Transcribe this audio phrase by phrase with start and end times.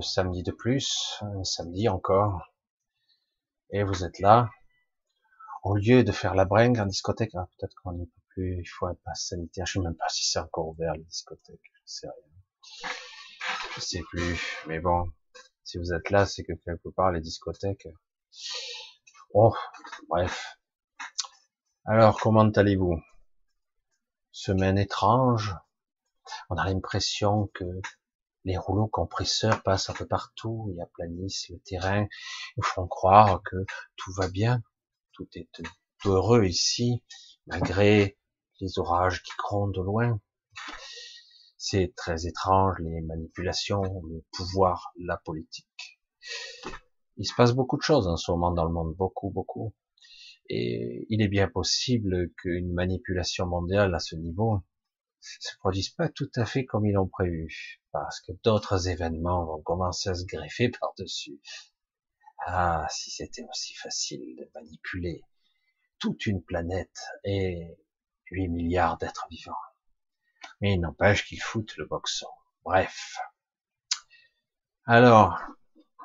[0.00, 2.40] Samedi de plus, samedi encore.
[3.70, 4.50] Et vous êtes là.
[5.62, 8.66] Au lieu de faire la bringue en discothèque, ah, peut-être qu'on n'y peut plus, il
[8.66, 9.66] faut un pass sanitaire.
[9.66, 12.90] Je sais même pas si c'est encore ouvert les discothèques, je sais rien.
[13.74, 15.10] Je sais plus, mais bon,
[15.64, 17.88] si vous êtes là, c'est que quelque part les discothèques.
[19.32, 19.54] Oh,
[20.08, 20.58] bref.
[21.86, 23.00] Alors, comment allez-vous?
[24.32, 25.54] Semaine étrange.
[26.50, 27.64] On a l'impression que
[28.44, 32.06] les rouleaux compresseurs passent un peu partout, ils aplanissent le terrain,
[32.56, 33.56] ils font croire que
[33.96, 34.62] tout va bien,
[35.12, 35.48] tout est
[36.04, 37.02] heureux ici,
[37.46, 38.18] malgré
[38.60, 40.20] les orages qui grondent loin.
[41.56, 46.00] C'est très étrange, les manipulations, le pouvoir, la politique.
[47.16, 49.74] Il se passe beaucoup de choses en ce moment dans le monde, beaucoup, beaucoup.
[50.50, 54.60] Et il est bien possible qu'une manipulation mondiale à ce niveau
[55.40, 59.62] se produise pas tout à fait comme ils l'ont prévu, parce que d'autres événements vont
[59.62, 61.40] commencer à se greffer par-dessus.
[62.46, 65.22] Ah, si c'était aussi facile de manipuler
[65.98, 67.78] toute une planète et
[68.30, 69.52] 8 milliards d'êtres vivants.
[70.60, 72.28] Mais il n'empêche qu'ils foutent le boxon.
[72.64, 73.16] Bref.
[74.86, 75.40] Alors,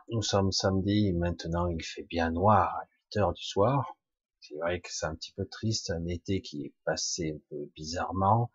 [0.10, 3.98] nous sommes samedi, maintenant il fait bien noir à 8 heures du soir.
[4.40, 7.70] C'est vrai que c'est un petit peu triste, un été qui est passé un peu
[7.76, 8.52] bizarrement.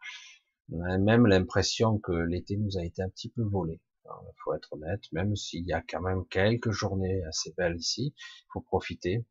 [0.73, 3.81] On a même l'impression que l'été nous a été un petit peu volé.
[4.05, 8.15] Il faut être honnête, même s'il y a quand même quelques journées assez belles ici,
[8.17, 9.25] il faut profiter.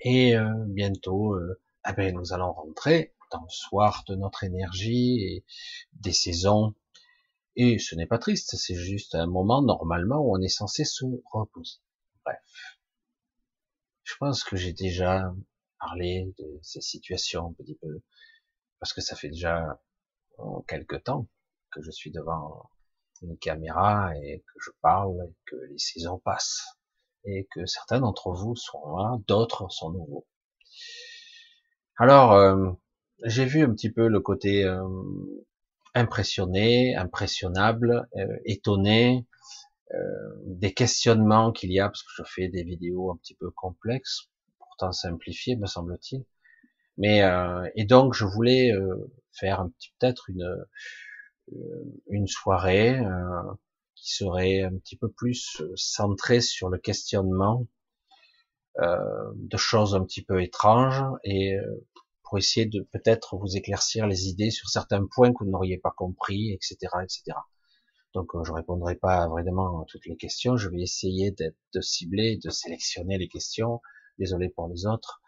[0.00, 5.20] Et euh, bientôt, euh, eh ben, nous allons rentrer dans le soir de notre énergie
[5.22, 5.44] et
[5.92, 6.74] des saisons.
[7.54, 11.04] Et ce n'est pas triste, c'est juste un moment normalement où on est censé se
[11.32, 11.78] reposer.
[12.24, 12.38] Bref.
[14.04, 15.32] Je pense que j'ai déjà
[15.78, 18.02] parlé de ces situations un petit peu,
[18.82, 19.80] parce que ça fait déjà
[20.66, 21.28] quelques temps
[21.70, 22.68] que je suis devant
[23.22, 26.66] une caméra et que je parle et que les saisons passent
[27.24, 30.26] et que certains d'entre vous sont là, d'autres sont nouveaux.
[31.96, 32.72] Alors, euh,
[33.22, 34.82] j'ai vu un petit peu le côté euh,
[35.94, 39.26] impressionné, impressionnable, euh, étonné,
[40.46, 44.30] des questionnements qu'il y a, parce que je fais des vidéos un petit peu complexes,
[44.58, 46.24] pourtant simplifiées, me semble-t-il.
[47.02, 47.20] Mais
[47.74, 48.70] et donc je voulais
[49.32, 50.66] faire un petit peut-être une
[52.08, 52.96] une soirée
[53.96, 57.66] qui serait un petit peu plus centrée sur le questionnement
[58.78, 61.56] de choses un petit peu étranges et
[62.22, 65.90] pour essayer de peut-être vous éclaircir les idées sur certains points que vous n'auriez pas
[65.90, 67.36] compris, etc., etc.
[68.14, 70.56] Donc euh, je répondrai pas vraiment à toutes les questions.
[70.56, 73.80] Je vais essayer d'être de cibler, de sélectionner les questions.
[74.18, 75.21] Désolé pour les autres,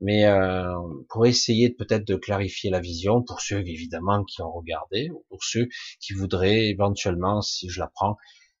[0.00, 0.74] mais euh,
[1.08, 5.44] pour essayer peut-être de clarifier la vision pour ceux évidemment qui ont regardé, ou pour
[5.44, 5.68] ceux
[6.00, 8.16] qui voudraient éventuellement, si je la prends,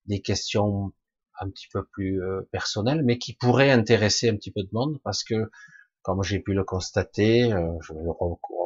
[0.06, 0.92] des questions
[1.40, 4.98] un petit peu plus euh, personnelles, mais qui pourraient intéresser un petit peu de monde,
[5.04, 5.50] parce que
[6.02, 8.12] comme j'ai pu le constater, euh, je vais le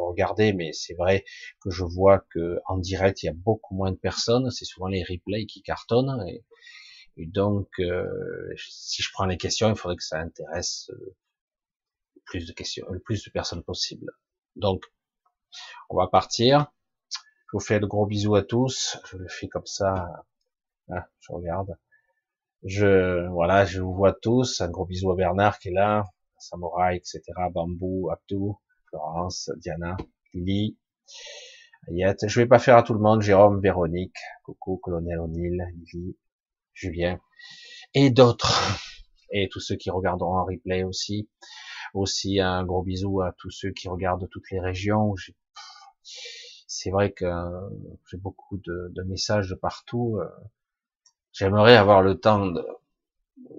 [0.06, 1.24] regarder, mais c'est vrai
[1.60, 4.50] que je vois que en direct il y a beaucoup moins de personnes.
[4.50, 6.44] C'est souvent les replays qui cartonnent, et,
[7.26, 8.06] donc euh,
[8.56, 11.16] si je prends les questions, il faudrait que ça intéresse euh,
[12.32, 14.10] plus de questions, le plus de personnes possible.
[14.56, 14.86] Donc,
[15.90, 16.72] on va partir.
[17.10, 18.96] Je vous fais de gros bisous à tous.
[19.10, 20.24] Je le fais comme ça.
[20.90, 21.76] Ah, je regarde.
[22.64, 24.62] Je, voilà, je vous vois tous.
[24.62, 26.04] Un gros bisou à Bernard qui est là.
[26.38, 27.20] Samouraï, etc.,
[27.52, 28.58] Bambou, Abdou,
[28.88, 29.98] Florence, Diana,
[30.32, 30.78] Lily,
[31.88, 32.26] Ayette.
[32.26, 36.16] Je vais pas faire à tout le monde, Jérôme, Véronique, coucou, Colonel O'Neill, Lily,
[36.72, 37.20] Julien,
[37.92, 38.78] et d'autres.
[39.32, 41.28] Et tous ceux qui regarderont en replay aussi.
[41.94, 45.14] Aussi un gros bisou à tous ceux qui regardent toutes les régions.
[46.66, 47.26] C'est vrai que
[48.10, 50.18] j'ai beaucoup de, de, messages de partout.
[51.32, 52.64] J'aimerais avoir le temps de,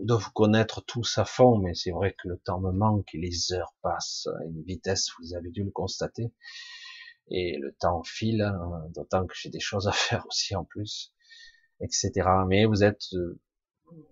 [0.01, 3.17] de vous connaître tous à fond, mais c'est vrai que le temps me manque et
[3.17, 6.31] les heures passent à une vitesse, vous avez dû le constater.
[7.29, 11.13] Et le temps file, hein, d'autant que j'ai des choses à faire aussi en plus,
[11.79, 12.11] etc.
[12.47, 13.39] Mais vous êtes euh,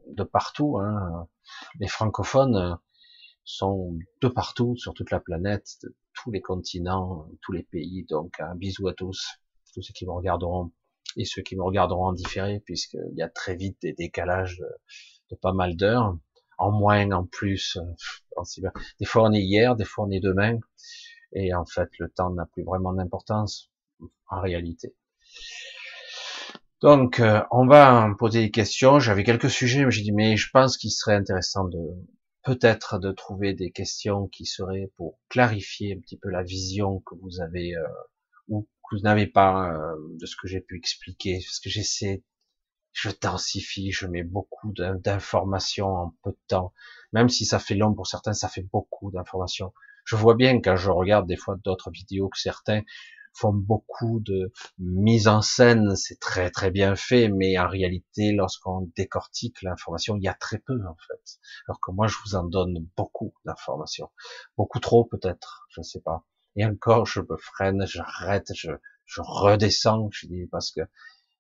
[0.07, 1.27] de partout, hein.
[1.79, 2.77] les francophones
[3.43, 8.05] sont de partout sur toute la planète, de tous les continents, tous les pays.
[8.09, 9.27] Donc un bisou à tous,
[9.73, 10.71] tous ceux qui me regarderont
[11.17, 14.63] et ceux qui me regarderont en différé, puisqu'il y a très vite des décalages
[15.35, 16.17] pas mal d'heures,
[16.57, 17.77] en moins, en plus.
[17.77, 18.43] Euh,
[18.99, 20.57] des fois on est hier, des fois on est demain,
[21.33, 23.69] et en fait le temps n'a plus vraiment d'importance
[24.29, 24.95] en réalité.
[26.81, 28.99] Donc euh, on va poser des questions.
[28.99, 31.79] J'avais quelques sujets, mais j'ai dit mais je pense qu'il serait intéressant de
[32.43, 37.15] peut-être de trouver des questions qui seraient pour clarifier un petit peu la vision que
[37.15, 37.87] vous avez euh,
[38.47, 42.23] ou que vous n'avez pas euh, de ce que j'ai pu expliquer, parce que j'essaie,
[42.93, 46.73] je densifie, je mets beaucoup d'informations en peu de temps,
[47.13, 49.73] même si ça fait long pour certains, ça fait beaucoup d'informations.
[50.03, 52.81] Je vois bien quand je regarde des fois d'autres vidéos que certains
[53.33, 58.91] font beaucoup de mise en scène, c'est très très bien fait, mais en réalité, lorsqu'on
[58.95, 61.39] décortique l'information, il y a très peu en fait.
[61.67, 64.09] Alors que moi, je vous en donne beaucoup d'informations,
[64.57, 66.25] beaucoup trop peut-être, je ne sais pas.
[66.55, 68.71] Et encore, je me freine, j'arrête, je,
[69.05, 70.81] je redescends, je dis parce que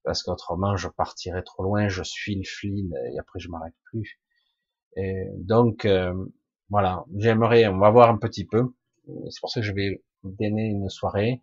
[0.03, 4.19] parce qu'autrement, je partirais trop loin, je suis le fil et après je m'arrête plus.
[4.95, 6.13] Et donc euh,
[6.69, 8.73] voilà, j'aimerais, on va voir un petit peu.
[9.29, 11.41] C'est pour ça que je vais donner une soirée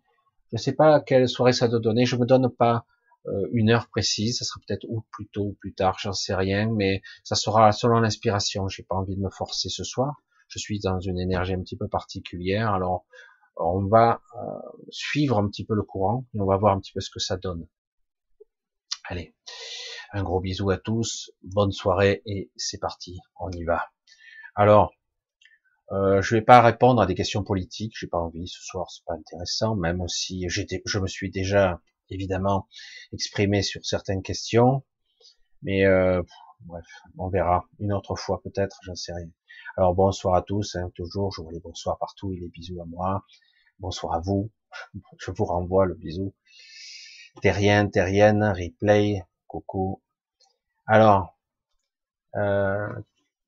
[0.51, 2.05] je ne sais pas quelle soirée ça doit donner.
[2.05, 2.85] Je me donne pas
[3.27, 4.39] euh, une heure précise.
[4.39, 7.71] Ça sera peut-être ou plus tôt ou plus tard, j'en sais rien, mais ça sera
[7.71, 8.67] selon l'inspiration.
[8.67, 10.21] J'ai pas envie de me forcer ce soir.
[10.47, 12.73] Je suis dans une énergie un petit peu particulière.
[12.73, 13.05] Alors,
[13.55, 14.39] on va euh,
[14.89, 17.19] suivre un petit peu le courant et on va voir un petit peu ce que
[17.19, 17.67] ça donne.
[19.03, 19.35] Allez,
[20.13, 23.85] un gros bisou à tous, bonne soirée et c'est parti, on y va.
[24.55, 24.93] Alors,
[25.91, 29.03] euh, je vais pas répondre à des questions politiques, j'ai pas envie ce soir, c'est
[29.05, 32.67] pas intéressant, même si je me suis déjà évidemment
[33.11, 34.83] exprimé sur certaines questions,
[35.63, 36.21] mais euh,
[36.61, 36.85] bref,
[37.17, 39.29] on verra une autre fois peut-être, j'en sais rien.
[39.77, 42.85] Alors bonsoir à tous, hein, toujours, je vous les bonsoir partout et les bisous à
[42.85, 43.23] moi.
[43.79, 44.51] Bonsoir à vous,
[45.19, 46.33] je vous renvoie le bisou.
[47.41, 50.01] Terrienne, Terrienne, replay, coucou.
[50.85, 51.37] Alors,
[52.35, 52.89] euh,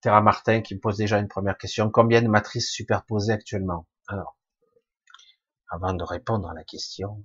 [0.01, 1.89] Terra Martin qui pose déjà une première question.
[1.91, 3.87] Combien de matrices superposées actuellement?
[4.07, 4.37] Alors,
[5.69, 7.23] avant de répondre à la question,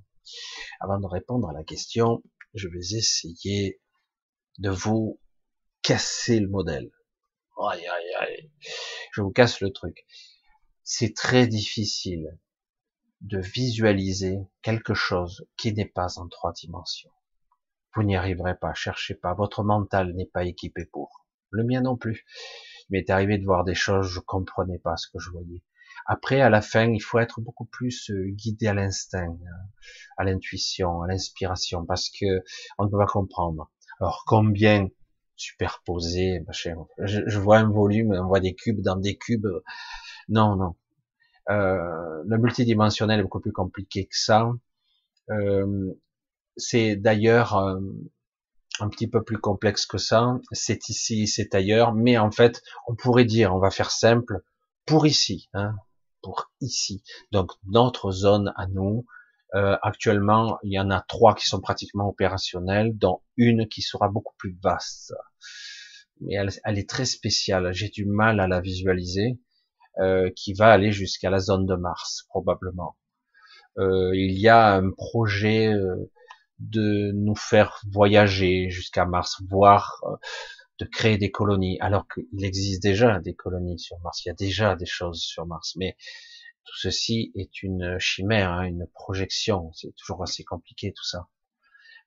[0.80, 2.22] avant de répondre à la question,
[2.54, 3.80] je vais essayer
[4.58, 5.20] de vous
[5.82, 6.90] casser le modèle.
[7.58, 8.50] Aïe, aïe, aïe.
[9.12, 10.04] Je vous casse le truc.
[10.82, 12.38] C'est très difficile
[13.22, 17.10] de visualiser quelque chose qui n'est pas en trois dimensions.
[17.94, 19.32] Vous n'y arriverez pas, cherchez pas.
[19.32, 21.26] Votre mental n'est pas équipé pour.
[21.50, 22.26] Le mien non plus.
[22.88, 25.62] Il m'est arrivé de voir des choses, je comprenais pas ce que je voyais.
[26.06, 29.82] Après, à la fin, il faut être beaucoup plus euh, guidé à l'instinct, euh,
[30.16, 32.44] à l'intuition, à l'inspiration, parce que
[32.78, 33.70] on ne peut pas comprendre.
[34.00, 34.88] Alors, combien
[35.36, 36.42] superposé,
[36.98, 39.48] je, je vois un volume, on voit des cubes dans des cubes.
[40.28, 40.76] Non, non.
[41.50, 44.50] Euh, le multidimensionnel est beaucoup plus compliqué que ça.
[45.30, 45.92] Euh,
[46.56, 47.80] c'est d'ailleurs euh,
[48.80, 50.38] un petit peu plus complexe que ça.
[50.52, 54.42] C'est ici, c'est ailleurs, mais en fait, on pourrait dire, on va faire simple,
[54.84, 55.74] pour ici, hein,
[56.22, 57.02] pour ici.
[57.32, 59.06] Donc notre zone à nous,
[59.54, 64.08] euh, actuellement, il y en a trois qui sont pratiquement opérationnelles, dont une qui sera
[64.08, 65.14] beaucoup plus vaste.
[66.20, 67.72] Mais elle, elle est très spéciale.
[67.72, 69.38] J'ai du mal à la visualiser,
[69.98, 72.98] euh, qui va aller jusqu'à la zone de Mars probablement.
[73.78, 76.10] Euh, il y a un projet euh,
[76.58, 80.16] de nous faire voyager jusqu'à Mars, voire euh,
[80.78, 84.34] de créer des colonies, alors qu'il existe déjà des colonies sur Mars, il y a
[84.34, 85.96] déjà des choses sur Mars, mais
[86.64, 91.28] tout ceci est une chimère, hein, une projection, c'est toujours assez compliqué tout ça.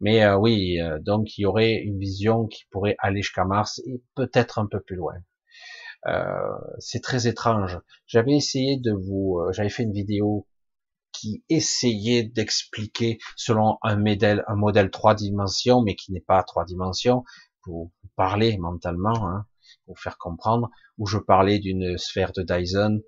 [0.01, 3.82] Mais euh, oui, euh, donc il y aurait une vision qui pourrait aller jusqu'à Mars
[3.86, 5.15] et peut-être un peu plus loin.
[6.79, 7.79] c'est très étrange.
[8.08, 10.48] J'avais essayé de vous, j'avais fait une vidéo
[11.19, 16.65] qui essayait d'expliquer selon un modèle, un modèle trois dimensions, mais qui n'est pas trois
[16.65, 17.23] dimensions,
[17.63, 19.45] pour parler mentalement, hein,
[19.85, 23.01] pour faire comprendre, où je parlais d'une sphère de Dyson,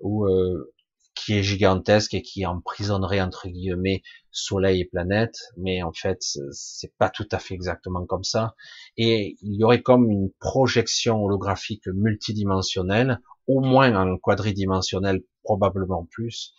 [0.00, 0.72] où euh,
[1.14, 6.18] qui est gigantesque et qui emprisonnerait entre guillemets Soleil et planète, mais en fait
[6.52, 8.54] c'est pas tout à fait exactement comme ça.
[8.96, 16.54] Et il y aurait comme une projection holographique multidimensionnelle, au moins en quadridimensionnel, probablement plus,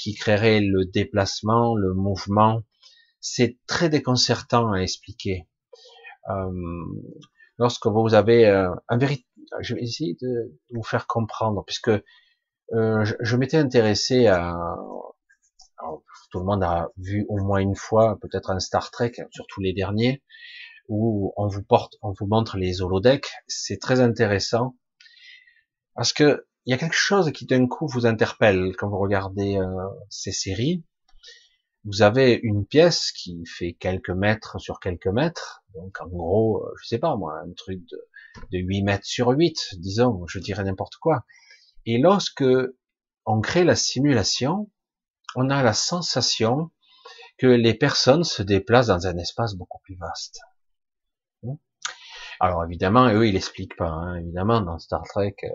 [0.00, 2.62] qui créerait le déplacement, le mouvement.
[3.20, 5.46] C'est très déconcertant à expliquer.
[6.30, 6.50] Euh,
[7.58, 9.26] lorsque vous avez euh, un véritable,
[9.60, 14.54] je vais essayer de vous faire comprendre, puisque euh, je, m'étais intéressé à,
[16.30, 19.72] tout le monde a vu au moins une fois, peut-être un Star Trek, surtout les
[19.72, 20.22] derniers,
[20.88, 23.30] où on vous porte, on vous montre les holodecks.
[23.48, 24.76] C'est très intéressant
[25.94, 29.56] parce que il y a quelque chose qui d'un coup vous interpelle quand vous regardez
[29.56, 30.84] euh, ces séries.
[31.84, 36.72] Vous avez une pièce qui fait quelques mètres sur quelques mètres, donc en gros, euh,
[36.80, 38.08] je sais pas moi, un truc de,
[38.52, 41.24] de 8 mètres sur 8, disons, je dirais n'importe quoi.
[41.86, 42.44] Et lorsque
[43.26, 44.70] on crée la simulation,
[45.34, 46.70] on a la sensation
[47.36, 50.38] que les personnes se déplacent dans un espace beaucoup plus vaste.
[52.40, 53.90] Alors évidemment, eux, ils l'expliquent pas.
[53.90, 54.16] Hein.
[54.16, 55.48] Évidemment, dans Star Trek, euh,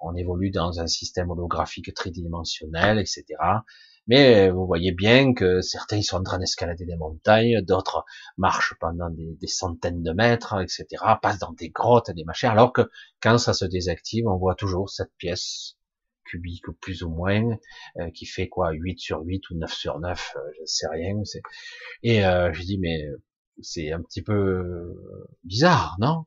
[0.00, 3.24] on évolue dans un système holographique tridimensionnel, etc.
[4.08, 8.04] Mais vous voyez bien que certains ils sont en train d'escalader des montagnes, d'autres
[8.36, 10.86] marchent pendant des, centaines de mètres, etc.
[11.22, 12.50] Passent dans des grottes, des machins.
[12.50, 15.76] Alors que quand ça se désactive, on voit toujours cette pièce
[16.24, 17.42] cubique plus ou moins,
[17.98, 20.88] euh, qui fait quoi 8 sur 8 ou 9 sur 9, euh, je ne sais
[20.88, 21.22] rien.
[22.02, 23.04] Et euh, je dis mais
[23.60, 24.94] c'est un petit peu
[25.44, 26.26] bizarre, non?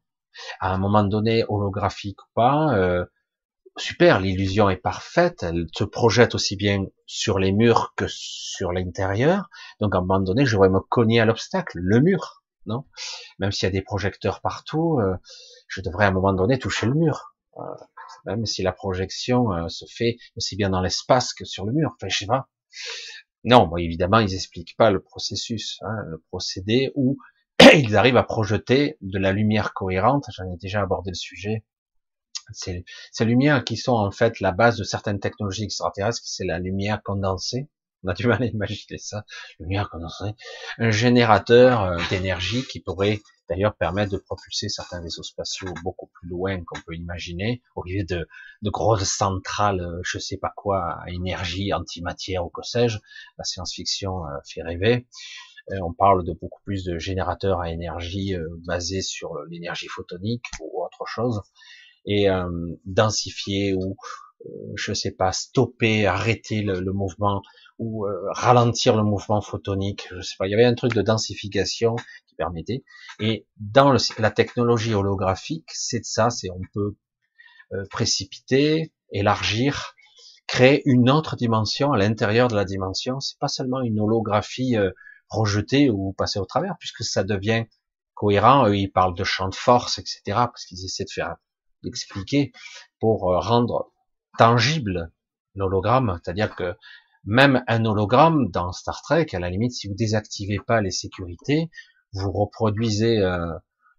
[0.60, 3.05] À un moment donné, holographique ou pas, euh,
[3.77, 9.50] super, l'illusion est parfaite, elle se projette aussi bien sur les murs que sur l'intérieur.
[9.79, 12.86] Donc à un moment donné, je devrais me cogner à l'obstacle, le mur, non?
[13.39, 15.00] Même s'il y a des projecteurs partout,
[15.67, 17.36] je devrais à un moment donné toucher le mur
[18.25, 21.91] même si la projection euh, se fait aussi bien dans l'espace que sur le mur.
[21.96, 22.50] Enfin, je sais pas.
[23.46, 27.18] Non, bon, évidemment, ils expliquent pas le processus, hein, le procédé où
[27.74, 30.25] ils arrivent à projeter de la lumière cohérente.
[30.36, 31.64] J'en ai déjà abordé le sujet.
[32.52, 36.60] C'est ces lumières qui sont en fait la base de certaines technologies extraterrestres, c'est la
[36.60, 37.70] lumière condensée.
[38.06, 39.26] On a du mal à imaginer ça,
[39.60, 40.32] lumière condensée.
[40.78, 43.20] Un générateur euh, d'énergie qui pourrait
[43.50, 48.04] d'ailleurs permettre de propulser certains vaisseaux spatiaux beaucoup plus loin qu'on peut imaginer, au lieu
[48.04, 48.28] de,
[48.62, 53.00] de grosses centrales, euh, je sais pas quoi, à énergie, antimatière ou que sais-je.
[53.38, 55.08] La science-fiction euh, fait rêver.
[55.72, 58.36] Euh, on parle de beaucoup plus de générateurs à énergie
[58.68, 61.42] basés sur l'énergie photonique ou autre chose,
[62.06, 62.28] et
[62.86, 63.96] densifier ou
[64.75, 67.42] je sais pas, stopper, arrêter le, le mouvement
[67.80, 70.08] ou ralentir le mouvement photonique.
[70.12, 70.48] Je sais pas.
[70.48, 71.96] Il y avait un truc de densification
[72.36, 72.84] permettait.
[73.20, 76.96] Et dans la technologie holographique, c'est de ça, c'est on peut
[77.74, 79.96] euh, précipiter, élargir,
[80.48, 83.20] créer une autre dimension à l'intérieur de la dimension.
[83.20, 84.92] C'est pas seulement une holographie euh,
[85.30, 87.65] rejetée ou passée au travers, puisque ça devient
[88.13, 88.68] cohérent.
[88.68, 91.36] Eux, ils parlent de champ de force, etc., parce qu'ils essaient de faire
[91.84, 92.51] d'expliquer
[93.00, 93.92] pour euh, rendre
[94.38, 95.12] tangible
[95.56, 96.75] l'hologramme, c'est-à-dire que
[97.25, 101.70] même un hologramme dans Star Trek, à la limite, si vous désactivez pas les sécurités,
[102.13, 103.54] vous reproduisez euh,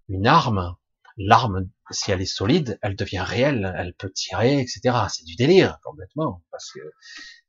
[0.08, 0.76] une arme,
[1.16, 4.80] l'arme, si elle est solide, elle devient réelle, elle peut tirer, etc.
[5.08, 6.80] C'est du délire complètement, parce que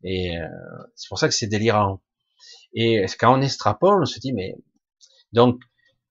[0.04, 0.48] et euh,
[0.96, 2.02] c'est pour ça que c'est délirant.
[2.74, 4.56] Et quand on extrapole, on se dit mais
[5.32, 5.62] donc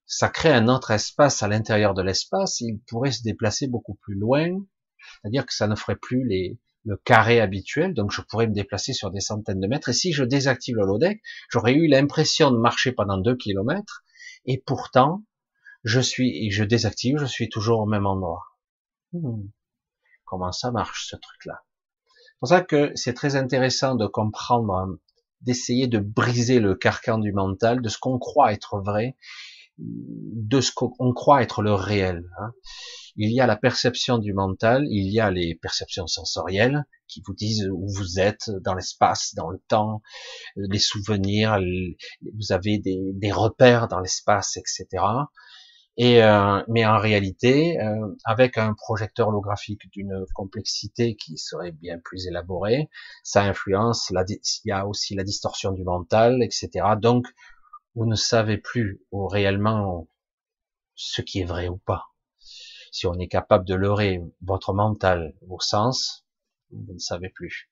[0.07, 4.15] ça crée un autre espace à l'intérieur de l'espace, il pourrait se déplacer beaucoup plus
[4.15, 4.49] loin,
[5.21, 8.93] c'est-à-dire que ça ne ferait plus les, le carré habituel, donc je pourrais me déplacer
[8.93, 12.59] sur des centaines de mètres, et si je désactive le low-deck, j'aurais eu l'impression de
[12.59, 14.05] marcher pendant deux kilomètres,
[14.45, 15.25] et pourtant,
[15.83, 18.45] je suis, et je désactive, je suis toujours au même endroit.
[19.13, 19.49] Hmm.
[20.25, 21.65] Comment ça marche, ce truc-là?
[22.05, 24.99] C'est pour ça que c'est très intéressant de comprendre,
[25.41, 29.17] d'essayer de briser le carcan du mental, de ce qu'on croit être vrai,
[29.79, 32.25] de ce qu'on croit être le réel.
[32.39, 32.53] Hein.
[33.17, 37.35] Il y a la perception du mental, il y a les perceptions sensorielles qui vous
[37.35, 40.03] disent où vous êtes dans l'espace, dans le temps,
[40.57, 41.59] les souvenirs,
[42.35, 45.03] vous avez des, des repères dans l'espace, etc.
[45.99, 51.99] Et euh, mais en réalité, euh, avec un projecteur holographique d'une complexité qui serait bien
[51.99, 52.91] plus élaborée,
[53.23, 54.11] ça influence.
[54.11, 56.85] La, il y a aussi la distorsion du mental, etc.
[57.01, 57.27] Donc,
[57.97, 60.09] vous ne savez plus réellement
[60.95, 62.07] ce qui est vrai ou pas
[62.97, 66.25] si on est capable de leurrer votre mental, vos sens,
[66.71, 67.71] vous ne savez plus.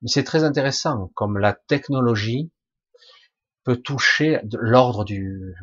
[0.00, 2.52] Mais c'est très intéressant, comme la technologie
[3.64, 5.56] peut toucher l'ordre du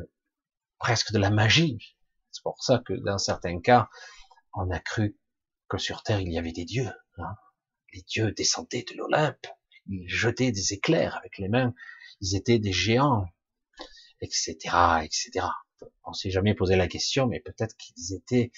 [0.78, 1.96] presque de la magie.
[2.30, 3.88] C'est pour ça que dans certains cas,
[4.52, 5.16] on a cru
[5.68, 6.92] que sur Terre il y avait des dieux.
[7.16, 7.36] Hein.
[7.94, 9.46] Les dieux descendaient de l'Olympe,
[9.86, 11.72] ils jetaient des éclairs avec les mains,
[12.20, 13.24] ils étaient des géants,
[14.20, 15.46] etc., etc
[16.04, 18.52] on s'est jamais posé la question, mais peut-être qu'ils étaient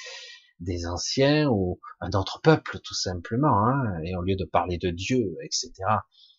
[0.60, 3.66] des anciens ou un autre peuple, tout simplement.
[3.66, 5.72] Hein, et au lieu de parler de Dieu, etc.,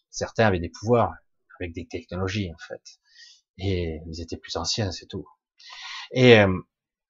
[0.10, 1.14] certains avaient des pouvoirs
[1.60, 2.82] avec des technologies, en fait.
[3.58, 5.26] Et ils étaient plus anciens, c'est tout.
[6.12, 6.54] Et euh,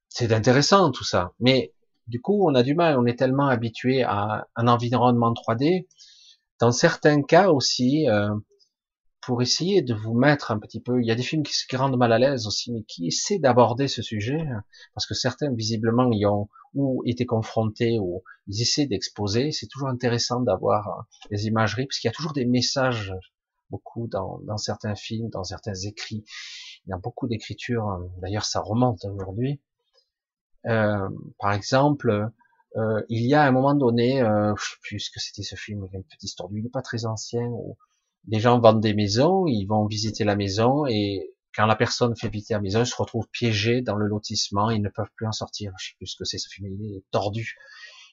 [0.09, 1.33] c'est intéressant tout ça.
[1.39, 1.73] Mais
[2.07, 2.97] du coup, on a du mal.
[2.97, 5.87] On est tellement habitué à un environnement 3D.
[6.59, 8.33] Dans certains cas aussi, euh,
[9.27, 11.01] pour essayer de vous mettre un petit peu.
[11.01, 13.39] Il y a des films qui se rendent mal à l'aise aussi, mais qui essaient
[13.39, 14.39] d'aborder ce sujet,
[14.93, 19.51] parce que certains visiblement y ont ou été confrontés ou ils essaient d'exposer.
[19.51, 23.13] C'est toujours intéressant d'avoir les imageries, parce qu'il y a toujours des messages,
[23.69, 26.23] beaucoup dans, dans certains films, dans certains écrits.
[26.85, 27.99] Il y a beaucoup d'écriture.
[28.21, 29.59] D'ailleurs, ça remonte aujourd'hui.
[30.67, 32.29] Euh, par exemple,
[32.77, 35.55] euh, il y a un moment donné, euh, je sais plus ce que c'était ce
[35.55, 37.77] film, il petite histoire, il n'est pas très ancien, où
[38.25, 42.29] des gens vendent des maisons, ils vont visiter la maison et quand la personne fait
[42.29, 45.31] visiter la maison, ils se retrouvent piégés dans le lotissement, ils ne peuvent plus en
[45.31, 45.73] sortir.
[45.79, 47.55] Je sais plus ce que c'est, ce film, il est tordu.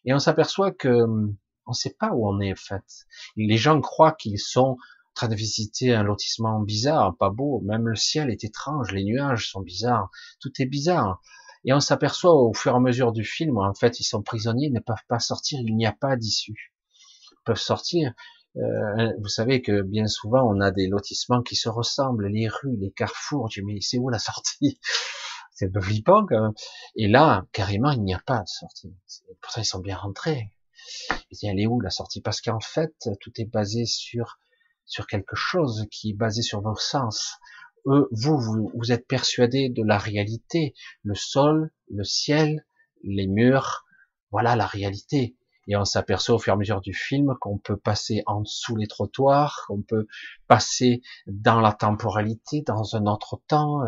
[0.07, 2.85] Et on s'aperçoit que hum, on ne sait pas où on est en fait.
[3.37, 7.61] Les gens croient qu'ils sont en train de visiter un lotissement bizarre, pas beau.
[7.61, 11.21] Même le ciel est étrange, les nuages sont bizarres, tout est bizarre.
[11.65, 14.67] Et on s'aperçoit au fur et à mesure du film, en fait, ils sont prisonniers,
[14.67, 16.75] ils ne peuvent pas sortir, il n'y a pas d'issue.
[17.33, 18.13] Ils peuvent sortir.
[18.57, 22.77] Euh, vous savez que bien souvent, on a des lotissements qui se ressemblent, les rues,
[22.77, 23.51] les carrefours.
[23.51, 24.81] Je dis, mais c'est où la sortie?
[25.57, 26.55] C'est flippant quand même.
[26.97, 28.93] Et là, carrément, il n'y a pas de sortie.
[29.41, 30.51] Pour ça, ils sont bien rentrés.
[31.31, 32.21] Et elle est où la sortie?
[32.21, 34.41] Parce qu'en fait, tout est basé sur
[34.87, 37.39] sur quelque chose qui est basé sur vos sens.
[37.87, 42.67] Eux, vous, vous, vous êtes persuadé de la réalité, le sol, le ciel,
[43.03, 43.85] les murs,
[44.31, 45.37] voilà la réalité.
[45.69, 48.77] Et on s'aperçoit au fur et à mesure du film qu'on peut passer en dessous
[48.77, 50.07] les trottoirs, qu'on peut
[50.47, 53.81] passer dans la temporalité, dans un autre temps.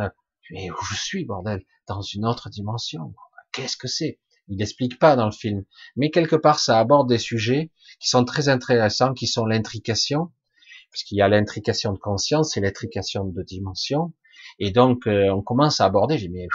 [0.50, 1.64] Mais où je suis, bordel?
[1.86, 3.14] Dans une autre dimension.
[3.52, 4.20] Qu'est-ce que c'est?
[4.48, 5.64] Il n'explique pas dans le film,
[5.96, 10.30] mais quelque part ça aborde des sujets qui sont très intéressants, qui sont l'intrication,
[10.92, 14.12] puisqu'il y a l'intrication de conscience et l'intrication de dimension,
[14.60, 16.16] et donc euh, on commence à aborder.
[16.16, 16.46] J'ai mais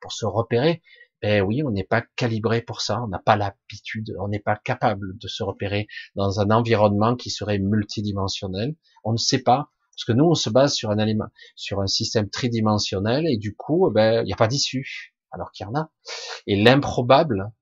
[0.00, 0.80] pour se repérer,
[1.22, 4.56] ben oui, on n'est pas calibré pour ça, on n'a pas l'habitude, on n'est pas
[4.56, 8.74] capable de se repérer dans un environnement qui serait multidimensionnel.
[9.04, 11.86] On ne sait pas, parce que nous on se base sur un élément, sur un
[11.86, 15.74] système tridimensionnel, et du coup, ben il n'y a pas d'issue alors qu'il y en
[15.74, 15.90] a.
[16.46, 17.52] Et l'improbable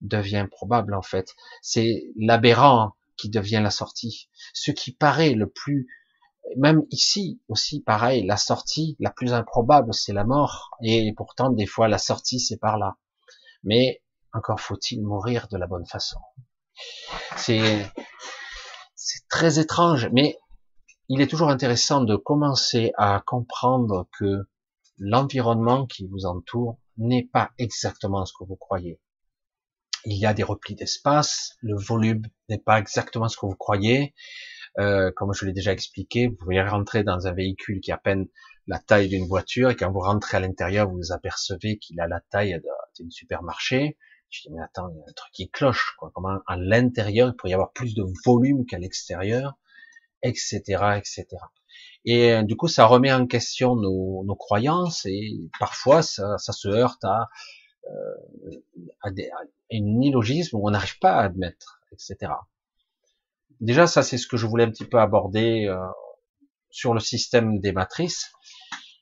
[0.00, 1.34] devient probable en fait.
[1.62, 4.28] C'est l'aberrant qui devient la sortie.
[4.54, 5.88] Ce qui paraît le plus,
[6.56, 10.70] même ici aussi pareil, la sortie la plus improbable c'est la mort.
[10.82, 12.96] Et pourtant des fois la sortie c'est par là.
[13.64, 16.18] Mais encore faut-il mourir de la bonne façon.
[17.36, 17.90] C'est
[19.28, 20.36] très étrange, mais
[21.08, 24.46] il est toujours intéressant de commencer à comprendre que
[24.98, 29.00] l'environnement qui vous entoure n'est pas exactement ce que vous croyez.
[30.04, 34.14] Il y a des replis d'espace, le volume n'est pas exactement ce que vous croyez.
[34.78, 38.26] Euh, comme je l'ai déjà expliqué, vous pouvez rentrer dans un véhicule qui a peine
[38.66, 42.20] la taille d'une voiture et quand vous rentrez à l'intérieur, vous apercevez qu'il a la
[42.30, 42.60] taille
[43.02, 43.96] d'un supermarché.
[44.30, 45.94] Je dis mais attends, il y a un truc qui cloche.
[45.98, 46.10] Quoi.
[46.14, 49.56] Comment à l'intérieur il pourrait y avoir plus de volume qu'à l'extérieur,
[50.22, 50.60] etc.,
[50.96, 51.26] etc.
[52.04, 56.52] Et euh, du coup, ça remet en question nos, nos croyances et parfois ça, ça
[56.52, 57.28] se heurte à,
[57.86, 58.62] euh,
[59.02, 59.40] à, des, à,
[59.72, 62.32] un illogisme où on n'arrive pas à admettre, etc.
[63.60, 65.76] Déjà, ça c'est ce que je voulais un petit peu aborder euh,
[66.70, 68.30] sur le système des matrices.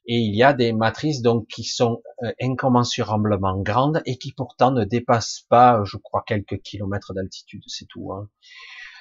[0.09, 4.71] Et il y a des matrices donc qui sont euh, incommensurablement grandes et qui pourtant
[4.71, 8.13] ne dépassent pas, je crois, quelques kilomètres d'altitude, c'est tout.
[8.13, 8.29] Hein.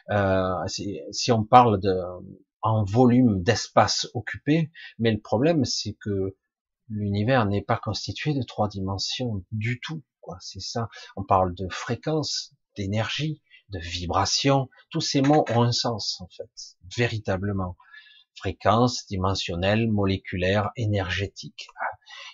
[0.09, 1.95] Euh, si on parle de,
[2.61, 6.35] en volume d'espace occupé, mais le problème c'est que
[6.89, 10.03] l'univers n'est pas constitué de trois dimensions du tout.
[10.21, 10.89] Quoi, c'est ça.
[11.15, 14.69] On parle de fréquence, d'énergie, de vibration.
[14.89, 17.77] Tous ces mots ont un sens en fait, véritablement.
[18.35, 21.67] Fréquence, dimensionnelle, moléculaire, énergétique.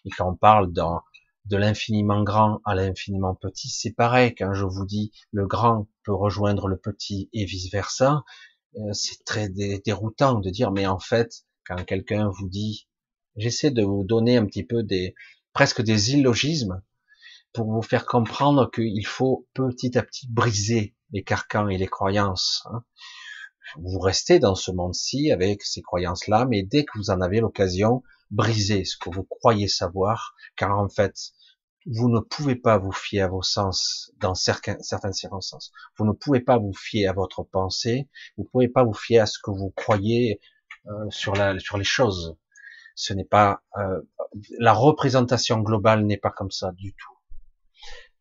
[0.05, 1.01] Et quand on parle dans,
[1.45, 4.35] de l'infiniment grand à l'infiniment petit, c'est pareil.
[4.35, 8.23] Quand je vous dis le grand peut rejoindre le petit et vice versa,
[8.77, 12.87] euh, c'est très déroutant de dire, mais en fait, quand quelqu'un vous dit,
[13.35, 15.15] j'essaie de vous donner un petit peu des,
[15.53, 16.81] presque des illogismes
[17.53, 22.65] pour vous faire comprendre qu'il faut petit à petit briser les carcans et les croyances.
[23.77, 28.03] Vous restez dans ce monde-ci avec ces croyances-là, mais dès que vous en avez l'occasion,
[28.29, 31.15] brisez ce que vous croyez savoir, car en fait,
[31.85, 35.71] vous ne pouvez pas vous fier à vos sens dans certaines circonstances.
[35.97, 38.07] Vous ne pouvez pas vous fier à votre pensée.
[38.37, 40.39] Vous ne pouvez pas vous fier à ce que vous croyez
[40.87, 42.37] euh, sur, la, sur les choses.
[42.95, 44.01] Ce n'est pas euh,
[44.59, 47.10] la représentation globale n'est pas comme ça du tout.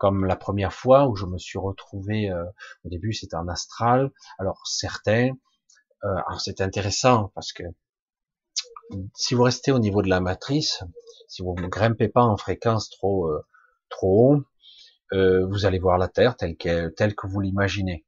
[0.01, 2.45] Comme la première fois où je me suis retrouvé, euh,
[2.85, 4.11] au début c'était en astral.
[4.39, 5.31] Alors certains,
[6.03, 7.63] alors c'est intéressant parce que
[9.15, 10.83] si vous restez au niveau de la matrice,
[11.29, 13.31] si vous ne grimpez pas en fréquence trop
[13.91, 14.45] trop haut,
[15.13, 18.07] euh, vous allez voir la Terre telle, telle que vous l'imaginez.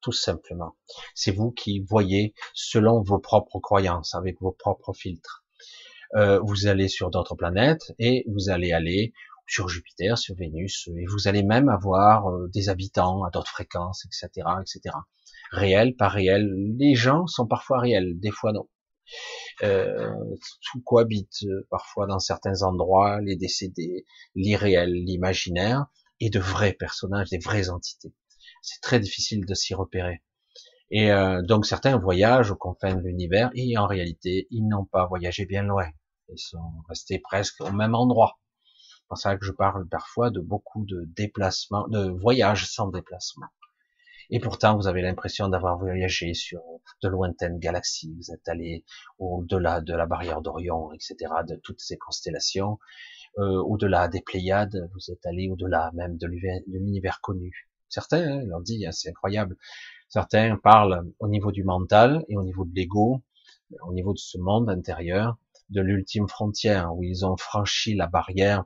[0.00, 0.76] Tout simplement.
[1.14, 5.44] C'est vous qui voyez selon vos propres croyances, avec vos propres filtres.
[6.14, 9.12] Euh, vous allez sur d'autres planètes et vous allez aller
[9.46, 14.04] sur Jupiter, sur Vénus, et vous allez même avoir euh, des habitants à d'autres fréquences,
[14.04, 14.96] etc., etc.
[15.52, 16.52] Réel, pas réel.
[16.78, 18.68] Les gens sont parfois réels, des fois non
[19.62, 20.12] euh,
[20.62, 24.04] tout cohabite euh, parfois dans certains endroits, les décédés,
[24.34, 25.86] l'irréel, l'imaginaire,
[26.20, 28.14] et de vrais personnages, des vraies entités.
[28.62, 30.22] C'est très difficile de s'y repérer.
[30.90, 35.06] Et euh, donc certains voyagent aux confins de l'univers et en réalité, ils n'ont pas
[35.06, 35.88] voyagé bien loin.
[36.28, 38.38] Ils sont restés presque au même endroit.
[39.06, 43.46] C'est pour ça que je parle parfois de beaucoup de déplacements, de voyages sans déplacement.
[44.30, 46.60] Et pourtant, vous avez l'impression d'avoir voyagé sur
[47.04, 48.12] de lointaines galaxies.
[48.16, 48.84] Vous êtes allé
[49.20, 51.14] au-delà de la barrière d'Orion, etc.,
[51.46, 52.80] de toutes ces constellations,
[53.38, 54.90] euh, au-delà des Pléiades.
[54.92, 56.26] Vous êtes allé au-delà même de
[56.66, 57.70] l'univers connu.
[57.88, 59.56] Certains hein, l'ont dit, hein, c'est incroyable.
[60.08, 63.22] Certains parlent au niveau du mental et au niveau de l'ego,
[63.86, 65.38] au niveau de ce monde intérieur,
[65.70, 68.64] de l'ultime frontière où ils ont franchi la barrière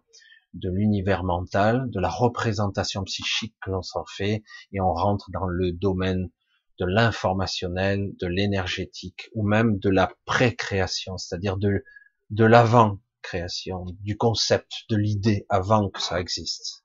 [0.55, 5.47] de l'univers mental, de la représentation psychique que l'on s'en fait, et on rentre dans
[5.47, 6.31] le domaine
[6.79, 11.85] de l'informationnel, de l'énergétique, ou même de la pré-création, c'est-à-dire de,
[12.31, 16.85] de l'avant-création, du concept, de l'idée avant que ça existe.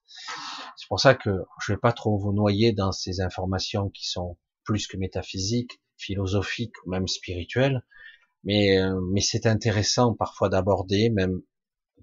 [0.76, 1.30] C'est pour ça que
[1.62, 6.76] je vais pas trop vous noyer dans ces informations qui sont plus que métaphysiques, philosophiques
[6.86, 7.82] ou même spirituelles,
[8.44, 11.42] mais, euh, mais c'est intéressant parfois d'aborder, même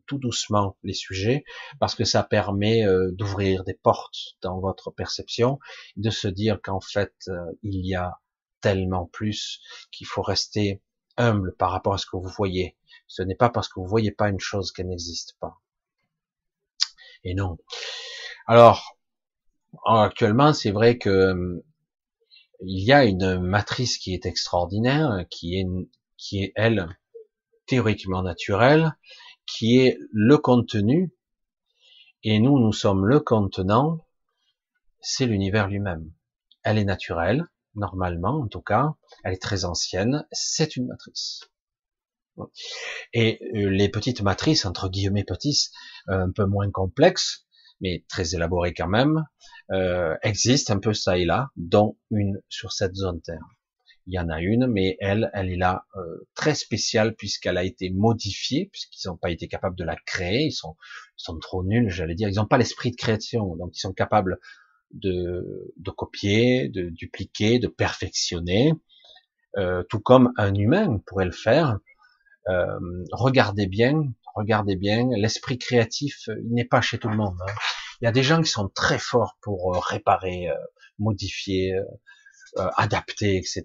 [0.07, 1.45] tout doucement les sujets
[1.81, 5.59] parce que ça permet euh, d'ouvrir des portes dans votre perception,
[5.97, 8.21] de se dire qu'en fait euh, il y a
[8.61, 9.61] tellement plus
[9.91, 10.83] qu'il faut rester
[11.17, 12.77] humble par rapport à ce que vous voyez.
[13.07, 15.61] Ce n'est pas parce que vous voyez pas une chose qu'elle n'existe pas.
[17.25, 17.59] Et non.
[18.47, 18.97] Alors
[19.85, 21.65] actuellement, c'est vrai que euh,
[22.65, 26.97] il y a une matrice qui est extraordinaire, qui est elle
[27.67, 28.97] théoriquement naturelle,
[29.47, 31.13] qui est le contenu,
[32.25, 33.99] et nous, nous sommes le contenant,
[35.01, 36.13] c'est l'univers lui-même.
[36.63, 41.41] Elle est naturelle, normalement en tout cas, elle est très ancienne, c'est une matrice.
[43.13, 45.71] Et euh, les petites matrices, entre guillemets petites,
[46.09, 47.47] euh, un peu moins complexes,
[47.81, 49.25] mais très élaborées quand même,
[49.71, 53.45] euh, existent un peu ça et là, dont une sur cette zone Terre
[54.07, 57.65] il y en a une, mais elle, elle est là euh, très spéciale puisqu'elle a
[57.65, 60.77] été modifiée, puisqu'ils n'ont pas été capables de la créer, ils sont,
[61.19, 63.93] ils sont trop nuls, j'allais dire, ils n'ont pas l'esprit de création, donc ils sont
[63.93, 64.39] capables
[64.93, 68.73] de, de copier, de dupliquer, de perfectionner,
[69.57, 71.79] euh, tout comme un humain pourrait le faire.
[72.49, 77.37] Euh, regardez bien, regardez bien, l'esprit créatif, il n'est pas chez tout le monde.
[77.47, 77.53] Hein.
[78.01, 80.49] Il y a des gens qui sont très forts pour réparer,
[80.99, 81.73] modifier,
[82.59, 82.69] euh,
[83.23, 83.63] etc.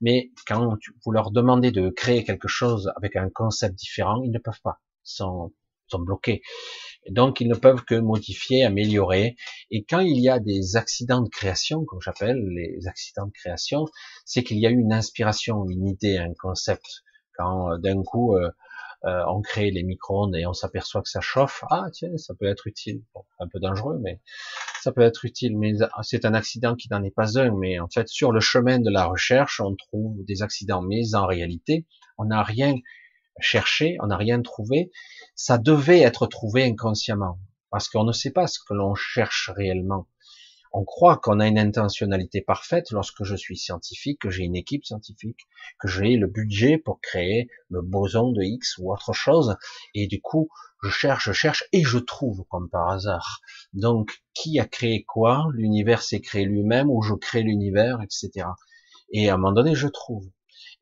[0.00, 4.38] Mais quand vous leur demandez de créer quelque chose avec un concept différent, ils ne
[4.38, 5.52] peuvent pas, sont,
[5.88, 6.42] sont bloqués.
[7.10, 9.36] donc ils ne peuvent que modifier, améliorer.
[9.70, 13.86] Et quand il y a des accidents de création, comme j'appelle les accidents de création,
[14.24, 16.86] c'est qu'il y a eu une inspiration, une idée, un concept.
[17.36, 18.50] Quand euh, d'un coup euh,
[19.06, 22.46] euh, on crée les micro-ondes et on s'aperçoit que ça chauffe, ah tiens, ça peut
[22.46, 23.02] être utile.
[23.38, 24.20] un peu dangereux, mais
[24.80, 25.58] ça peut être utile.
[25.58, 27.54] Mais c'est un accident qui n'en est pas un.
[27.54, 30.82] Mais en fait, sur le chemin de la recherche, on trouve des accidents.
[30.82, 31.86] Mais en réalité,
[32.18, 32.74] on n'a rien
[33.40, 34.90] cherché, on n'a rien trouvé.
[35.34, 37.38] Ça devait être trouvé inconsciemment,
[37.70, 40.06] parce qu'on ne sait pas ce que l'on cherche réellement
[40.76, 44.84] on croit qu'on a une intentionnalité parfaite lorsque je suis scientifique, que j'ai une équipe
[44.84, 45.46] scientifique,
[45.78, 49.56] que j'ai le budget pour créer le boson de X ou autre chose,
[49.94, 50.48] et du coup,
[50.82, 53.40] je cherche, je cherche, et je trouve comme par hasard.
[53.72, 55.46] Donc, qui a créé quoi?
[55.52, 58.48] L'univers s'est créé lui-même, ou je crée l'univers, etc.
[59.12, 60.28] Et à un moment donné, je trouve.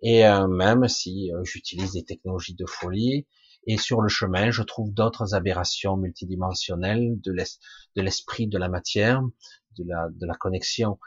[0.01, 3.27] Et euh, même si euh, j'utilise des technologies de folie,
[3.67, 9.23] et sur le chemin, je trouve d'autres aberrations multidimensionnelles de l'esprit, de la matière,
[9.79, 10.99] de la, de la connexion.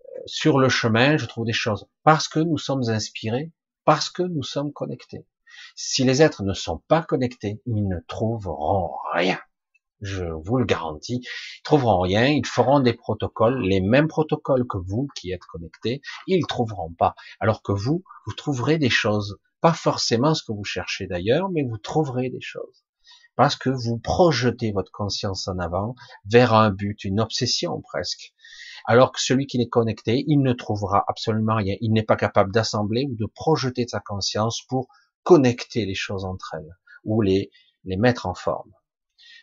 [0.00, 3.52] Euh, sur le chemin, je trouve des choses parce que nous sommes inspirés,
[3.84, 5.26] parce que nous sommes connectés.
[5.76, 9.38] Si les êtres ne sont pas connectés, ils ne trouveront rien.
[10.00, 11.20] Je vous le garantis.
[11.22, 12.26] Ils trouveront rien.
[12.26, 16.00] Ils feront des protocoles, les mêmes protocoles que vous qui êtes connectés.
[16.26, 17.14] Ils trouveront pas.
[17.38, 19.38] Alors que vous, vous trouverez des choses.
[19.60, 22.81] Pas forcément ce que vous cherchez d'ailleurs, mais vous trouverez des choses
[23.42, 28.32] parce que vous projetez votre conscience en avant vers un but, une obsession presque.
[28.84, 31.74] Alors que celui qui est connecté, il ne trouvera absolument rien.
[31.80, 34.86] Il n'est pas capable d'assembler ou de projeter sa conscience pour
[35.24, 37.50] connecter les choses entre elles ou les,
[37.82, 38.70] les mettre en forme.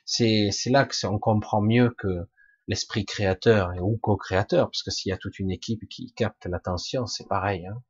[0.05, 2.29] C'est, là que on comprend mieux que
[2.69, 7.05] l'esprit créateur ou co-créateur, parce que s'il y a toute une équipe qui capte l'attention,
[7.05, 7.67] c'est pareil.
[7.67, 7.83] Hein.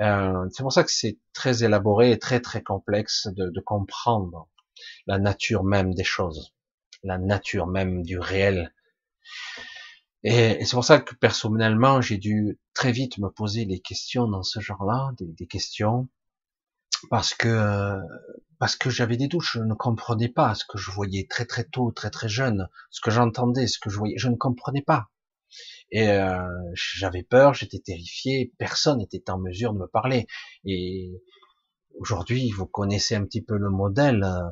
[0.00, 4.48] Euh, c'est pour ça que c'est très élaboré et très très complexe de, de comprendre
[5.06, 6.54] la nature même des choses,
[7.02, 8.72] la nature même du réel.
[10.24, 14.42] Et, c'est pour ça que personnellement, j'ai dû très vite me poser des questions dans
[14.42, 16.08] ce genre-là, des, questions,
[17.10, 17.98] parce que
[18.58, 21.64] parce que j'avais des doutes, je ne comprenais pas ce que je voyais très très
[21.64, 25.08] tôt, très très jeune, ce que j'entendais, ce que je voyais, je ne comprenais pas.
[25.90, 26.42] Et euh,
[26.74, 30.26] j'avais peur, j'étais terrifié, personne n'était en mesure de me parler.
[30.64, 31.12] Et
[31.98, 34.24] aujourd'hui, vous connaissez un petit peu le modèle.
[34.24, 34.50] Euh,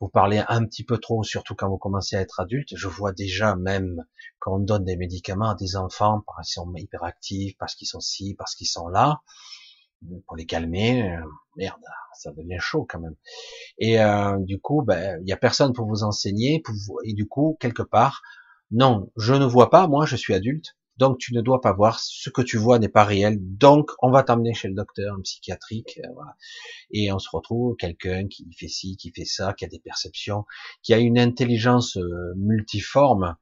[0.00, 2.70] vous parlez un petit peu trop, surtout quand vous commencez à être adulte.
[2.74, 4.04] Je vois déjà même
[4.38, 8.00] quand on donne des médicaments à des enfants parce qu'ils sont hyperactifs, parce qu'ils sont
[8.00, 9.22] ci, parce qu'ils sont là,
[10.26, 11.10] pour les calmer.
[11.10, 11.22] Euh,
[11.56, 11.80] merde,
[12.14, 13.16] ça devient chaud quand même.
[13.78, 16.62] Et euh, du coup, ben, il y a personne pour vous enseigner.
[17.04, 18.20] Et du coup, quelque part,
[18.70, 19.86] non, je ne vois pas.
[19.88, 20.76] Moi, je suis adulte.
[20.96, 24.10] Donc tu ne dois pas voir, ce que tu vois n'est pas réel, donc on
[24.10, 26.22] va t'amener chez le docteur, un psychiatrique, euh,
[26.92, 30.44] et on se retrouve quelqu'un qui fait ci, qui fait ça, qui a des perceptions,
[30.82, 33.36] qui a une intelligence euh, multiforme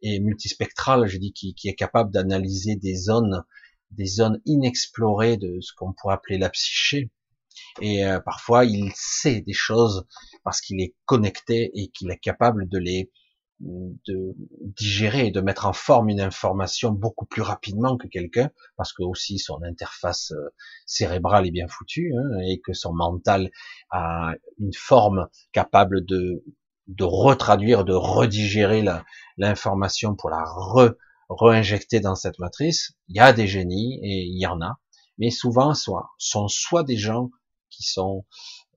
[0.00, 3.44] et multispectrale, je dis, qui, qui est capable d'analyser des zones,
[3.90, 7.10] des zones inexplorées de ce qu'on pourrait appeler la psyché,
[7.80, 10.06] et euh, parfois il sait des choses
[10.42, 13.10] parce qu'il est connecté et qu'il est capable de les
[13.60, 18.92] de digérer et de mettre en forme une information beaucoup plus rapidement que quelqu'un, parce
[18.92, 20.52] que aussi son interface euh,
[20.86, 23.50] cérébrale est bien foutue, hein, et que son mental
[23.90, 26.44] a une forme capable de,
[26.88, 28.84] de retraduire, de redigérer
[29.38, 30.94] l'information pour la re,
[31.28, 32.92] réinjecter dans cette matrice.
[33.08, 34.78] Il y a des génies, et il y en a,
[35.18, 37.30] mais souvent soit, sont soit des gens
[37.70, 38.24] qui sont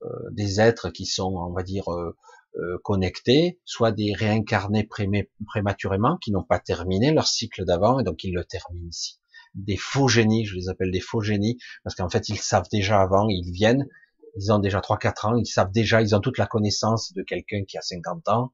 [0.02, 2.16] euh, des êtres qui sont, on va dire, euh,
[2.58, 4.88] euh, connectés, soit des réincarnés
[5.46, 9.20] prématurément qui n'ont pas terminé leur cycle d'avant et donc ils le terminent ici.
[9.54, 13.00] Des faux génies, je les appelle des faux génies, parce qu'en fait ils savent déjà
[13.00, 13.86] avant, ils viennent,
[14.36, 17.64] ils ont déjà 3-4 ans, ils savent déjà, ils ont toute la connaissance de quelqu'un
[17.66, 18.52] qui a 50 ans,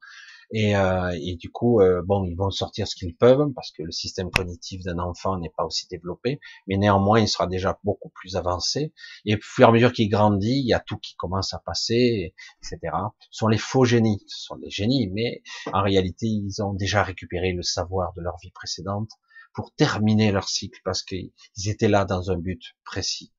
[0.50, 3.82] et, euh, et du coup, euh, bon, ils vont sortir ce qu'ils peuvent parce que
[3.82, 8.10] le système cognitif d'un enfant n'est pas aussi développé, mais néanmoins, il sera déjà beaucoup
[8.10, 8.92] plus avancé.
[9.24, 11.58] Et au fur et à mesure qu'il grandit, il y a tout qui commence à
[11.58, 12.94] passer, etc.
[13.30, 17.02] Ce sont les faux génies, ce sont des génies, mais en réalité, ils ont déjà
[17.02, 19.10] récupéré le savoir de leur vie précédente
[19.54, 21.30] pour terminer leur cycle parce qu'ils
[21.66, 23.32] étaient là dans un but précis.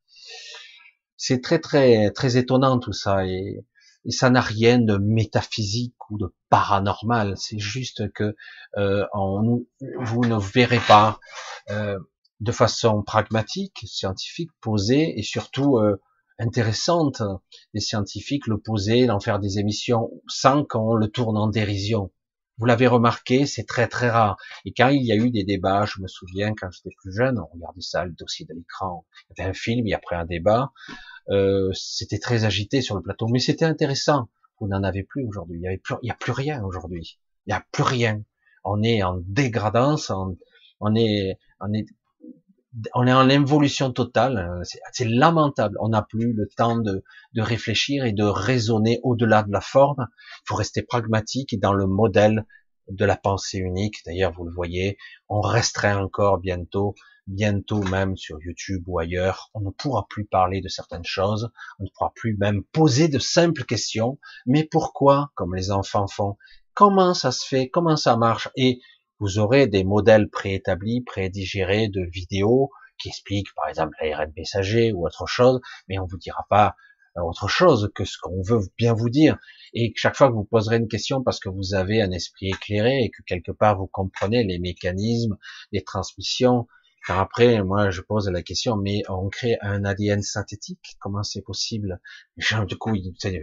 [1.17, 3.65] C'est très très très étonnant tout ça et
[4.05, 7.35] et ça n'a rien de métaphysique ou de paranormal.
[7.37, 8.35] C'est juste que
[8.77, 9.05] euh,
[9.99, 11.19] vous ne verrez pas
[11.71, 11.99] euh,
[12.39, 15.99] de façon pragmatique, scientifique, posée et surtout euh,
[16.37, 17.23] intéressante.
[17.73, 22.11] Les scientifiques le poser, d'en faire des émissions sans qu'on le tourne en dérision.
[22.57, 24.37] Vous l'avez remarqué, c'est très très rare.
[24.63, 27.37] Et quand il y a eu des débats, je me souviens quand j'étais plus jeune,
[27.37, 29.05] on regardait ça, le dossier de l'écran.
[29.29, 30.71] Il y avait un film, a après un débat.
[31.29, 34.29] Euh, c'était très agité sur le plateau, mais c'était intéressant.
[34.59, 35.57] Vous n'en avez plus aujourd'hui.
[35.57, 37.19] Il n'y a plus, a plus rien aujourd'hui.
[37.45, 38.23] Il n'y a plus rien.
[38.63, 41.85] On est en dégradance, on est, on est,
[42.93, 44.61] on est en évolution totale.
[44.91, 45.77] C'est lamentable.
[45.81, 47.03] On n'a plus le temps de,
[47.37, 50.07] réfléchir et de raisonner au-delà de la forme.
[50.09, 52.45] Il faut rester pragmatique et dans le modèle
[52.89, 53.97] de la pensée unique.
[54.05, 54.97] D'ailleurs, vous le voyez,
[55.29, 56.95] on restreint encore bientôt
[57.27, 61.85] bientôt même sur YouTube ou ailleurs, on ne pourra plus parler de certaines choses, on
[61.85, 66.37] ne pourra plus même poser de simples questions, mais pourquoi, comme les enfants font,
[66.73, 68.79] comment ça se fait, comment ça marche, et
[69.19, 75.05] vous aurez des modèles préétablis, prédigérés de vidéos qui expliquent par exemple l'ARN messager ou
[75.05, 76.75] autre chose, mais on vous dira pas
[77.23, 79.37] autre chose que ce qu'on veut bien vous dire.
[79.73, 83.03] Et chaque fois que vous poserez une question parce que vous avez un esprit éclairé
[83.03, 85.37] et que quelque part vous comprenez les mécanismes,
[85.71, 86.67] les transmissions,
[87.05, 90.97] car après, moi, je pose la question, mais on crée un ADN synthétique?
[90.99, 92.01] Comment c'est possible?
[92.37, 92.95] Genre, Du coup,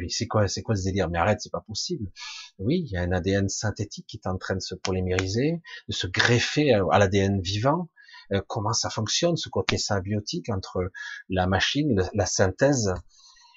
[0.08, 1.08] c'est quoi, c'est quoi ce délire?
[1.08, 2.10] Mais arrête, c'est pas possible.
[2.58, 5.92] Oui, il y a un ADN synthétique qui est en train de se polymériser, de
[5.92, 7.88] se greffer à, l'ADN vivant.
[8.32, 10.90] Euh, comment ça fonctionne, ce côté symbiotique entre
[11.28, 12.92] la machine, la synthèse?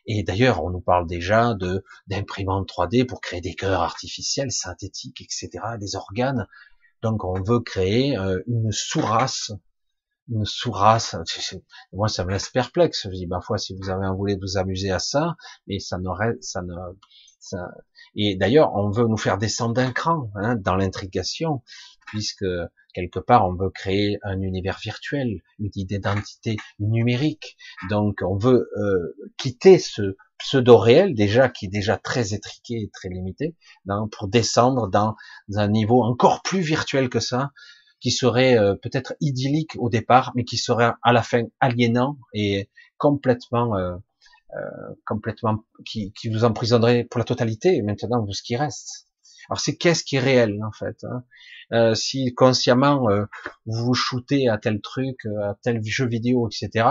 [0.06, 5.22] Et d'ailleurs, on nous parle déjà de d'imprimantes 3D pour créer des cœurs artificiels, synthétiques,
[5.22, 6.46] etc., des organes.
[7.02, 9.52] Donc, on veut créer euh, une sous-race
[10.30, 11.16] une sous-race.
[11.94, 13.04] Moi, ça me laisse perplexe.
[13.06, 15.36] Je dis, parfois, si vous avez de vous amuser à ça,
[15.68, 16.74] mais ça n'aurait, ça ne,
[17.40, 17.70] ça...
[18.16, 21.62] et d'ailleurs, on veut nous faire descendre d'un cran hein, dans l'intrigation,
[22.08, 22.46] puisque
[22.94, 27.58] quelque part, on veut créer un univers virtuel, une identité numérique.
[27.90, 32.90] Donc, on veut euh, quitter ce pseudo réel déjà qui est déjà très étriqué et
[32.94, 33.56] très limité,
[34.12, 35.16] pour descendre dans
[35.56, 37.52] un niveau encore plus virtuel que ça,
[38.00, 42.70] qui serait euh, peut-être idyllique au départ, mais qui serait à la fin aliénant et
[42.98, 43.96] complètement, euh,
[44.56, 47.82] euh, complètement, qui, qui, vous emprisonnerait pour la totalité.
[47.82, 49.08] Maintenant, vous ce qui reste.
[49.50, 51.24] Alors c'est qu'est-ce qui est réel en fait hein?
[51.72, 53.08] Euh, Si consciemment
[53.68, 56.88] vous vous shootez à tel truc, à tel jeu vidéo, etc.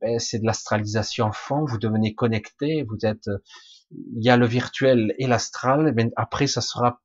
[0.00, 1.64] Ben, c'est de l'astralisation fond.
[1.64, 2.84] Vous devenez connecté.
[2.84, 3.28] Vous êtes,
[3.90, 5.92] il y a le virtuel et l'astral.
[5.96, 7.00] Mais après, ça sera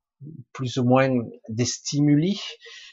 [0.52, 1.10] plus ou moins
[1.48, 2.40] des stimuli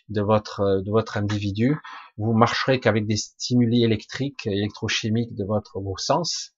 [0.10, 1.78] de votre de votre individu.
[2.18, 6.54] Vous marcherez qu'avec des stimuli électriques, électrochimiques de votre vos sens.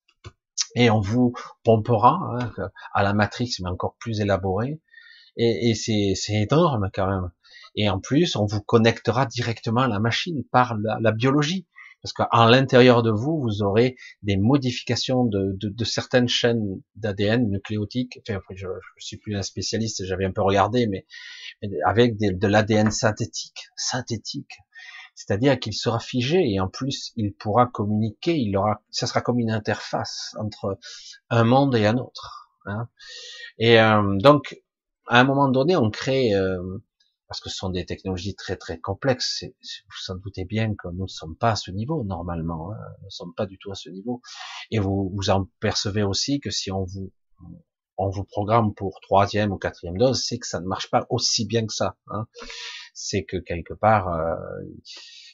[0.75, 1.33] et on vous
[1.63, 4.81] pompera hein, à la matrix, mais encore plus élaboré.
[5.37, 7.31] Et, et c'est énorme quand même.
[7.75, 11.67] Et en plus, on vous connectera directement à la machine par la, biologie.
[12.01, 17.49] Parce qu'en l'intérieur de vous, vous aurez des modifications de, de, de certaines chaînes d'ADN
[17.49, 18.19] nucléotiques.
[18.21, 21.05] Enfin, je ne suis plus un spécialiste, j'avais un peu regardé, mais,
[21.85, 24.59] avec de l'ADN synthétique, synthétique.
[25.15, 28.37] C'est-à-dire qu'il sera figé et en plus il pourra communiquer.
[28.37, 30.79] Il aura, ça sera comme une interface entre
[31.29, 32.49] un monde et un autre.
[32.65, 32.87] Hein.
[33.57, 34.61] Et euh, donc,
[35.07, 36.61] à un moment donné, on crée euh,
[37.29, 39.43] parce que ce sont des technologies très très complexes.
[39.43, 42.77] Vous vous doutez bien que nous ne sommes pas à ce niveau normalement, hein.
[42.99, 44.21] nous ne sommes pas du tout à ce niveau.
[44.71, 47.13] Et vous vous en percevez aussi que si on vous
[47.97, 51.45] on vous programme pour troisième ou quatrième dose, c'est que ça ne marche pas aussi
[51.45, 51.97] bien que ça.
[52.07, 52.25] Hein.
[52.93, 54.35] C'est que quelque part euh,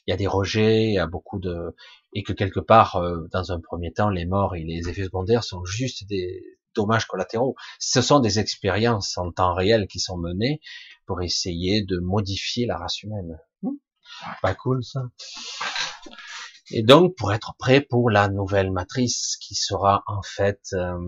[0.06, 1.74] il y a des rejets, il y a beaucoup de
[2.12, 5.44] et que quelque part euh, dans un premier temps les morts et les effets secondaires
[5.44, 6.42] sont juste des
[6.74, 7.56] dommages collatéraux.
[7.78, 10.60] Ce sont des expériences en temps réel qui sont menées
[11.06, 13.38] pour essayer de modifier la race humaine.
[13.62, 13.76] Hmm.
[14.42, 15.02] Pas cool ça.
[16.70, 20.98] Et donc pour être prêt pour la nouvelle matrice qui sera en fait euh,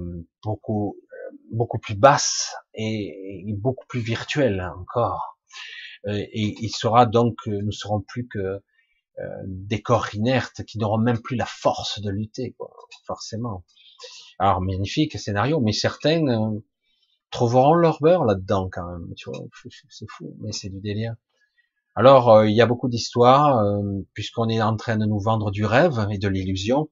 [0.44, 5.38] beaucoup euh, beaucoup plus basse et, beaucoup plus virtuelle encore.
[6.06, 8.62] Euh, et il sera donc, nous serons plus que
[9.46, 12.70] des corps inertes qui n'auront même plus la force de lutter, quoi,
[13.04, 13.64] forcément.
[14.38, 16.52] Alors magnifique scénario, mais certains
[17.30, 19.14] trouveront leur beurre là-dedans quand même.
[19.16, 19.40] Tu vois,
[19.90, 21.14] c'est fou, mais c'est du délire.
[21.98, 23.82] Alors, euh, il y a beaucoup d'histoires, euh,
[24.14, 26.88] puisqu'on est en train de nous vendre du rêve et de l'illusion.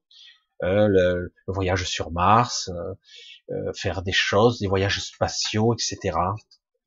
[0.65, 2.71] Euh, le, voyage sur Mars,
[3.75, 6.19] faire des choses, des voyages spatiaux, etc.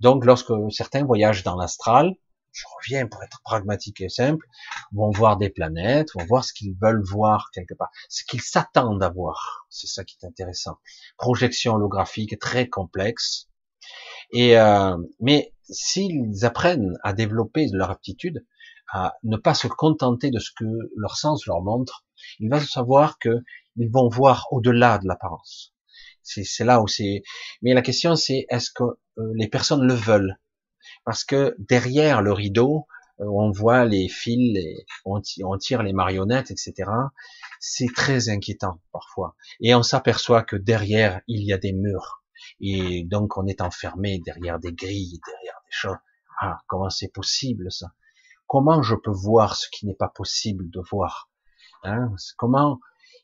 [0.01, 2.13] Donc, lorsque certains voyagent dans l'astral,
[2.51, 4.45] je reviens pour être pragmatique et simple,
[4.91, 9.03] vont voir des planètes, vont voir ce qu'ils veulent voir quelque part, ce qu'ils s'attendent
[9.03, 9.65] à voir.
[9.69, 10.77] C'est ça qui est intéressant.
[11.17, 13.47] Projection holographique très complexe.
[14.31, 18.45] Et euh, mais s'ils apprennent à développer leur aptitude,
[18.91, 22.05] à ne pas se contenter de ce que leur sens leur montre,
[22.39, 23.43] ils vont savoir que
[23.75, 25.73] ils vont voir au-delà de l'apparence.
[26.23, 27.23] C'est là où c'est.
[27.61, 30.37] Mais la question c'est est-ce que euh, les personnes le veulent?
[31.05, 32.87] Parce que derrière le rideau,
[33.19, 34.57] euh, on voit les fils,
[35.05, 35.21] on,
[35.57, 36.89] tire les marionnettes, etc.
[37.59, 39.35] C'est très inquiétant parfois.
[39.59, 42.23] Et on s'aperçoit que derrière, il y a des murs.
[42.61, 45.97] Et donc on est enfermé derrière des grilles, derrière des choses.
[46.41, 47.87] Ah, comment c'est possible ça?
[48.47, 51.29] Comment je peux voir ce qui n'est pas possible de voir?
[51.83, 52.11] Hein?
[52.37, 52.79] Comment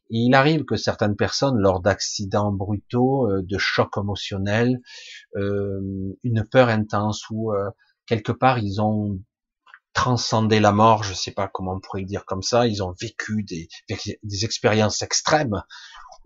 [0.09, 4.79] il arrive que certaines personnes, lors d'accidents brutaux, euh, de chocs émotionnels,
[5.35, 7.69] euh, une peur intense ou euh,
[8.05, 9.19] quelque part ils ont
[9.93, 12.93] transcendé la mort, je sais pas comment on pourrait le dire comme ça, ils ont
[12.99, 13.69] vécu des,
[14.23, 15.63] des expériences extrêmes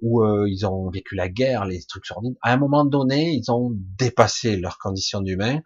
[0.01, 2.35] où ils ont vécu la guerre, les trucs sordides.
[2.41, 5.59] À un moment donné, ils ont dépassé leur condition d'humain,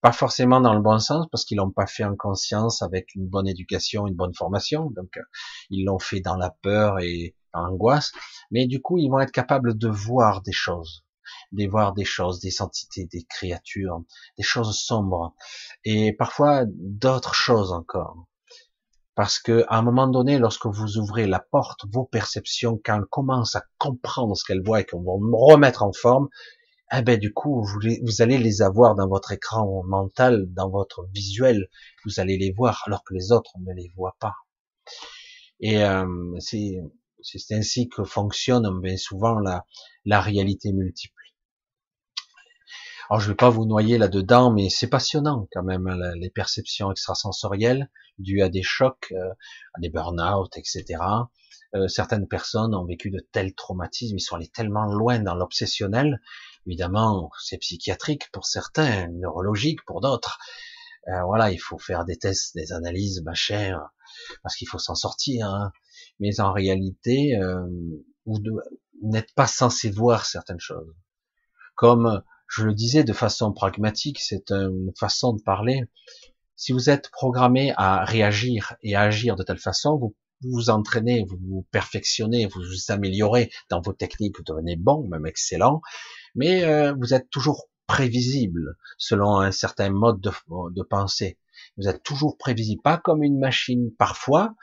[0.00, 3.28] pas forcément dans le bon sens parce qu'ils l'ont pas fait en conscience avec une
[3.28, 5.18] bonne éducation, une bonne formation, donc
[5.70, 8.12] ils l'ont fait dans la peur et angoisse,
[8.50, 11.04] mais du coup, ils vont être capables de voir des choses,
[11.52, 14.02] de voir des choses, des entités, des créatures,
[14.36, 15.34] des choses sombres,
[15.84, 18.26] et parfois d'autres choses encore.
[19.14, 23.06] Parce que à un moment donné, lorsque vous ouvrez la porte, vos perceptions, quand elles
[23.10, 26.28] commencent à comprendre ce qu'elles voient et qu'on va remettre en forme,
[26.92, 31.06] eh ben du coup, vous, vous, allez les avoir dans votre écran mental, dans votre
[31.12, 31.68] visuel,
[32.04, 34.34] vous allez les voir alors que les autres ne les voient pas.
[35.60, 36.06] Et euh,
[36.40, 36.82] c'est
[37.24, 39.64] c'est ainsi que fonctionne bien souvent la,
[40.04, 41.14] la réalité multiple.
[43.10, 46.90] Alors je vais pas vous noyer là-dedans, mais c'est passionnant quand même hein, les perceptions
[46.90, 49.30] extrasensorielles dues à des chocs, euh,
[49.74, 50.84] à des burn-out, etc.
[51.74, 56.20] Euh, certaines personnes ont vécu de tels traumatismes, ils sont allés tellement loin dans l'obsessionnel.
[56.66, 60.38] Évidemment, c'est psychiatrique pour certains, neurologique pour d'autres.
[61.08, 63.78] Euh, voilà, il faut faire des tests, des analyses, machin,
[64.42, 65.48] parce qu'il faut s'en sortir.
[65.48, 65.72] Hein
[66.20, 67.66] mais en réalité, euh,
[68.26, 68.38] vous
[69.02, 70.94] n'êtes pas censé voir certaines choses.
[71.74, 75.84] Comme je le disais de façon pragmatique, c'est une façon de parler.
[76.56, 81.24] Si vous êtes programmé à réagir et à agir de telle façon, vous vous entraînez,
[81.24, 85.80] vous vous perfectionnez, vous vous améliorez dans vos techniques, vous devenez bon, même excellent,
[86.34, 90.30] mais euh, vous êtes toujours prévisible selon un certain mode de,
[90.70, 91.38] de pensée.
[91.76, 93.90] Vous êtes toujours prévisible, pas comme une machine.
[93.98, 94.54] Parfois,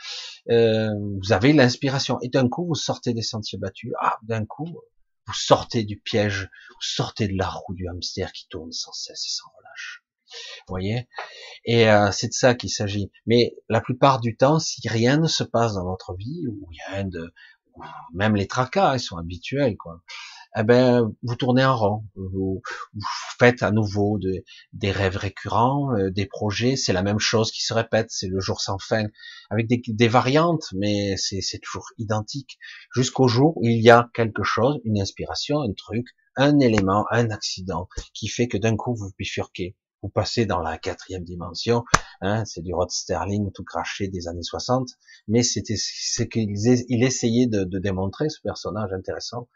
[0.50, 0.90] euh,
[1.22, 3.92] vous avez l'inspiration et d'un coup, vous sortez des sentiers battus.
[4.00, 4.68] Ah, d'un coup,
[5.28, 9.26] vous sortez du piège, vous sortez de la roue du hamster qui tourne sans cesse
[9.26, 10.04] et sans relâche.
[10.68, 11.10] Vous voyez?
[11.66, 13.12] Et euh, c'est de ça qu'il s'agit.
[13.26, 17.04] Mais la plupart du temps, si rien ne se passe dans votre vie, ou rien
[17.04, 17.34] de,
[18.14, 20.02] même les tracas, ils sont habituels, quoi
[20.58, 22.62] eh ben, vous tournez en rond, vous,
[23.40, 24.20] faites à nouveau
[24.74, 28.40] des rêves récurrents, euh, des projets, c'est la même chose qui se répète, c'est le
[28.40, 29.06] jour sans fin,
[29.50, 32.58] avec des, variantes, mais c'est toujours identique,
[32.94, 37.30] jusqu'au jour où il y a quelque chose, une inspiration, un truc, un élément, un
[37.30, 41.86] accident, qui fait que d'un coup vous bifurquez, vous passez dans la quatrième dimension,
[42.22, 44.90] hein, c'est du Rod Sterling tout craché des années 60,
[45.28, 49.48] mais c'était ce qu'il essayait de, de démontrer, ce personnage intéressant,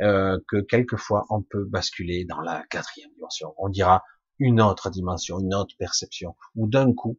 [0.00, 3.54] euh, que quelquefois on peut basculer dans la quatrième dimension.
[3.58, 4.02] On dira
[4.38, 7.18] une autre dimension, une autre perception, ou d'un coup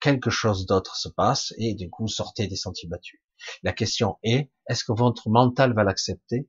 [0.00, 3.20] quelque chose d'autre se passe et du coup sortez des sentiers battus.
[3.62, 6.48] La question est, est-ce que votre mental va l'accepter?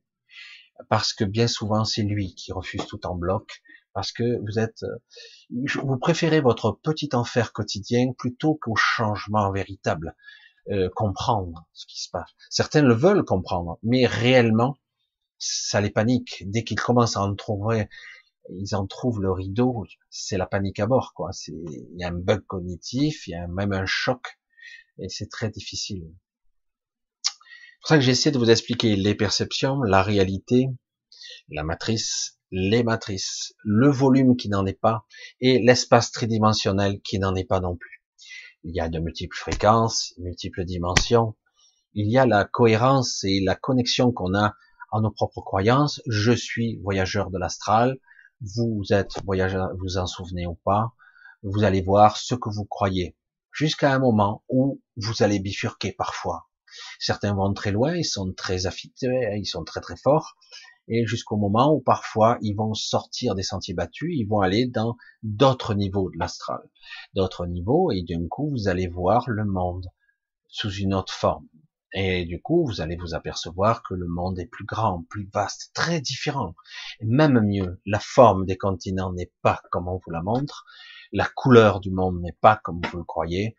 [0.89, 3.61] Parce que bien souvent c'est lui qui refuse tout en bloc,
[3.93, 10.15] parce que vous êtes, euh, vous préférez votre petit enfer quotidien plutôt qu'au changement véritable,
[10.69, 12.30] euh, comprendre ce qui se passe.
[12.49, 14.78] Certains le veulent comprendre, mais réellement
[15.38, 16.44] ça les panique.
[16.48, 17.88] Dès qu'ils commencent à en trouver,
[18.50, 21.32] ils en trouvent le rideau, c'est la panique à bord, quoi.
[21.32, 24.22] C'est, il y a un bug cognitif, il y a même un choc,
[25.00, 26.04] et c'est très difficile.
[27.24, 27.34] C'est
[27.82, 30.68] pour ça que j'essaie de vous expliquer les perceptions, la réalité,
[31.50, 35.06] la matrice, les matrices, le volume qui n'en est pas,
[35.40, 38.04] et l'espace tridimensionnel qui n'en est pas non plus.
[38.64, 41.36] Il y a de multiples fréquences, multiples dimensions.
[41.94, 44.56] Il y a la cohérence et la connexion qu'on a
[45.02, 46.02] nos propres croyances.
[46.08, 47.98] Je suis voyageur de l'astral.
[48.41, 50.93] Vous êtes voyageur, vous en souvenez ou pas.
[51.43, 53.16] Vous allez voir ce que vous croyez.
[53.52, 56.48] Jusqu'à un moment où vous allez bifurquer parfois.
[57.00, 60.36] Certains vont très loin, ils sont très affectés, ils sont très très forts.
[60.88, 64.98] Et jusqu'au moment où parfois ils vont sortir des sentiers battus, ils vont aller dans
[65.24, 66.62] d'autres niveaux de l'astral.
[67.14, 69.88] D'autres niveaux, et d'un coup vous allez voir le monde
[70.48, 71.48] sous une autre forme.
[71.98, 75.72] Et du coup, vous allez vous apercevoir que le monde est plus grand, plus vaste,
[75.74, 76.54] très différent.
[77.00, 80.66] Et même mieux, la forme des continents n'est pas comme on vous la montre,
[81.14, 83.56] la couleur du monde n'est pas comme vous le croyez.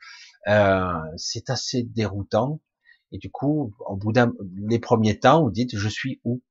[0.48, 2.60] Euh, c'est assez déroutant.
[3.10, 4.34] Et du coup, au bout d'un,
[4.68, 6.42] les premiers temps, vous dites, je suis où?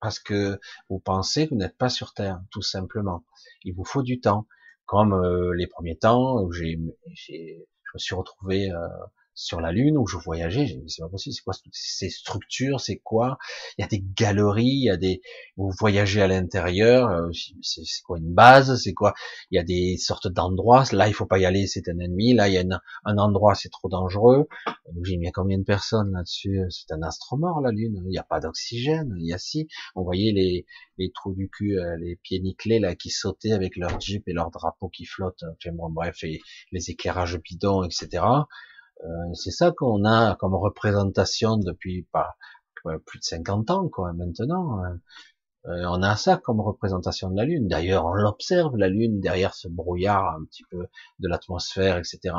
[0.00, 0.60] Parce que
[0.90, 3.24] vous pensez que vous n'êtes pas sur Terre, tout simplement.
[3.62, 4.46] Il vous faut du temps.
[4.84, 6.78] Comme euh, les premiers temps où j'ai,
[7.14, 8.86] je me suis retrouvé euh,
[9.34, 12.80] sur la Lune où je voyageais, j'ai dit c'est pas possible, c'est quoi ces structures,
[12.80, 13.38] c'est quoi?
[13.78, 15.22] Il y a des galeries, il y a des
[15.56, 17.30] vous voyagez à l'intérieur, euh,
[17.62, 19.14] c'est quoi une base, c'est quoi?
[19.50, 22.34] Il y a des sortes d'endroits, là il faut pas y aller, c'est un ennemi,
[22.34, 22.64] là il y a
[23.04, 24.48] un endroit c'est trop dangereux.
[25.02, 26.60] J'ai mis combien de personnes là-dessus?
[26.70, 29.68] C'est un astre mort la Lune, il n'y a pas d'oxygène, il y a si,
[29.96, 30.66] on voyait les
[30.98, 34.32] les trous du cul, euh, les pieds nickelés là qui sautaient avec leur jeep et
[34.32, 36.40] leur drapeau qui flotte, bon, bref, et
[36.72, 38.24] les éclairages bidons, etc.
[39.02, 42.36] Euh, c'est ça qu'on a comme représentation depuis pas
[43.06, 44.82] plus de 50 ans, quoi, maintenant.
[44.82, 45.00] Hein.
[45.66, 47.68] Euh, on a ça comme représentation de la Lune.
[47.68, 50.86] D'ailleurs, on l'observe, la Lune, derrière ce brouillard un petit peu
[51.18, 52.34] de l'atmosphère, etc.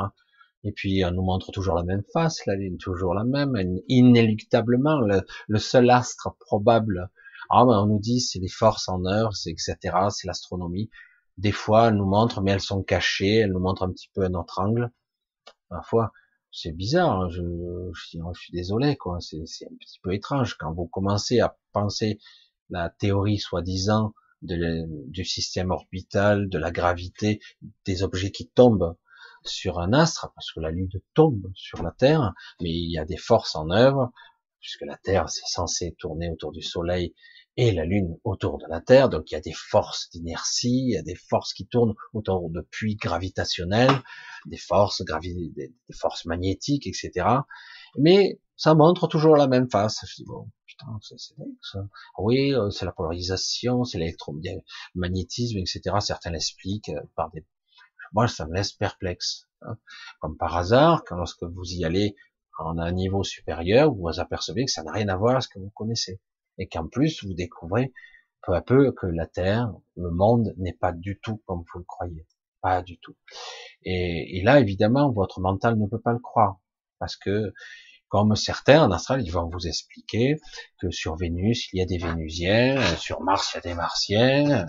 [0.64, 3.56] Et puis, on nous montre toujours la même face, la Lune, toujours la même,
[3.88, 7.10] inéluctablement, le, seul astre probable.
[7.50, 9.02] Ah, ben, on nous dit, c'est les forces en
[9.32, 9.76] c'est etc.,
[10.10, 10.90] c'est l'astronomie.
[11.38, 14.24] Des fois, elles nous montrent, mais elles sont cachées, elles nous montrent un petit peu
[14.24, 14.90] un autre angle.
[15.68, 16.12] Parfois,
[16.56, 17.42] c'est bizarre, hein, je,
[17.92, 19.18] je, suis désolé, quoi.
[19.20, 22.18] C'est un petit peu étrange quand vous commencez à penser
[22.70, 27.40] la théorie soi-disant du système orbital, de la gravité,
[27.84, 28.96] des objets qui tombent
[29.44, 33.04] sur un astre, parce que la Lune tombe sur la Terre, mais il y a
[33.04, 34.10] des forces en œuvre,
[34.66, 37.14] puisque la Terre c'est censé tourner autour du Soleil
[37.56, 40.94] et la Lune autour de la Terre, donc il y a des forces d'inertie, il
[40.94, 44.02] y a des forces qui tournent autour de puits gravitationnels,
[44.46, 47.28] des forces gravi des, forces magnétiques, etc.
[47.96, 50.04] Mais ça montre toujours la même face.
[50.04, 51.78] Je dis bon, putain, c'est ça.
[52.18, 55.96] Oui, euh, c'est la polarisation, c'est l'électromagnétisme, etc.
[56.00, 57.46] Certains l'expliquent euh, par des.
[58.12, 59.46] Moi, ça me laisse perplexe.
[59.62, 59.78] Hein.
[60.20, 62.16] Comme par hasard, quand lorsque vous y allez
[62.58, 65.48] en un niveau supérieur, vous vous apercevez que ça n'a rien à voir avec ce
[65.48, 66.20] que vous connaissez
[66.58, 67.92] et qu'en plus vous découvrez
[68.46, 71.84] peu à peu que la Terre, le monde n'est pas du tout comme vous le
[71.84, 72.26] croyez,
[72.62, 73.16] pas du tout.
[73.82, 76.60] Et, là, évidemment, votre mental ne peut pas le croire,
[76.98, 77.52] parce que
[78.08, 80.36] comme certains en astral, ils vont vous expliquer
[80.80, 84.66] que sur Vénus, il y a des Vénusiens, sur Mars, il y a des Martiens,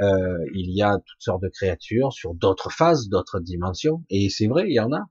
[0.00, 4.48] euh, il y a toutes sortes de créatures sur d'autres phases, d'autres dimensions, et c'est
[4.48, 5.04] vrai, il y en a.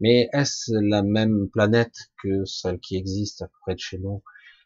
[0.00, 4.22] Mais est-ce la même planète que celle qui existe près de chez nous?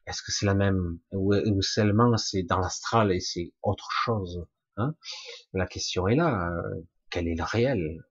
[0.06, 0.98] Est-ce que c'est la même?
[1.12, 4.46] Ou, seulement c'est dans l'astral et c'est autre chose
[4.78, 4.94] hein?
[5.52, 6.50] La question est là.
[6.50, 8.04] Euh, quel est le réel?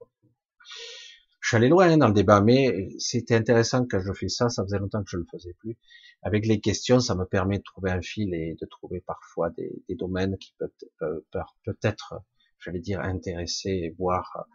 [1.40, 4.50] Je suis allé loin dans le débat, mais c'était intéressant quand je fais ça.
[4.50, 5.78] Ça faisait longtemps que je ne le faisais plus.
[6.22, 9.82] Avec les questions, ça me permet de trouver un fil et de trouver parfois des,
[9.88, 11.22] des domaines qui peuvent
[11.64, 12.16] peut-être,
[12.60, 14.48] j'allais dire, intéresser, voire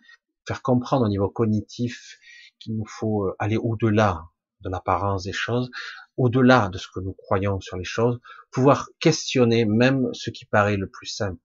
[0.46, 2.18] faire comprendre au niveau cognitif
[2.62, 4.24] qu'il nous faut aller au-delà
[4.60, 5.70] de l'apparence des choses,
[6.16, 10.76] au-delà de ce que nous croyons sur les choses, pouvoir questionner même ce qui paraît
[10.76, 11.40] le plus simple.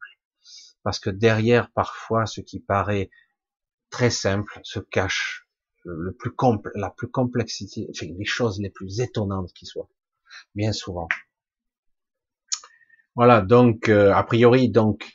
[0.84, 3.09] Parce que derrière, parfois, ce qui paraît
[3.89, 5.47] très simple se cache
[5.84, 6.32] le plus
[6.76, 9.89] la plus complexité, les choses les plus étonnantes qui soient,
[10.53, 11.07] bien souvent.
[13.15, 15.11] Voilà, donc, euh, a priori, donc,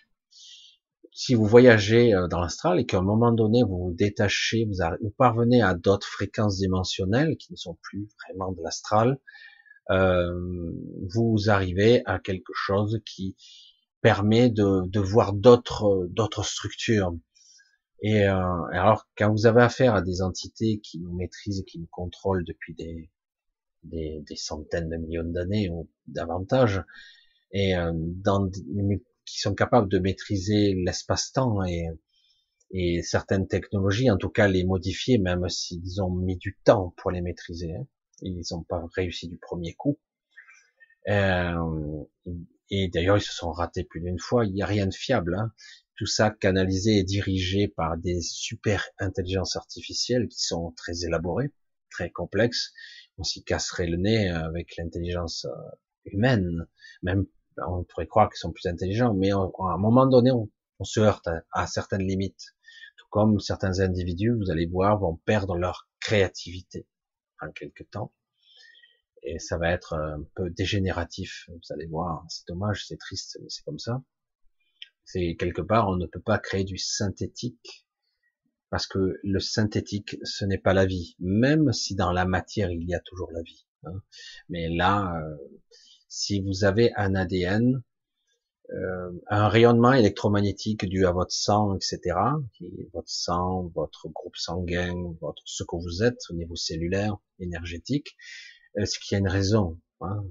[1.12, 5.10] si vous voyagez euh, dans l'astral et qu'à un moment donné vous vous détachez, vous,
[5.10, 9.18] parvenez à d'autres fréquences dimensionnelles qui ne sont plus vraiment de l'astral,
[9.90, 10.72] euh,
[11.14, 13.36] vous arrivez à quelque chose qui
[14.00, 17.14] permet de, de voir d'autres d'autres structures.
[18.02, 21.78] Et euh, alors quand vous avez affaire à des entités qui nous maîtrisent et qui
[21.78, 23.10] nous contrôlent depuis des,
[23.84, 26.82] des, des centaines de millions d'années ou davantage,
[27.52, 28.48] et euh, dans
[29.24, 31.88] qui sont capables de maîtriser l'espace-temps et,
[32.72, 37.10] et certaines technologies, en tout cas les modifier, même s'ils ont mis du temps pour
[37.10, 37.74] les maîtriser.
[37.74, 37.86] Hein.
[38.22, 39.98] Ils n'ont pas réussi du premier coup.
[41.08, 42.04] Euh,
[42.70, 44.46] et d'ailleurs, ils se sont ratés plus d'une fois.
[44.46, 45.34] Il n'y a rien de fiable.
[45.34, 45.52] Hein.
[45.96, 51.52] Tout ça canalisé et dirigé par des super intelligences artificielles qui sont très élaborées,
[51.90, 52.72] très complexes.
[53.18, 56.66] On s'y casserait le nez avec l'intelligence euh, humaine,
[57.02, 57.26] même
[57.66, 60.48] on pourrait croire qu'ils sont plus intelligents, mais à un moment donné, on,
[60.84, 62.56] se heurte à, certaines limites.
[62.96, 66.88] Tout comme certains individus, vous allez voir, vont perdre leur créativité
[67.40, 68.12] en quelque temps.
[69.22, 71.48] Et ça va être un peu dégénératif.
[71.48, 74.02] Vous allez voir, c'est dommage, c'est triste, mais c'est comme ça.
[75.04, 77.86] C'est quelque part, on ne peut pas créer du synthétique
[78.72, 82.88] parce que le synthétique, ce n'est pas la vie, même si dans la matière il
[82.88, 83.66] y a toujours la vie.
[83.84, 84.02] Hein.
[84.48, 85.36] Mais là, euh,
[86.12, 87.82] si vous avez un ADN,
[88.70, 92.00] euh, un rayonnement électromagnétique dû à votre sang, etc.,
[92.52, 98.14] qui votre sang, votre groupe sanguin, votre ce que vous êtes au niveau cellulaire, énergétique,
[98.74, 100.22] est-ce qu'il y a une raison hein?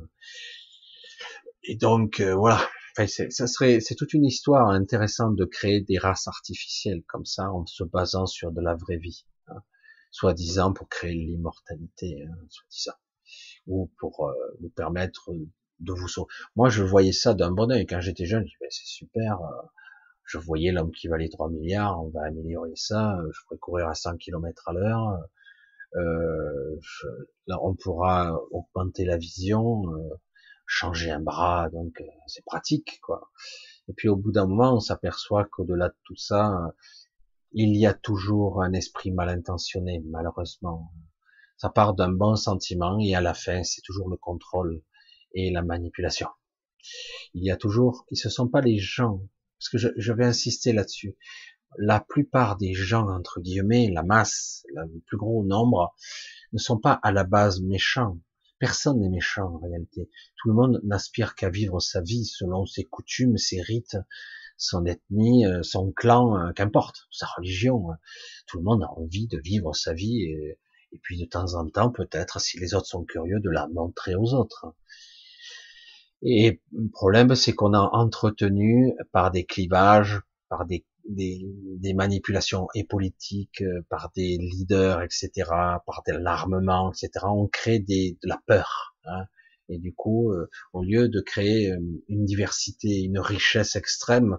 [1.64, 2.62] Et donc euh, voilà,
[2.96, 7.66] ça serait, c'est toute une histoire intéressante de créer des races artificielles comme ça, en
[7.66, 9.64] se basant sur de la vraie vie, hein,
[10.12, 13.00] soi-disant pour créer l'immortalité, hein, soi-disant,
[13.66, 15.32] ou pour euh, vous permettre
[15.82, 16.28] de vous sauver.
[16.56, 17.86] Moi, je voyais ça d'un bon oeil.
[17.86, 19.42] Quand j'étais jeune, je disais, c'est super.
[19.42, 19.68] Euh,
[20.26, 23.18] je voyais l'homme qui valait 3 milliards, on va améliorer ça.
[23.18, 25.20] Euh, je pourrais courir à 100 km à l'heure.
[25.96, 26.80] Euh,
[27.48, 29.84] là, on pourra augmenter la vision,
[30.66, 33.30] changer un bras, donc c'est pratique, quoi.
[33.90, 36.74] Et puis au bout d'un moment, on s'aperçoit qu'au-delà de tout ça,
[37.52, 40.94] il y a toujours un esprit mal intentionné, malheureusement.
[41.58, 44.82] Ça part d'un bon sentiment et à la fin, c'est toujours le contrôle
[45.34, 46.28] et la manipulation.
[47.34, 49.22] Il y a toujours, ce ne sont pas les gens,
[49.60, 51.16] parce que je, je vais insister là-dessus,
[51.78, 55.96] la plupart des gens, entre guillemets, la masse, le plus gros nombre,
[56.54, 58.20] ne sont pas à la base méchants.
[58.60, 60.10] Personne n'est méchant en réalité.
[60.38, 63.98] Tout le monde n'aspire qu'à vivre sa vie selon ses coutumes, ses rites,
[64.58, 67.88] son ethnie, euh, son clan, euh, qu'importe, sa religion.
[68.46, 70.60] Tout le monde a envie de vivre sa vie et,
[70.92, 74.14] et puis de temps en temps, peut-être, si les autres sont curieux, de la montrer
[74.14, 74.68] aux autres.
[76.24, 81.42] Et le problème, c'est qu'on a entretenu par des clivages, par des, des,
[81.80, 87.80] des, manipulations et politiques, euh, par des leaders, etc., par de l'armement, etc., on crée
[87.80, 88.96] des, de la peur.
[89.06, 89.26] Hein.
[89.70, 94.38] Et du coup, euh, au lieu de créer euh, une diversité, une richesse extrême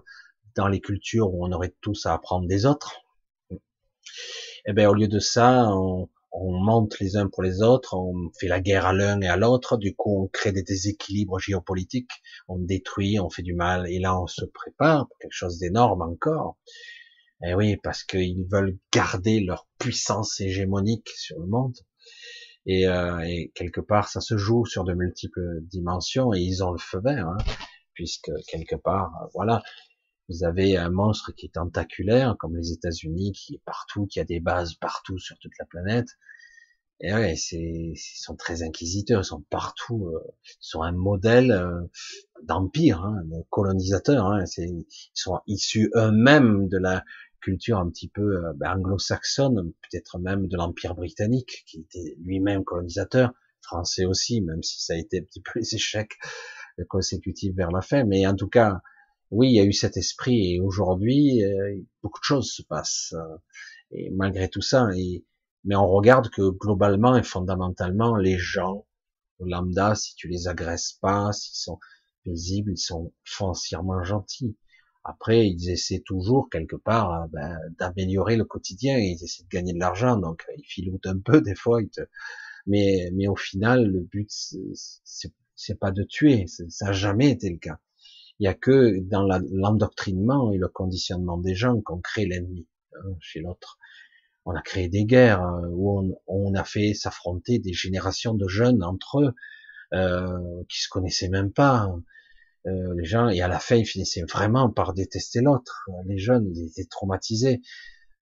[0.55, 3.01] dans les cultures où on aurait tous à apprendre des autres,
[4.65, 8.31] eh ben au lieu de ça, on, on monte les uns pour les autres, on
[8.39, 12.11] fait la guerre à l'un et à l'autre, du coup on crée des déséquilibres géopolitiques,
[12.47, 16.01] on détruit, on fait du mal, et là on se prépare pour quelque chose d'énorme
[16.01, 16.57] encore.
[17.45, 21.75] Et eh oui, parce qu'ils veulent garder leur puissance hégémonique sur le monde.
[22.65, 26.71] Et, euh, et, quelque part, ça se joue sur de multiples dimensions, et ils ont
[26.71, 27.37] le feu vert, hein,
[27.93, 29.61] puisque quelque part, voilà,
[30.33, 34.23] vous avez un monstre qui est tentaculaire, comme les États-Unis, qui est partout, qui a
[34.23, 36.07] des bases partout sur toute la planète.
[37.01, 41.51] Et ouais, c'est, ils sont très inquisiteurs, ils sont partout, euh, ils sont un modèle
[41.51, 41.81] euh,
[42.43, 44.25] d'empire, hein, de colonisateur.
[44.25, 47.03] Hein, ils sont issus eux-mêmes de la
[47.41, 52.63] culture un petit peu euh, ben, anglo-saxonne, peut-être même de l'empire britannique, qui était lui-même
[52.63, 56.17] colonisateur, français aussi, même si ça a été un petit peu les échecs
[56.87, 58.03] consécutifs vers la fin.
[58.03, 58.81] Mais en tout cas,
[59.33, 63.13] oui, il y a eu cet esprit et aujourd'hui, euh, beaucoup de choses se passent.
[63.13, 63.37] Euh,
[63.91, 65.25] et malgré tout ça, et
[65.65, 68.85] Mais on regarde que globalement et fondamentalement, les gens
[69.39, 71.79] lambda, si tu les agresses pas, s'ils sont
[72.23, 74.55] paisibles, ils sont foncièrement gentils.
[75.03, 79.79] Après, ils essaient toujours quelque part ben, d'améliorer le quotidien, ils essaient de gagner de
[79.79, 81.79] l'argent, donc ils filoutent un peu des fois,
[82.67, 84.29] mais mais au final, le but
[85.55, 87.79] c'est pas de tuer, ça n'a jamais été le cas.
[88.39, 93.15] Il y a que dans l'endoctrinement et le conditionnement des gens qu'on crée l'ennemi hein,
[93.19, 93.77] chez l'autre.
[94.45, 98.83] On a créé des guerres euh, où on, a fait s'affronter des générations de jeunes
[98.83, 99.33] entre eux
[99.93, 101.89] euh, qui se connaissaient même pas.
[102.65, 105.87] Euh, les gens et à la fin ils finissaient vraiment par détester l'autre.
[106.05, 107.61] Les jeunes ils étaient traumatisés.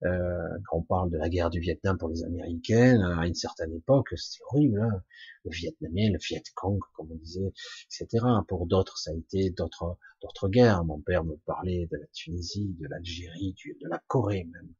[0.03, 3.73] Euh, quand on parle de la guerre du Vietnam pour les Américains, à une certaine
[3.73, 4.81] époque, c'était horrible.
[4.81, 5.01] Hein
[5.43, 7.51] le Vietnamien, le Viet Cong, comme on disait,
[7.85, 8.25] etc.
[8.47, 10.83] Pour d'autres, ça a été d'autres d'autres guerres.
[10.83, 14.73] Mon père me parlait de la Tunisie, de l'Algérie, de la Corée même.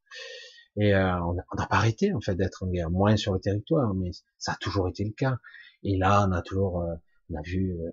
[0.77, 3.93] Et euh, on n'a pas arrêté en fait d'être en guerre, moins sur le territoire,
[3.93, 5.37] mais ça a toujours été le cas.
[5.83, 6.95] Et là, on a toujours, euh,
[7.29, 7.91] on a vu euh,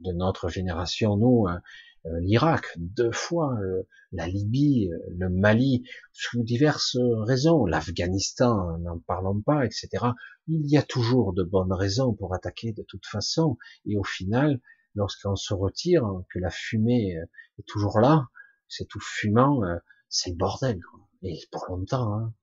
[0.00, 1.58] de notre génération, nous, euh,
[2.04, 3.82] l'Irak deux fois, euh,
[4.12, 9.88] la Libye, euh, le Mali, sous diverses raisons, l'Afghanistan, n'en parlons pas, etc.
[10.48, 14.60] Il y a toujours de bonnes raisons pour attaquer de toute façon, et au final,
[14.94, 17.16] lorsqu'on se retire, que la fumée
[17.58, 18.28] est toujours là,
[18.68, 19.62] c'est tout fumant,
[20.08, 21.00] c'est le bordel, quoi.
[21.22, 22.14] et pour longtemps.
[22.14, 22.34] Hein.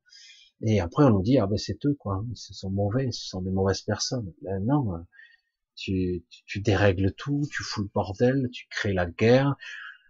[0.62, 3.42] Et après, on nous dit ah ben c'est eux, quoi, ils sont mauvais, ce sont
[3.42, 4.34] des mauvaises personnes.
[4.42, 5.06] Ben non,
[5.78, 9.56] tu, tu, dérègles tout, tu fous le bordel, tu crées la guerre,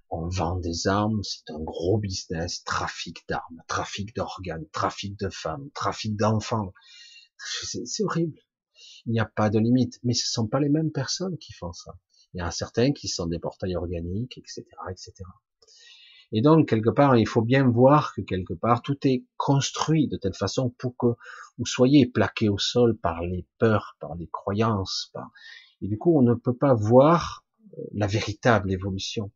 [0.10, 5.70] on vend des armes, c'est un gros business, trafic d'armes, trafic d'organes, trafic de femmes,
[5.74, 6.74] trafic d'enfants.
[7.38, 8.40] C'est horrible.
[9.06, 10.00] Il n'y a pas de limite.
[10.04, 11.92] Mais ce sont pas les mêmes personnes qui font ça.
[12.34, 15.14] Il y a certains qui sont des portails organiques, etc., etc.
[16.34, 20.18] Et donc, quelque part, il faut bien voir que quelque part, tout est construit de
[20.18, 21.08] telle façon pour que
[21.58, 25.32] vous soyez plaqué au sol par les peurs, par les croyances, par...
[25.82, 27.46] et du coup on ne peut pas voir
[27.78, 29.32] euh, la véritable évolution,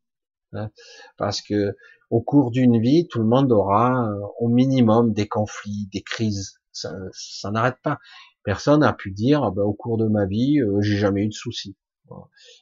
[0.54, 0.70] hein,
[1.18, 1.76] parce que
[2.10, 6.60] au cours d'une vie, tout le monde aura euh, au minimum des conflits, des crises,
[6.72, 8.00] ça, ça n'arrête pas.
[8.44, 11.28] Personne n'a pu dire ah ben, au cours de ma vie, euh, j'ai jamais eu
[11.30, 11.76] de soucis.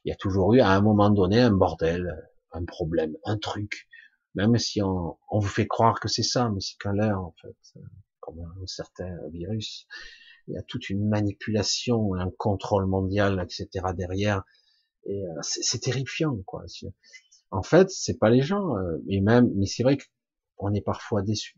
[0.05, 2.07] Il y a toujours eu à un moment donné un bordel,
[2.51, 3.88] un problème, un truc.
[4.35, 7.33] Même si on, on vous fait croire que c'est ça, mais c'est qu'un l'air en
[7.41, 7.55] fait
[8.37, 9.87] un certain virus.
[10.47, 13.87] Il y a toute une manipulation, un contrôle mondial, etc.
[13.95, 14.43] derrière.
[15.05, 16.63] Et euh, c'est terrifiant, quoi.
[17.51, 19.97] En fait, c'est pas les gens, euh, et même, mais c'est vrai
[20.55, 21.55] qu'on est parfois déçu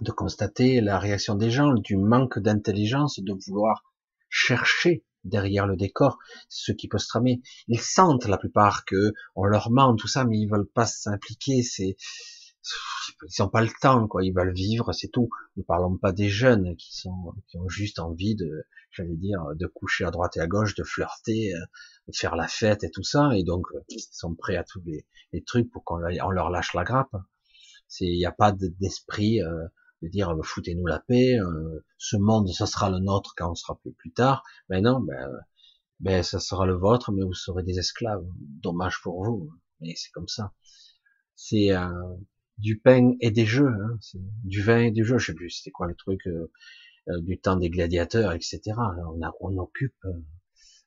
[0.00, 3.82] de constater la réaction des gens, du manque d'intelligence, de vouloir
[4.28, 6.18] chercher derrière le décor
[6.48, 7.42] ce qui peut se tramer.
[7.68, 11.62] Ils sentent la plupart que on leur ment tout ça, mais ils veulent pas s'impliquer.
[11.62, 11.96] C'est
[13.22, 14.24] ils n'ont pas le temps, quoi.
[14.24, 15.28] Ils veulent vivre, c'est tout.
[15.56, 19.66] Ne parlons pas des jeunes qui sont, qui ont juste envie de, j'allais dire, de
[19.66, 21.60] coucher à droite et à gauche, de flirter, euh,
[22.08, 24.82] de faire la fête et tout ça, et donc euh, ils sont prêts à tous
[24.84, 25.06] les,
[25.44, 27.14] trucs pour qu'on leur lâche la grappe.
[27.88, 29.66] C'est, il n'y a pas d'esprit euh,
[30.02, 31.38] de dire foutez-nous la paix,
[31.98, 34.42] ce monde, ça sera le nôtre quand on sera plus plus tard.
[34.68, 35.30] Mais non, ben,
[36.00, 38.24] ben ça sera le vôtre, mais vous serez des esclaves.
[38.62, 40.52] Dommage pour vous, mais c'est comme ça.
[41.34, 41.72] C'est
[42.58, 43.98] du pain et des jeux, hein,
[44.44, 46.50] du vin et du jeu, je sais plus, c'était quoi le truc euh,
[47.08, 48.60] euh, du temps des gladiateurs, etc.
[48.76, 50.24] On, a, on occupe, euh,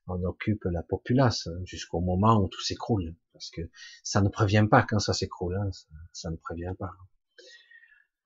[0.07, 3.61] on occupe la populace hein, jusqu'au moment où tout s'écroule, parce que
[4.03, 5.69] ça ne prévient pas quand ça s'écroule, hein,
[6.11, 6.91] ça, ne prévient pas.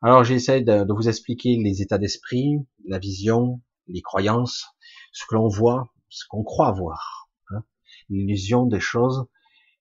[0.05, 4.65] Alors j'essaie de, de, vous expliquer les états d'esprit, la vision, les croyances,
[5.13, 7.63] ce que l'on voit, ce qu'on croit voir, hein,
[8.09, 9.25] l'illusion des choses,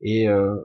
[0.01, 0.57] et euh,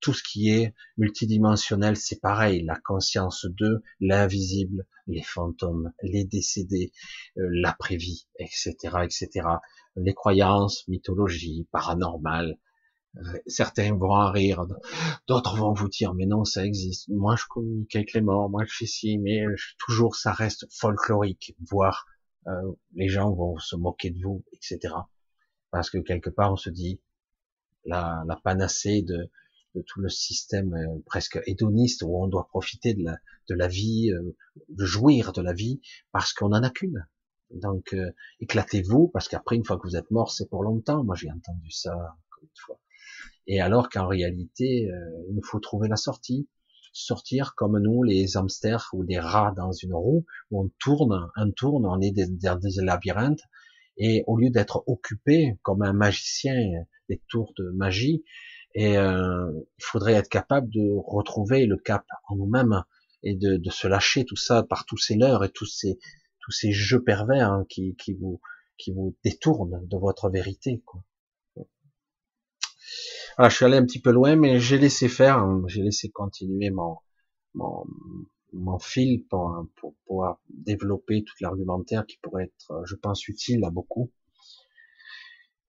[0.00, 6.92] tout ce qui est multidimensionnel, c'est pareil, la conscience de l'invisible, les fantômes, les décédés,
[7.36, 9.48] euh, l'après-vie, etc., etc.
[9.96, 12.58] Les croyances, mythologie, paranormal.
[13.16, 14.66] Euh, certains vont en rire,
[15.28, 17.08] d'autres vont vous dire mais non, ça existe.
[17.08, 19.44] Moi, je communique avec les morts, moi je fais ci, mais
[19.78, 22.06] toujours ça reste folklorique, voire
[22.48, 24.94] euh, les gens vont se moquer de vous, etc.
[25.70, 27.00] Parce que quelque part on se dit
[27.84, 29.30] la, la panacée de
[29.74, 33.68] de tout le système euh, presque hédoniste où on doit profiter de la, de la
[33.68, 34.36] vie, euh,
[34.68, 35.80] de jouir de la vie
[36.12, 37.06] parce qu'on en a qu'une.
[37.50, 41.04] Donc euh, éclatez-vous parce qu'après une fois que vous êtes mort c'est pour longtemps.
[41.04, 42.78] Moi j'ai entendu ça une fois.
[43.46, 44.88] Et alors qu'en réalité
[45.28, 46.48] il nous faut trouver la sortie,
[46.92, 51.50] sortir comme nous les hamsters ou des rats dans une roue où on tourne, on
[51.50, 53.42] tourne, on est dans des labyrinthes
[53.96, 56.54] et au lieu d'être occupé comme un magicien
[57.08, 58.24] des tours de magie,
[58.74, 62.82] et euh, il faudrait être capable de retrouver le cap en nous-mêmes
[63.22, 65.98] et de, de, se lâcher tout ça par tous ces leurres et tous ces
[66.40, 68.40] tous ces jeux pervers hein, qui, qui vous
[68.76, 70.82] qui vous détournent de votre vérité.
[70.84, 71.04] Quoi.
[73.36, 76.08] Voilà, je suis allé un petit peu loin, mais j'ai laissé faire, hein, j'ai laissé
[76.08, 76.98] continuer mon,
[77.54, 77.84] mon,
[78.52, 83.70] mon fil pour, pour pouvoir développer tout l'argumentaire qui pourrait être, je pense, utile à
[83.70, 84.12] beaucoup.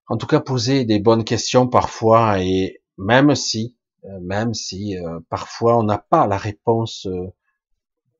[0.08, 5.20] En tout cas, poser des bonnes questions parfois, et même si, euh, même si euh,
[5.30, 7.34] parfois on n'a pas la réponse euh,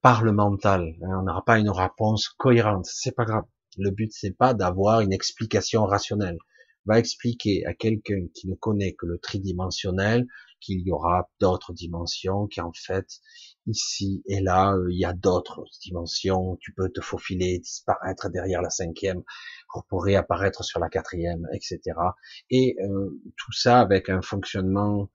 [0.02, 3.46] par le mental, hein, on n'aura pas une réponse cohérente, c'est pas grave.
[3.78, 6.40] Le but c'est pas d'avoir une explication rationnelle
[6.86, 10.28] va expliquer à quelqu'un qui ne connaît que le tridimensionnel
[10.66, 13.08] qu'il y aura d'autres dimensions, qu'en fait,
[13.68, 18.62] ici et là, euh, il y a d'autres dimensions, tu peux te faufiler, disparaître derrière
[18.62, 19.24] la cinquième,
[19.90, 21.80] pour réapparaître sur la quatrième, etc.
[22.50, 25.12] Et euh, tout ça avec un fonctionnement,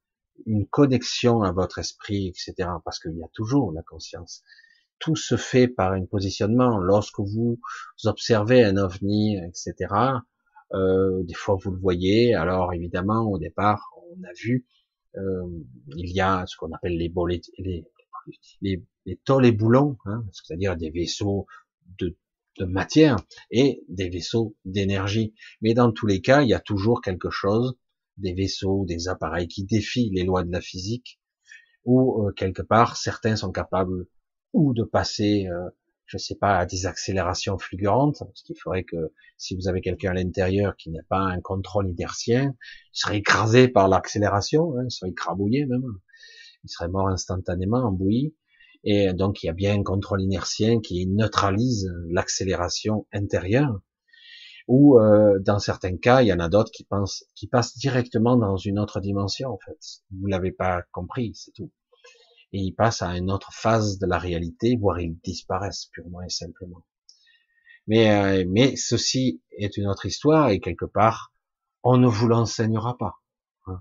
[0.47, 2.69] une connexion à votre esprit, etc.
[2.85, 4.43] Parce qu'il y a toujours la conscience.
[4.99, 6.79] Tout se fait par un positionnement.
[6.79, 7.59] Lorsque vous
[8.05, 9.89] observez un ovni, etc.,
[10.73, 12.35] euh, des fois, vous le voyez.
[12.35, 14.67] Alors, évidemment, au départ, on a vu,
[15.17, 15.47] euh,
[15.97, 17.85] il y a ce qu'on appelle les, bolets, les,
[18.61, 21.47] les, les tôles et boulons, hein, c'est-à-dire des vaisseaux
[21.99, 22.17] de,
[22.61, 23.17] matière
[23.51, 25.35] et des vaisseaux d'énergie.
[25.63, 27.75] Mais dans tous les cas, il y a toujours quelque chose,
[28.19, 31.21] des vaisseaux, des appareils qui défient les lois de la physique,
[31.85, 34.07] ou euh, quelque part, certains sont capables
[34.53, 35.71] ou de passer euh,
[36.11, 40.11] je sais pas, à des accélérations fulgurantes, parce qu'il faudrait que si vous avez quelqu'un
[40.11, 42.57] à l'intérieur qui n'a pas un contrôle inertien,
[42.93, 45.85] il serait écrasé par l'accélération, hein, il serait écrabouillé même,
[46.65, 48.35] il serait mort instantanément en bouillie,
[48.83, 53.81] et donc il y a bien un contrôle inertien qui neutralise l'accélération intérieure,
[54.67, 58.37] ou euh, dans certains cas, il y en a d'autres qui pensent, qui passent directement
[58.37, 59.79] dans une autre dimension en fait.
[60.11, 61.71] Vous l'avez pas compris, c'est tout
[62.53, 66.31] et ils passent à une autre phase de la réalité, voire ils disparaissent purement et
[66.31, 66.85] simplement.
[67.87, 71.33] Mais, euh, mais ceci est une autre histoire et quelque part,
[71.83, 73.15] on ne vous l'enseignera pas.
[73.67, 73.81] Hein.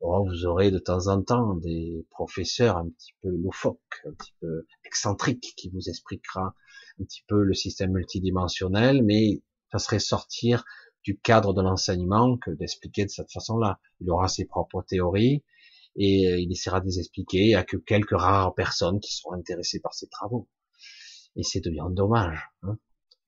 [0.00, 4.34] Oh, vous aurez de temps en temps des professeurs un petit peu loufoques, un petit
[4.40, 6.54] peu excentriques, qui vous expliquera
[7.00, 10.64] un petit peu le système multidimensionnel, mais ça serait sortir
[11.02, 13.80] du cadre de l'enseignement que d'expliquer de cette façon-là.
[14.00, 15.44] Il aura ses propres théories,
[15.96, 19.80] et euh, il essaiera de les expliquer à que quelques rares personnes qui seront intéressées
[19.80, 20.48] par ses travaux.
[21.36, 22.78] Et c'est devient dommage, hein,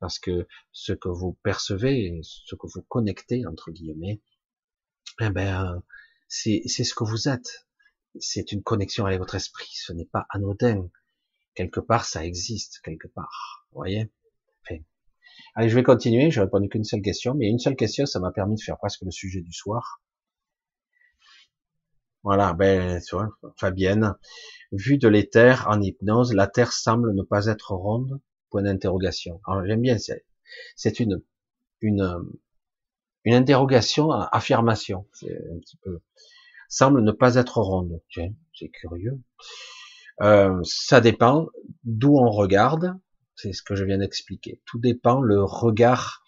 [0.01, 4.21] parce que ce que vous percevez, ce que vous connectez entre guillemets,
[5.21, 5.83] eh ben
[6.29, 7.67] c'est ce que vous êtes.
[8.19, 9.71] C'est une connexion avec votre esprit.
[9.73, 10.89] Ce n'est pas anodin.
[11.55, 13.67] Quelque part, ça existe quelque part.
[13.71, 14.11] Vous voyez?
[15.55, 16.31] Allez, je vais continuer.
[16.31, 19.03] Je répondu qu'une seule question, mais une seule question, ça m'a permis de faire presque
[19.03, 20.01] le sujet du soir.
[22.23, 23.16] Voilà, ben, tu
[23.57, 24.14] Fabienne.
[24.73, 28.20] Vu de l'éther en hypnose, la Terre semble ne pas être ronde?
[28.51, 29.41] Point d'interrogation.
[29.47, 29.97] Alors j'aime bien,
[30.77, 31.23] c'est une
[31.81, 32.33] une
[33.25, 35.07] une interrogation, affirmation.
[35.12, 36.01] C'est un petit peu
[36.73, 38.01] semble ne pas être ronde.
[38.11, 39.20] C'est curieux.
[40.23, 41.49] Euh, ça dépend
[41.85, 42.99] d'où on regarde.
[43.37, 44.62] C'est ce que je viens d'expliquer.
[44.64, 46.23] Tout dépend le regard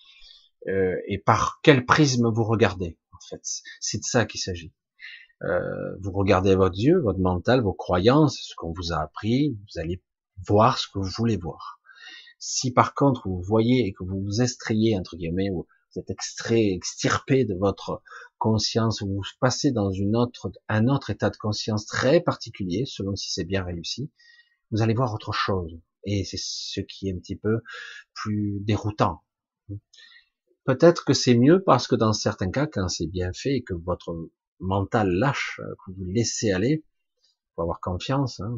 [0.68, 2.99] euh, et par quel prisme vous regardez.
[3.12, 3.40] En fait,
[3.80, 4.72] c'est de ça qu'il s'agit.
[5.45, 9.80] Euh, vous regardez votre Dieu, votre mental, vos croyances, ce qu'on vous a appris, vous
[9.80, 10.03] allez
[10.47, 11.80] voir ce que vous voulez voir.
[12.38, 16.11] Si par contre vous voyez et que vous vous estrayez entre guillemets, ou vous êtes
[16.11, 18.03] extrait, extirpé de votre
[18.38, 23.14] conscience, ou vous passez dans une autre, un autre état de conscience très particulier, selon
[23.14, 24.11] si c'est bien réussi,
[24.70, 25.78] vous allez voir autre chose.
[26.05, 27.61] Et c'est ce qui est un petit peu
[28.14, 29.22] plus déroutant.
[30.64, 33.74] Peut-être que c'est mieux parce que dans certains cas, quand c'est bien fait et que
[33.74, 34.14] votre
[34.64, 36.84] mental lâche, euh, que vous laissez aller,
[37.54, 38.56] faut avoir confiance, hein,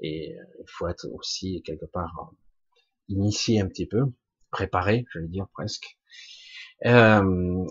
[0.00, 4.12] et euh, il faut être aussi quelque part euh, initié un petit peu,
[4.50, 5.98] préparé, j'allais dire presque.
[6.84, 7.64] Euh,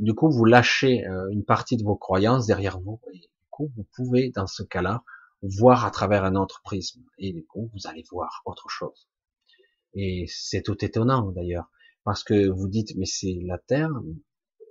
[0.00, 3.86] du coup, vous lâchez une partie de vos croyances derrière vous, et du coup, vous
[3.94, 5.04] pouvez, dans ce cas-là,
[5.42, 9.08] voir à travers un autre prisme, et du coup, vous allez voir autre chose.
[9.94, 11.70] Et c'est tout étonnant d'ailleurs,
[12.02, 13.90] parce que vous dites, mais c'est la Terre,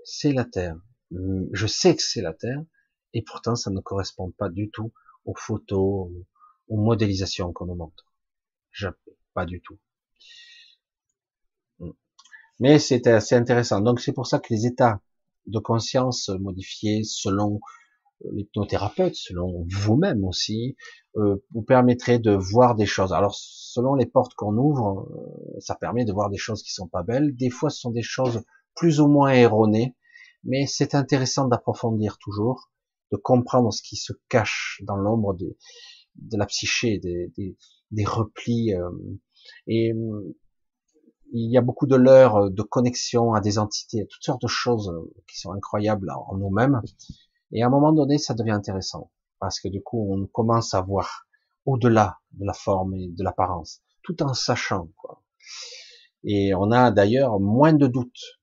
[0.04, 0.76] c'est la Terre.
[1.14, 2.64] Hum, je sais que c'est la Terre,
[3.14, 4.92] et pourtant ça ne correspond pas du tout
[5.26, 6.10] aux photos,
[6.68, 8.06] aux modélisations qu'on nous montre.
[9.34, 9.80] Pas du tout.
[11.80, 11.94] Hum.
[12.60, 13.82] Mais c'était assez intéressant.
[13.82, 15.02] Donc c'est pour ça que les états
[15.48, 17.60] de conscience modifiés selon
[18.26, 20.76] euh, l'hypnothérapeute, selon vous-même aussi,
[21.18, 23.14] euh, vous permettraient de voir des choses.
[23.14, 26.88] Alors selon les portes qu'on ouvre, euh, ça permet de voir des choses qui sont
[26.88, 27.36] pas belles.
[27.36, 28.44] Des fois, ce sont des choses
[28.76, 29.96] plus ou moins erronées,
[30.44, 32.70] mais c'est intéressant d'approfondir toujours,
[33.12, 35.56] de comprendre ce qui se cache dans l'ombre de,
[36.38, 38.74] la psyché, des, replis.
[38.74, 38.90] Euh,
[39.68, 39.94] et
[41.32, 44.94] il y a beaucoup de leurres, de connexions à des entités, toutes sortes de choses
[45.28, 46.82] qui sont incroyables en nous-mêmes.
[47.52, 50.82] Et à un moment donné, ça devient intéressant parce que du coup, on commence à
[50.82, 51.28] voir
[51.66, 55.22] au-delà de la forme et de l'apparence, tout en sachant quoi.
[56.24, 58.40] Et on a d'ailleurs moins de doutes.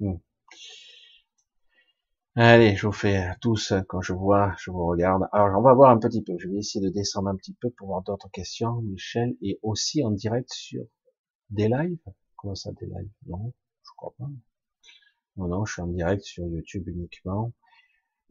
[0.00, 0.16] Hmm.
[2.34, 5.28] Allez, je vous fais tous, quand je vois, je vous regarde.
[5.32, 6.32] Alors, on va voir un petit peu.
[6.38, 8.80] Je vais essayer de descendre un petit peu pour voir d'autres questions.
[8.82, 10.82] Michel est aussi en direct sur
[11.50, 11.98] des lives.
[12.36, 13.10] Comment ça, des lives?
[13.26, 14.30] Non, je crois pas.
[15.36, 17.52] Non, non, je suis en direct sur YouTube uniquement.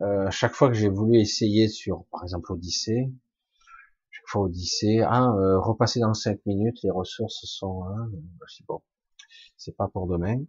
[0.01, 3.11] Euh, chaque fois que j'ai voulu essayer sur, par exemple, Odyssée,
[4.09, 8.09] chaque fois Odyssée, hein, euh, repasser dans 5 minutes, les ressources sont, hein,
[8.67, 8.81] bon,
[9.57, 10.43] c'est pas pour demain,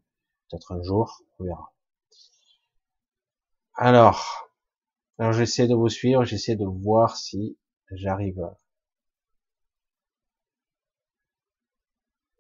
[0.53, 1.73] peut-être un jour, on verra.
[3.75, 4.51] Alors,
[5.19, 7.59] alors j'essaie de vous suivre, j'essaie de voir si
[7.91, 8.41] j'arrive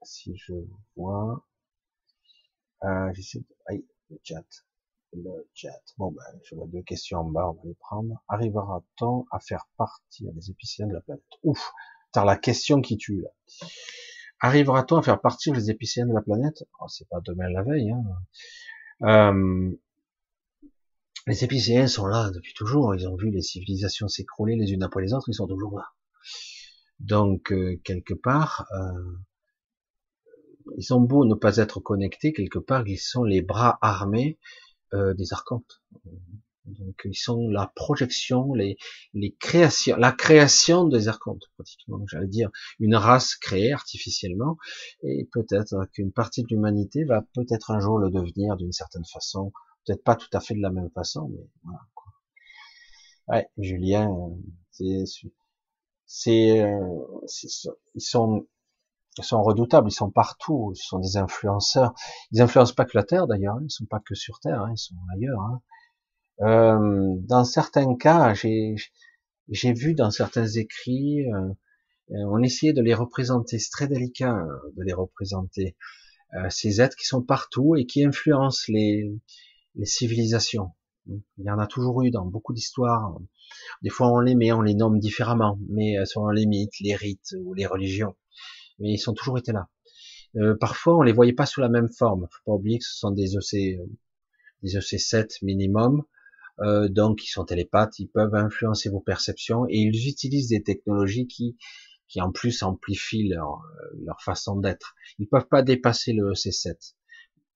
[0.02, 0.52] si je
[0.96, 1.46] vois.
[2.84, 3.46] Euh, j'essaie de...
[3.66, 4.44] Aïe, le chat
[5.14, 5.82] le chat.
[5.98, 8.22] Bon ben je vois deux questions en bas on va les prendre.
[8.28, 11.22] Arrivera-t-on à faire partir les épicéens de la planète?
[11.42, 11.72] Ouf
[12.12, 13.30] t'as la question qui tue là
[14.42, 16.64] arrivera-t-on à faire partir les épicéens de la planète?
[16.80, 18.04] Oh, c'est pas demain la veille hein.
[19.08, 19.70] euh,
[21.28, 22.94] les épicéens sont là depuis toujours.
[22.96, 25.28] Ils ont vu les civilisations s'écrouler les unes après les autres.
[25.28, 25.86] Ils sont toujours là.
[26.98, 29.16] Donc euh, quelque part, euh,
[30.76, 34.38] ils ont beau ne pas être connectés, quelque part ils sont les bras armés
[34.92, 35.82] des archontes.
[36.64, 38.76] Donc ils sont la projection, les,
[39.14, 42.04] les créations, la création des archontes pratiquement.
[42.08, 44.56] J'allais dire une race créée artificiellement,
[45.02, 49.52] et peut-être qu'une partie de l'humanité va peut-être un jour le devenir d'une certaine façon
[49.84, 51.80] peut-être pas tout à fait de la même façon, mais voilà.
[51.94, 52.12] Quoi.
[53.28, 54.10] Ouais, Julien,
[54.70, 55.04] c'est,
[56.06, 56.98] c'est, euh,
[57.94, 58.46] ils sont,
[59.18, 61.92] ils sont redoutables, ils sont partout, ce sont des influenceurs.
[62.32, 63.64] Ils influencent pas que la Terre d'ailleurs, hein.
[63.64, 65.40] ils sont pas que sur Terre, hein, ils sont ailleurs.
[65.40, 65.60] Hein.
[66.40, 68.74] Euh, dans certains cas, j'ai,
[69.72, 71.52] vu dans certains écrits, euh,
[72.08, 74.44] on essayait de les représenter, c'est très délicat
[74.76, 75.76] de les représenter,
[76.50, 79.14] ces êtres qui sont partout et qui influencent les,
[79.74, 80.72] les civilisations.
[81.06, 83.18] Il y en a toujours eu dans beaucoup d'histoires.
[83.82, 86.94] Des fois on les met, on les nomme différemment, mais euh, selon les mythes, les
[86.94, 88.14] rites ou les religions.
[88.78, 89.68] Mais ils sont toujours été là.
[90.36, 92.28] Euh, parfois on les voyait pas sous la même forme.
[92.30, 93.80] Faut pas oublier que ce sont des EC,
[94.62, 96.04] des EC7 minimum,
[96.60, 101.26] euh, donc ils sont télépathes, ils peuvent influencer vos perceptions et ils utilisent des technologies
[101.26, 101.56] qui,
[102.08, 103.62] qui en plus amplifient leur,
[104.04, 104.94] leur façon d'être.
[105.18, 106.94] Ils peuvent pas dépasser le EC7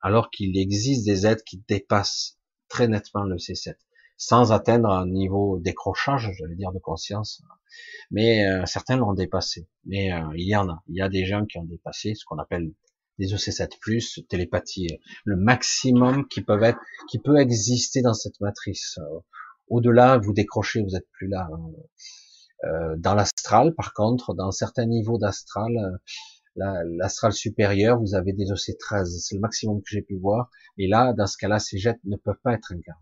[0.07, 2.39] alors qu'il existe des êtres qui dépassent
[2.69, 3.75] très nettement le C7,
[4.17, 7.43] sans atteindre un niveau décrochage, j'allais dire, de conscience.
[8.13, 9.69] Mais euh, certains l'ont dépassé.
[9.85, 10.83] Mais euh, il y en a.
[10.89, 12.73] Il y a des gens qui ont dépassé ce qu'on appelle
[13.19, 14.89] des EC7+, télépathie,
[15.25, 16.79] le maximum qui être,
[17.11, 18.99] qui peut exister dans cette matrice.
[19.69, 21.49] Au-delà, vous décrochez, vous êtes plus là.
[21.53, 21.71] Hein.
[22.65, 26.01] Euh, dans l'astral, par contre, dans certains niveaux d'astral,
[26.57, 30.51] l'astral supérieur, vous avez des OC13, c'est le maximum que j'ai pu voir.
[30.79, 33.01] Et là, dans ce cas-là, ces jets ne peuvent pas être incarnés.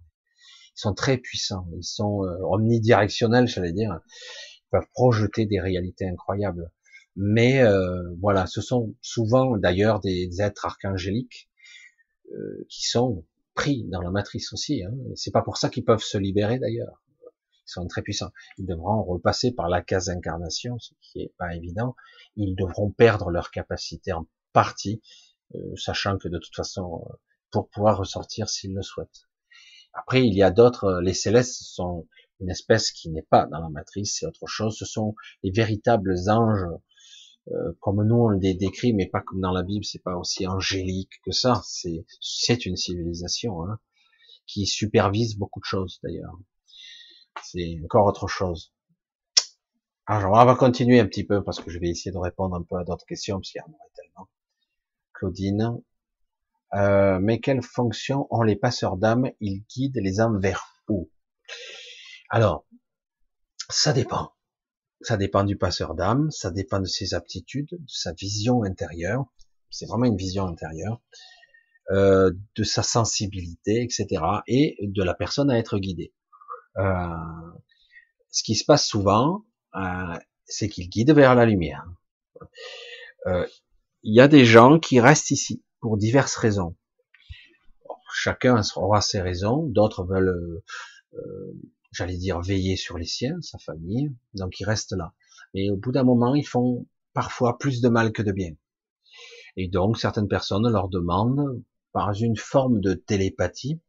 [0.77, 4.01] Ils sont très puissants, ils sont euh, omnidirectionnels, j'allais dire.
[4.07, 6.71] Ils peuvent projeter des réalités incroyables.
[7.17, 11.49] Mais euh, voilà, ce sont souvent d'ailleurs des êtres archangéliques
[12.33, 14.83] euh, qui sont pris dans la matrice aussi.
[14.83, 14.93] Hein.
[15.15, 17.03] C'est pas pour ça qu'ils peuvent se libérer d'ailleurs.
[17.67, 18.33] Ils sont très puissants.
[18.59, 21.95] Ils devront repasser par la case d'incarnation, ce qui est pas évident.
[22.37, 25.03] Ils devront perdre leur capacité en partie,
[25.55, 27.15] euh, sachant que de toute façon, euh,
[27.51, 29.29] pour pouvoir ressortir s'ils le souhaitent.
[29.95, 32.07] Après, il y a d'autres, euh, les célestes sont
[32.41, 34.77] une espèce qui n'est pas dans la matrice, c'est autre chose.
[34.77, 36.67] Ce sont les véritables anges,
[37.81, 41.13] comme nous on les décrit, mais pas comme dans la Bible, c'est pas aussi angélique
[41.25, 41.63] que ça.
[41.65, 43.79] C'est c'est une civilisation hein,
[44.47, 46.39] qui supervise beaucoup de choses d'ailleurs
[47.43, 48.73] c'est encore autre chose.
[50.07, 52.63] Alors, on va continuer un petit peu parce que je vais essayer de répondre un
[52.63, 54.29] peu à d'autres questions parce qu'il y en aurait tellement.
[55.15, 55.83] Claudine,
[56.75, 59.31] euh, mais quelle fonction ont les passeurs d'âmes?
[59.41, 61.11] Ils guident les âmes vers où?
[62.29, 62.67] Alors,
[63.71, 64.33] ça dépend.
[65.05, 69.27] Ça dépend du passeur d'âme, ça dépend de ses aptitudes, de sa vision intérieure.
[69.71, 71.01] C'est vraiment une vision intérieure.
[71.91, 74.23] Euh, de sa sensibilité, etc.
[74.47, 76.15] Et de la personne à être guidée.
[76.79, 77.07] Euh,
[78.31, 79.45] ce qui se passe souvent,
[79.77, 81.85] euh, c'est qu'il guide vers la lumière.
[83.27, 83.47] Euh,
[84.03, 86.75] il y a des gens qui restent ici pour diverses raisons.
[88.15, 90.63] chacun aura ses raisons, d'autres veulent,
[91.95, 95.15] j'allais dire, veiller sur les siens, sa famille, donc ils restent là.
[95.55, 98.53] Mais au bout d'un moment, ils font parfois plus de mal que de bien.
[99.57, 103.81] Et donc certaines personnes leur demandent, par une forme de télépathie,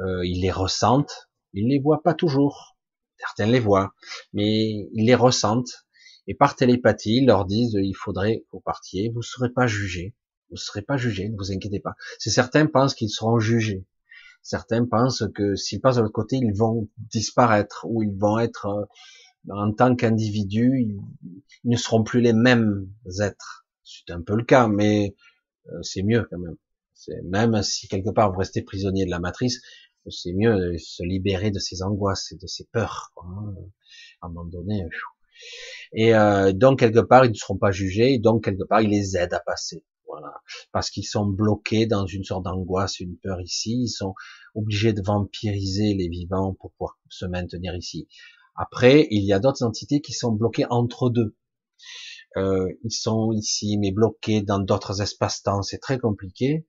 [0.00, 2.76] euh, ils les ressentent, ils les voient pas toujours,
[3.18, 3.94] certains les voient,
[4.34, 5.86] mais ils les ressentent,
[6.26, 10.14] et par télépathie, ils leur disent, il faudrait que vous partiez, vous serez pas jugés,
[10.50, 11.94] vous serez pas jugés, ne vous inquiétez pas.
[12.18, 13.86] C'est certains pensent qu'ils seront jugés,
[14.42, 18.66] certains pensent que s'ils passent de l'autre côté, ils vont disparaître, ou ils vont être,
[18.66, 18.84] euh,
[19.52, 20.86] en tant qu'individus,
[21.64, 22.88] ils ne seront plus les mêmes
[23.20, 23.66] êtres.
[23.84, 25.14] C'est un peu le cas, mais
[25.68, 26.56] euh, c'est mieux quand même.
[27.24, 29.60] Même si quelque part vous restez prisonnier de la matrice,
[30.08, 33.12] c'est mieux de se libérer de ces angoisses et de ces peurs.
[33.16, 33.54] Hein,
[34.20, 34.86] à un moment donné.
[35.92, 39.16] Et euh, donc quelque part ils ne seront pas jugés, donc quelque part ils les
[39.16, 39.84] aident à passer.
[40.12, 40.34] Voilà,
[40.72, 43.84] parce qu'ils sont bloqués dans une sorte d'angoisse, une peur ici.
[43.84, 44.14] Ils sont
[44.54, 48.08] obligés de vampiriser les vivants pour pouvoir se maintenir ici.
[48.54, 51.34] Après, il y a d'autres entités qui sont bloquées entre deux.
[52.36, 55.62] Euh, ils sont ici, mais bloqués dans d'autres espaces-temps.
[55.62, 56.66] C'est très compliqué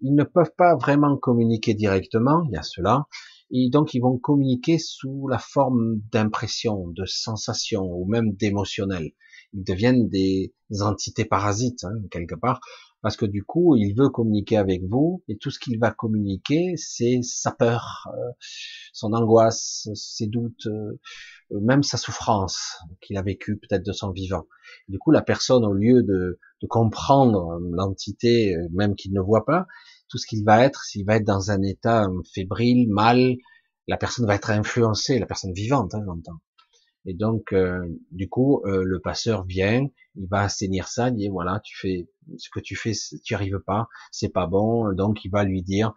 [0.00, 3.06] ils ne peuvent pas vraiment communiquer directement, il y a cela,
[3.50, 9.12] et donc ils vont communiquer sous la forme d'impressions, de sensations ou même d'émotionnels.
[9.52, 12.60] Ils deviennent des entités parasites hein, quelque part,
[13.06, 16.74] parce que du coup il veut communiquer avec vous et tout ce qu'il va communiquer
[16.76, 18.32] c'est sa peur, euh,
[18.92, 20.98] son angoisse, ses doutes, euh,
[21.52, 24.48] même sa souffrance qu'il a vécue peut-être de son vivant.
[24.88, 29.44] Du coup la personne au lieu de de comprendre l'entité, euh, même qu'il ne voit
[29.44, 29.66] pas,
[30.08, 33.36] tout ce qu'il va être, s'il va être dans un état euh, fébrile, mal,
[33.86, 36.40] la personne va être influencée, la personne vivante, hein, j'entends.
[37.06, 39.86] Et donc, euh, du coup, le passeur vient,
[40.16, 42.92] il va assainir ça, il dit voilà, tu fais ce que tu fais,
[43.24, 45.94] tu arrives pas, c'est pas bon, donc il va lui dire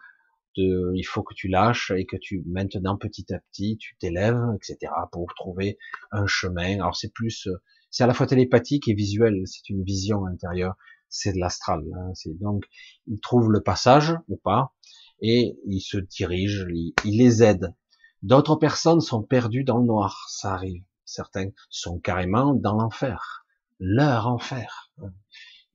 [0.56, 4.42] de, il faut que tu lâches et que tu maintenant petit à petit tu t'élèves,
[4.54, 4.92] etc.
[5.12, 5.78] pour trouver
[6.12, 6.74] un chemin.
[6.74, 7.48] Alors c'est plus
[7.90, 10.74] c'est à la fois télépathique et visuel, c'est une vision intérieure,
[11.08, 11.82] c'est de l'astral.
[11.96, 12.12] Hein.
[12.40, 12.64] donc
[13.06, 14.72] il trouve le passage ou pas
[15.20, 17.74] et il se dirige, il, les aide.
[18.22, 20.82] D'autres personnes sont perdues dans le noir, ça arrive.
[21.10, 23.44] Certains sont carrément dans l'enfer,
[23.80, 24.92] leur enfer.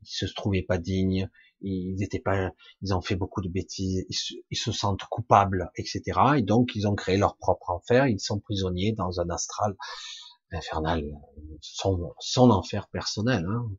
[0.01, 1.29] Ils se trouvaient pas dignes,
[1.59, 4.05] ils étaient pas, ils ont fait beaucoup de bêtises,
[4.49, 6.01] ils se, sentent coupables, etc.
[6.37, 9.75] Et donc ils ont créé leur propre enfer, ils sont prisonniers dans un astral
[10.51, 11.03] infernal,
[11.59, 13.69] son, son enfer personnel, hein.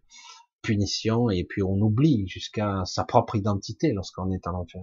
[0.61, 4.83] punition, et puis on oublie jusqu'à sa propre identité lorsqu'on est en enfer.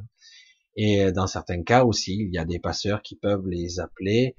[0.76, 4.36] Et dans certains cas aussi, il y a des passeurs qui peuvent les appeler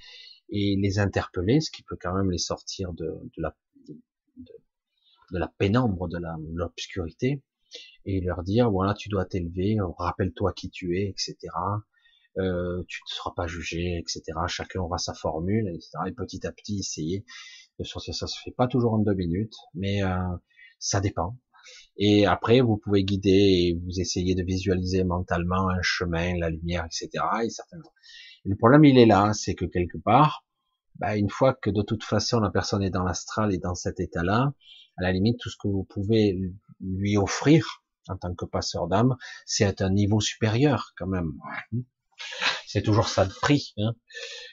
[0.50, 3.54] et les interpeller, ce qui peut quand même les sortir de, de la,
[3.88, 3.94] de,
[5.32, 6.18] de, la pénombre, de
[6.54, 7.42] l'obscurité,
[8.04, 11.48] et leur dire, voilà, tu dois t'élever, rappelle-toi qui tu es, etc
[12.38, 14.22] euh, tu ne seras pas jugé, etc.
[14.48, 15.90] Chacun aura sa formule, etc.
[16.06, 17.24] Et petit à petit, essayer
[17.78, 18.14] de sortir.
[18.14, 20.16] Ça se fait pas toujours en deux minutes, mais euh,
[20.78, 21.38] ça dépend.
[21.96, 26.86] Et après, vous pouvez guider et vous essayez de visualiser mentalement un chemin, la lumière,
[26.86, 27.24] etc.
[28.44, 30.44] le problème, il est là, c'est que quelque part,
[30.96, 34.00] bah, une fois que de toute façon la personne est dans l'astral et dans cet
[34.00, 34.52] état-là,
[34.96, 36.38] à la limite, tout ce que vous pouvez
[36.80, 39.16] lui offrir en tant que passeur d'âme,
[39.46, 41.32] c'est un niveau supérieur quand même.
[42.66, 43.94] C'est toujours ça de prix, hein,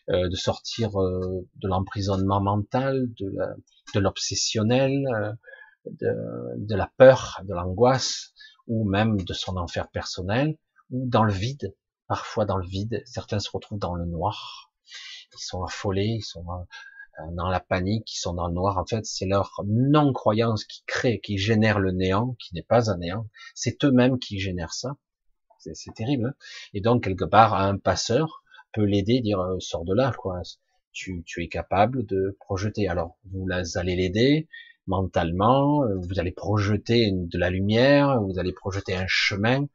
[0.10, 5.34] euh, de sortir euh, de l'emprisonnement mental, de l'obsessionnel, euh,
[5.86, 8.34] de, de, la peur, de l'angoisse,
[8.68, 10.58] ou même de son enfer personnel,
[10.92, 11.76] ou dans le vide,
[12.12, 13.02] parfois dans le vide.
[13.06, 14.74] Certains se retrouvent dans le noir,
[15.34, 16.44] ils sont affolés, ils sont
[17.32, 18.78] dans la panique, ils sont dans le noir.
[18.78, 22.98] En fait, c'est leur non-croyance qui crée, qui génère le néant, qui n'est pas un
[22.98, 23.30] néant.
[23.56, 24.98] C'est eux-mêmes qui génèrent ça
[25.74, 26.26] c'est terrible.
[26.26, 26.34] Hein.
[26.74, 28.44] et donc quelque part, un passeur
[28.74, 30.42] peut l'aider, dire euh, sors de là, quoi.
[30.92, 32.90] Tu, tu es capable de projeter.
[32.90, 34.50] Alors vous allez l'aider
[34.88, 39.68] mentalement, euh, vous allez projeter de la lumière, vous allez projeter un chemin.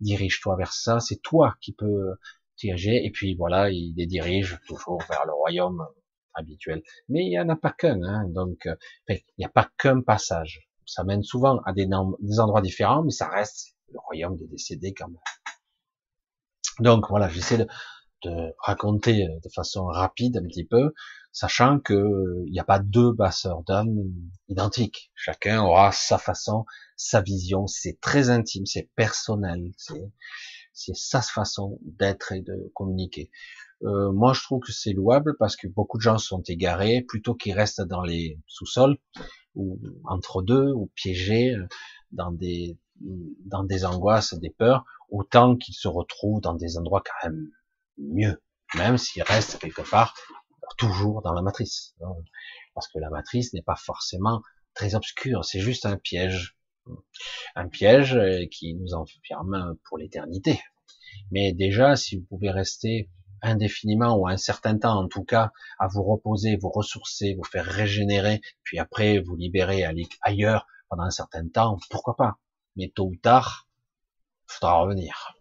[0.00, 1.00] Dirige-toi vers ça.
[1.00, 2.14] C'est toi qui peux
[2.58, 3.04] diriger.
[3.04, 5.86] Et puis voilà, il les dirige toujours vers le royaume
[6.34, 6.82] habituel.
[7.08, 8.02] Mais il n'y en a pas qu'un.
[8.02, 8.74] Hein, donc euh,
[9.08, 10.68] il n'y a pas qu'un passage.
[10.86, 11.88] Ça mène souvent à des,
[12.20, 15.20] des endroits différents, mais ça reste le royaume des décédés quand même.
[16.80, 17.66] Donc voilà, j'essaie de,
[18.24, 20.92] de, raconter de façon rapide un petit peu,
[21.32, 23.94] sachant que il n'y a pas deux basseurs d'âme
[24.48, 25.10] identiques.
[25.14, 26.64] Chacun aura sa façon,
[26.96, 27.66] sa vision.
[27.66, 29.70] C'est très intime, c'est personnel,
[30.72, 33.30] c'est sa façon d'être et de communiquer.
[33.84, 37.34] Euh, moi, je trouve que c'est louable parce que beaucoup de gens sont égarés, plutôt
[37.34, 38.98] qu'ils restent dans les sous-sols
[39.54, 41.54] ou entre deux ou piégés
[42.12, 42.78] dans des
[43.44, 47.48] dans des angoisses, des peurs, autant qu'ils se retrouvent dans des endroits quand même
[47.98, 48.42] mieux,
[48.74, 50.14] même s'ils restent quelque part
[50.76, 51.94] toujours dans la matrice.
[52.00, 52.14] Hein.
[52.74, 54.42] Parce que la matrice n'est pas forcément
[54.74, 56.56] très obscur, c'est juste un piège.
[57.54, 60.58] Un piège euh, qui nous enferme pour l'éternité.
[61.30, 63.10] Mais déjà, si vous pouvez rester
[63.42, 67.64] indéfiniment ou un certain temps en tout cas à vous reposer, vous ressourcer, vous faire
[67.64, 72.38] régénérer, puis après vous libérer, aller ailleurs pendant un certain temps, pourquoi pas
[72.76, 73.68] Mais tôt ou tard,
[74.48, 75.37] il faudra revenir.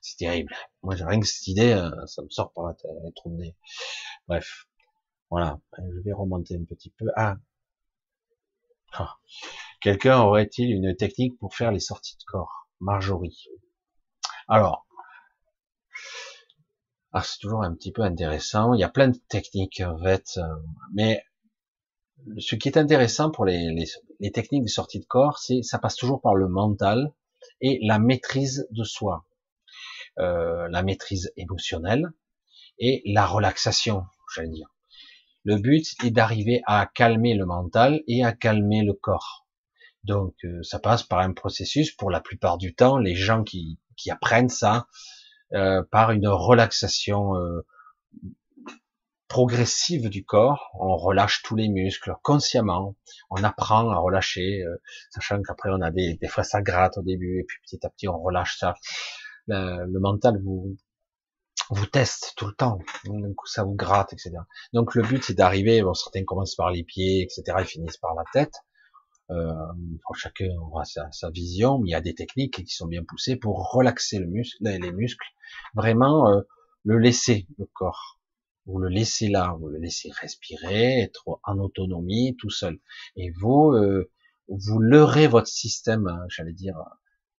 [0.00, 0.54] C'est terrible.
[0.82, 3.44] Moi, j'ai rien que cette idée, euh, ça me sort par la tête, trop de
[4.28, 4.66] Bref.
[5.30, 5.60] Voilà.
[5.78, 7.06] Je vais remonter un petit peu.
[7.16, 7.36] Ah.
[8.94, 9.18] ah.
[9.80, 12.68] Quelqu'un aurait-il une technique pour faire les sorties de corps?
[12.80, 13.46] Marjorie.
[14.48, 14.86] Alors.
[17.12, 18.72] Ah, c'est toujours un petit peu intéressant.
[18.72, 20.38] Il y a plein de techniques, en fait.
[20.38, 20.56] Euh,
[20.94, 21.24] mais
[22.38, 23.86] ce qui est intéressant pour les, les,
[24.20, 27.12] les techniques de sortie de corps, c'est ça passe toujours par le mental
[27.60, 29.24] et la maîtrise de soi.
[30.20, 32.10] Euh, la maîtrise émotionnelle
[32.78, 34.04] et la relaxation,
[34.34, 34.68] j'allais dire.
[35.44, 39.46] Le but est d'arriver à calmer le mental et à calmer le corps.
[40.04, 43.78] Donc euh, ça passe par un processus, pour la plupart du temps, les gens qui,
[43.96, 44.88] qui apprennent ça,
[45.54, 47.32] euh, par une relaxation
[49.26, 52.94] progressive du corps, on relâche tous les muscles consciemment,
[53.30, 54.64] on apprend à relâcher,
[55.10, 57.88] sachant qu'après on a des, des fois ça gratte au début, et puis petit à
[57.88, 58.74] petit on relâche ça
[59.50, 60.76] le mental vous
[61.70, 62.80] vous teste tout le temps,
[63.36, 64.32] coup ça vous gratte, etc.
[64.72, 67.58] Donc le but c'est d'arriver, bon certains commencent par les pieds, etc.
[67.60, 68.54] et finissent par la tête.
[69.30, 69.54] Euh,
[70.14, 73.70] chacun aura sa, vision, mais il y a des techniques qui sont bien poussées pour
[73.70, 75.26] relaxer le les muscles,
[75.74, 76.40] vraiment euh,
[76.84, 78.18] le laisser le corps.
[78.66, 82.80] Vous le laissez là, vous le laissez respirer, être en autonomie tout seul.
[83.16, 84.10] Et vous, euh,
[84.48, 86.76] vous leurrez votre système, hein, j'allais dire,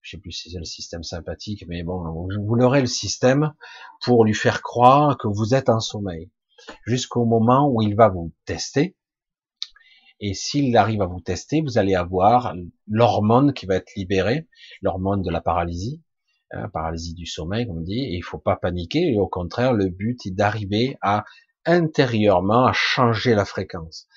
[0.02, 3.54] je sais plus si c'est le système sympathique, mais bon, vous l'aurez le système
[4.04, 6.32] pour lui faire croire que vous êtes en sommeil,
[6.86, 8.96] jusqu'au moment où il va vous tester.
[10.20, 12.54] Et s'il arrive à vous tester, vous allez avoir
[12.88, 14.48] l'hormone qui va être libérée,
[14.82, 16.04] l'hormone de la paralysie,
[16.52, 18.00] hein, paralysie du sommeil, comme on dit.
[18.00, 19.14] Et il faut pas paniquer.
[19.14, 21.26] Et au contraire, le but est d'arriver à
[21.66, 24.08] intérieurement à changer la fréquence.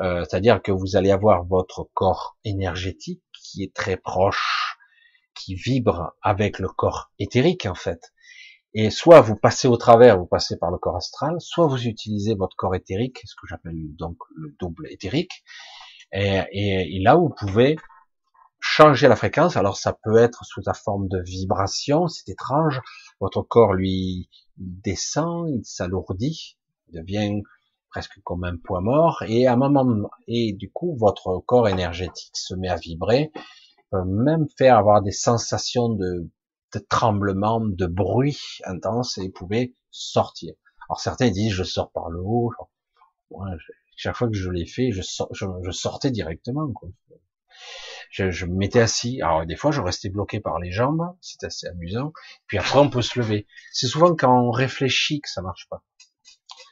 [0.00, 4.73] Euh, C'est-à-dire que vous allez avoir votre corps énergétique qui est très proche
[5.34, 8.12] qui vibre avec le corps éthérique en fait.
[8.74, 12.34] Et soit vous passez au travers, vous passez par le corps astral, soit vous utilisez
[12.34, 15.44] votre corps éthérique, ce que j'appelle donc le double éthérique,
[16.12, 17.76] et, là vous pouvez
[18.58, 19.56] changer la fréquence.
[19.56, 22.80] Alors ça peut être sous la forme de vibration, c'est étrange.
[23.20, 26.56] Votre corps lui descend, il s'alourdit,
[26.92, 27.42] devient
[27.90, 32.36] presque comme un poids mort, et à un moment, et du coup votre corps énergétique
[32.36, 33.30] se met à vibrer,
[34.04, 36.30] même faire avoir des sensations de,
[36.74, 40.54] de tremblement, de bruit intense et pouvait sortir.
[40.88, 42.52] Alors certains disent je sors par le haut.
[43.96, 45.02] chaque fois que je l'ai fait, je,
[45.32, 46.70] je, sortais directement.
[46.72, 46.88] Quoi.
[48.10, 49.22] Je, je, me mettais assis.
[49.22, 51.16] Alors des fois, je restais bloqué par les jambes.
[51.20, 52.12] C'est assez amusant.
[52.46, 53.46] Puis après, on peut se lever.
[53.72, 55.82] C'est souvent quand on réfléchit que ça marche pas.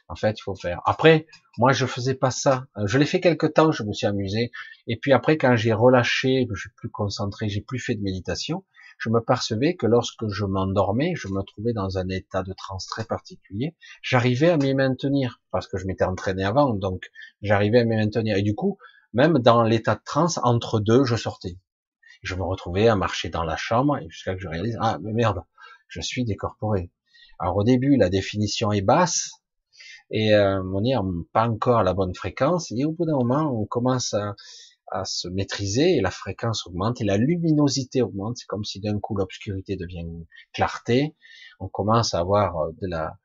[0.07, 0.81] En fait, il faut faire.
[0.85, 1.27] Après,
[1.57, 2.65] moi, je faisais pas ça.
[2.77, 4.51] Euh, je l'ai fait quelque temps, je me suis amusé.
[4.87, 8.65] Et puis après, quand j'ai relâché, je suis plus concentré, j'ai plus fait de méditation,
[8.97, 12.87] je me percevais que lorsque je m'endormais, je me trouvais dans un état de transe
[12.87, 13.75] très particulier.
[14.01, 17.09] J'arrivais à m'y maintenir parce que je m'étais entraîné avant, donc
[17.41, 18.37] j'arrivais à m'y maintenir.
[18.37, 18.77] Et du coup,
[19.13, 21.57] même dans l'état de transe, entre deux, je sortais.
[22.21, 25.43] Je me retrouvais à marcher dans la chambre jusqu'à que je réalise, ah, mais merde,
[25.87, 26.91] je suis décorporé.
[27.39, 29.42] Alors au début, la définition est basse,
[30.13, 30.95] et euh, on n'est
[31.33, 34.35] pas encore à la bonne fréquence, et au bout d'un moment, on commence à,
[34.91, 38.99] à, se maîtriser, et la fréquence augmente, et la luminosité augmente, c'est comme si d'un
[38.99, 40.05] coup l'obscurité devient
[40.53, 41.15] clarté,
[41.59, 43.17] on commence à avoir euh, de la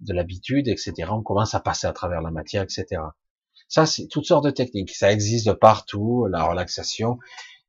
[0.00, 0.94] de l'habitude, etc.
[1.10, 3.02] On commence à passer à travers la matière, etc.
[3.68, 4.94] Ça, c'est toutes sortes de techniques.
[4.94, 7.18] Ça existe partout, la relaxation.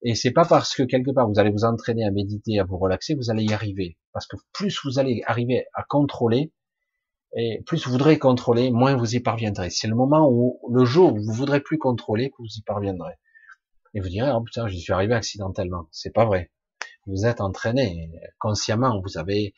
[0.03, 2.77] Et c'est pas parce que quelque part vous allez vous entraîner à méditer, à vous
[2.77, 3.98] relaxer, vous allez y arriver.
[4.14, 6.52] Parce que plus vous allez arriver à contrôler,
[7.35, 9.69] et plus vous voudrez contrôler, moins vous y parviendrez.
[9.69, 13.13] C'est le moment où, le jour où vous voudrez plus contrôler, que vous y parviendrez.
[13.93, 15.87] Et vous direz, oh putain, j'y suis arrivé accidentellement.
[15.91, 16.51] C'est pas vrai.
[17.07, 18.09] Vous êtes entraîné
[18.39, 19.53] consciemment, vous avez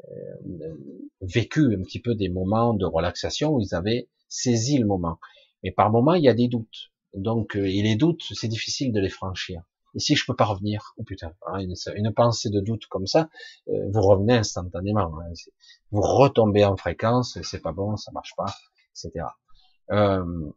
[0.00, 0.74] euh,
[1.20, 5.18] vécu un petit peu des moments de relaxation où vous avez saisi le moment.
[5.62, 6.90] Mais par moment, il y a des doutes.
[7.14, 9.62] Donc, euh, et les doutes, c'est difficile de les franchir.
[9.94, 13.28] Et si je peux pas revenir, oh putain, hein, une, pensée de doute comme ça,
[13.68, 15.20] euh, vous revenez instantanément.
[15.20, 15.32] Hein,
[15.90, 18.52] vous retombez en fréquence, c'est pas bon, ça marche pas,
[18.92, 19.26] etc.
[19.90, 20.50] Euh,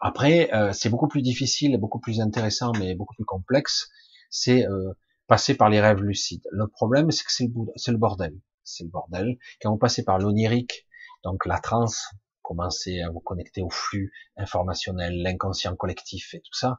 [0.00, 3.90] après, euh, c'est beaucoup plus difficile, beaucoup plus intéressant, mais beaucoup plus complexe.
[4.30, 4.92] C'est euh,
[5.26, 6.46] passer par les rêves lucides.
[6.50, 7.44] Le problème, c'est que c'est
[7.90, 8.38] le, bordel.
[8.62, 9.38] C'est le bordel.
[9.60, 10.86] Quand vous passez par l'onirique,
[11.22, 12.04] donc la transe,
[12.42, 16.78] commencez à vous connecter au flux informationnel, l'inconscient collectif et tout ça,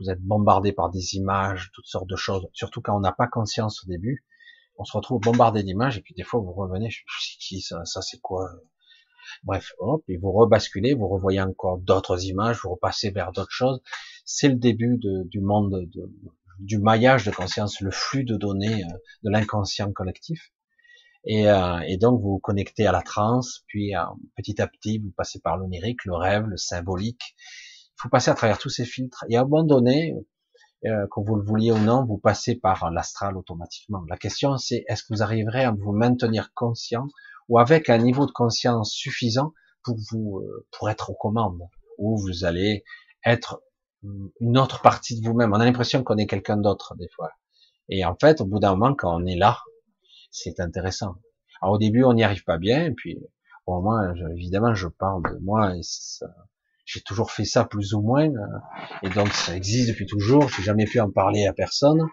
[0.00, 3.26] vous êtes bombardé par des images, toutes sortes de choses, surtout quand on n'a pas
[3.26, 4.24] conscience au début,
[4.76, 8.00] on se retrouve bombardé d'images et puis des fois vous revenez, sais qui ça, ça
[8.02, 8.48] c'est quoi?
[9.44, 13.80] Bref, hop, et vous rebasculez, vous revoyez encore d'autres images, vous repassez vers d'autres choses.
[14.24, 16.10] C'est le début de, du monde, de,
[16.58, 20.52] du maillage de conscience, le flux de données euh, de l'inconscient collectif.
[21.24, 24.00] Et, euh, et, donc vous vous connectez à la transe, puis euh,
[24.36, 27.36] petit à petit vous passez par l'onirique, le rêve, le symbolique.
[28.00, 29.24] Faut passer à travers tous ces filtres.
[29.28, 30.14] Et à un moment donné,
[30.86, 34.02] euh, que vous le vouliez ou non, vous passez par l'astral automatiquement.
[34.08, 37.06] La question c'est est-ce que vous arriverez à vous maintenir conscient
[37.50, 39.52] ou avec un niveau de conscience suffisant
[39.84, 41.60] pour vous euh, pour être aux commandes,
[41.98, 42.84] où vous allez
[43.26, 43.62] être
[44.02, 45.52] une autre partie de vous-même?
[45.52, 47.32] On a l'impression qu'on est quelqu'un d'autre des fois.
[47.90, 49.58] Et en fait, au bout d'un moment, quand on est là,
[50.30, 51.16] c'est intéressant.
[51.60, 53.20] Alors au début, on n'y arrive pas bien, et puis
[53.66, 55.82] bon, moi, évidemment, je parle de moi, et
[56.92, 58.58] j'ai toujours fait ça plus ou moins, euh,
[59.02, 60.48] et donc ça existe depuis toujours.
[60.48, 62.04] J'ai jamais pu en parler à personne.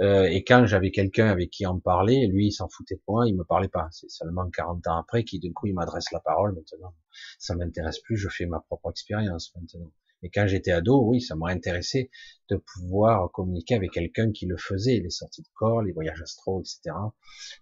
[0.00, 3.26] Euh, et quand j'avais quelqu'un avec qui en parler, lui, il s'en foutait de moi,
[3.26, 3.88] il me parlait pas.
[3.90, 6.54] C'est seulement 40 ans après qu'il, du coup, il m'adresse la parole.
[6.54, 6.94] Maintenant,
[7.38, 8.16] ça m'intéresse plus.
[8.16, 9.90] Je fais ma propre expérience maintenant.
[10.22, 12.10] Et quand j'étais ado, oui, ça m'a intéressé
[12.48, 16.60] de pouvoir communiquer avec quelqu'un qui le faisait, les sorties de corps, les voyages astro,
[16.60, 16.96] etc.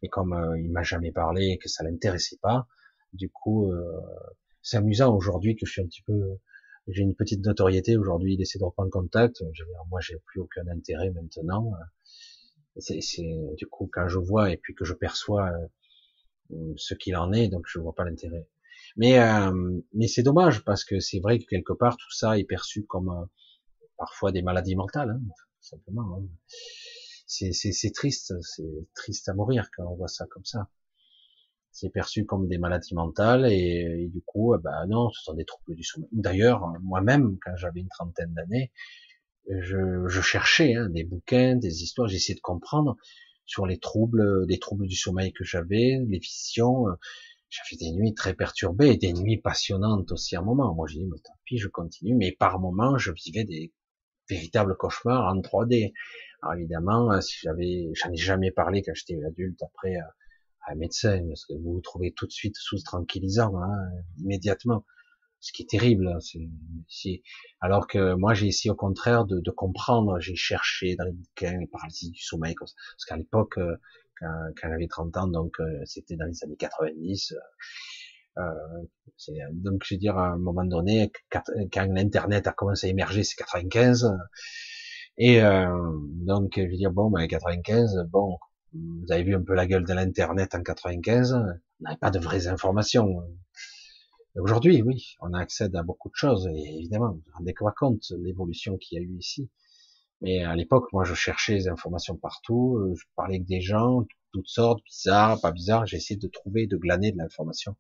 [0.02, 2.66] Et comme euh, il m'a jamais parlé et que ça l'intéressait pas,
[3.12, 4.00] du coup, euh,
[4.66, 6.40] c'est amusant aujourd'hui que je suis un petit peu,
[6.88, 9.40] j'ai une petite notoriété aujourd'hui, il essaie de reprendre contact.
[9.88, 11.72] moi, j'ai plus aucun intérêt maintenant.
[12.78, 12.98] C'est,
[13.56, 15.52] du coup quand je vois et puis que je perçois
[16.50, 18.48] euh, ce qu'il en est, donc je vois pas l'intérêt.
[18.96, 22.44] Mais, euh, mais c'est dommage parce que c'est vrai que quelque part tout ça est
[22.44, 23.24] perçu comme euh,
[23.96, 25.20] parfois des maladies mentales, hein,
[25.60, 26.18] simplement.
[26.18, 26.26] Hein.
[27.28, 30.68] C'est, triste, c'est triste à mourir quand on voit ça comme ça.
[31.78, 35.44] C'est perçu comme des maladies mentales et, du coup, eh ben non, ce sont des
[35.44, 36.08] troubles du sommeil.
[36.10, 38.72] D'ailleurs, moi-même, quand j'avais une trentaine d'années,
[39.46, 42.96] je, je cherchais hein, des bouquins, des histoires, j'essayais de comprendre
[43.44, 46.86] sur les troubles, des troubles du sommeil que j'avais, les visions,
[47.50, 50.74] j'avais des nuits très perturbées et des nuits passionnantes aussi à un moment.
[50.74, 52.14] Moi, j'ai dit, mais tant pis, je continue.
[52.14, 53.70] Mais par moments, je vivais des
[54.30, 55.92] véritables cauchemars en 3D.
[56.42, 59.96] Alors évidemment, euh, si j'avais, j'en ai jamais parlé quand j'étais adulte après
[60.66, 63.88] à, un médecin, parce que vous vous trouvez tout de suite sous tranquillisant, hein,
[64.18, 64.84] immédiatement.
[65.40, 66.08] Ce qui est terrible.
[66.08, 66.18] Hein,
[67.60, 70.18] alors que moi, j'ai essayé au contraire de, de comprendre.
[70.18, 72.74] J'ai cherché dans les bouquins les paralysies du sommeil, parce
[73.06, 73.76] qu'à l'époque, euh,
[74.18, 74.28] quand,
[74.60, 77.34] quand j'avais 30 ans, donc euh, c'était dans les années 90.
[78.38, 78.42] Euh,
[79.52, 81.42] donc je veux dire, à un moment donné, quand,
[81.88, 84.10] l'internet a commencé à émerger, c'est 95.
[85.18, 85.66] Et euh,
[86.26, 88.38] donc je veux dire, bon, ben 95, bon,
[88.72, 92.18] vous avez vu un peu la gueule de l'internet en 95, on n'avait pas de
[92.18, 93.22] vraies informations.
[94.36, 98.12] Aujourd'hui, oui, on a accès à beaucoup de choses, et évidemment, vous vous rendez compte
[98.22, 99.50] l'évolution qu'il y a eu ici.
[100.20, 104.06] Mais à l'époque, moi, je cherchais des informations partout, euh, je parlais avec des gens,
[104.32, 107.76] toutes sortes, bizarres, pas bizarres, essayé de trouver, de glaner de l'information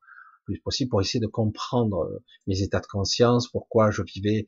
[0.46, 4.46] le plus possible pour essayer de comprendre euh, mes états de conscience, pourquoi je vivais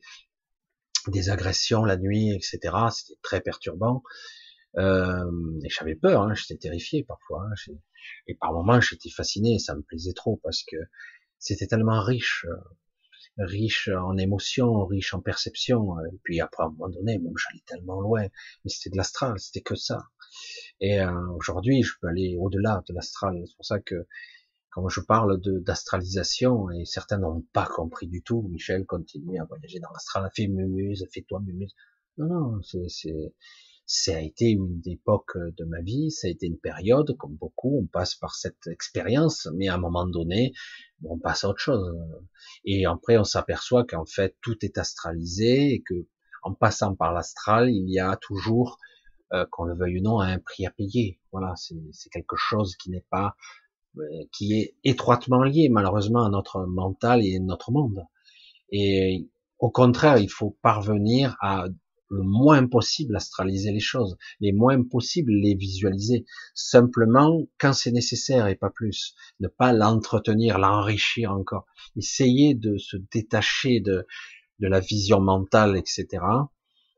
[1.07, 2.59] des agressions la nuit, etc.
[2.91, 4.03] C'était très perturbant.
[4.77, 7.45] Euh, et j'avais peur, hein, j'étais terrifié parfois.
[7.45, 7.73] Hein,
[8.27, 10.77] et par moments, j'étais fasciné, ça me plaisait trop parce que
[11.39, 12.45] c'était tellement riche.
[12.49, 12.55] Euh,
[13.37, 15.97] riche en émotions, riche en perceptions.
[16.01, 19.39] Et puis après, à un moment donné, même j'allais tellement loin, mais c'était de l'astral,
[19.39, 20.07] c'était que ça.
[20.81, 23.41] Et euh, aujourd'hui, je peux aller au-delà de l'astral.
[23.45, 24.07] C'est pour ça que
[24.71, 29.79] quand je parle d'astralisation, et certains n'ont pas compris du tout, Michel continue à voyager
[29.79, 31.73] dans l'astral, fait mumuse, fait toi mumuse.
[32.17, 33.33] Non, non, c'est
[33.91, 37.79] ça a été une époque de ma vie, ça a été une période, comme beaucoup,
[37.81, 40.53] on passe par cette expérience, mais à un moment donné,
[41.03, 41.97] on passe à autre chose.
[42.65, 46.05] Et après, on s'aperçoit qu'en fait, tout est astralisé et que,
[46.43, 48.77] en passant par l'astral, il y a toujours,
[49.33, 51.19] euh, qu'on le veuille ou non, un prix à payer.
[51.31, 53.35] Voilà, c'est quelque chose qui n'est pas,
[53.97, 54.01] euh,
[54.31, 58.05] qui est étroitement lié, malheureusement, à notre mental et notre monde.
[58.71, 61.65] Et au contraire, il faut parvenir à
[62.09, 68.47] le moins possible astraliser les choses, les moins possible les visualiser, simplement quand c'est nécessaire
[68.47, 71.65] et pas plus, ne pas l'entretenir, l'enrichir encore,
[71.95, 74.05] essayer de se détacher de,
[74.59, 76.07] de la vision mentale, etc.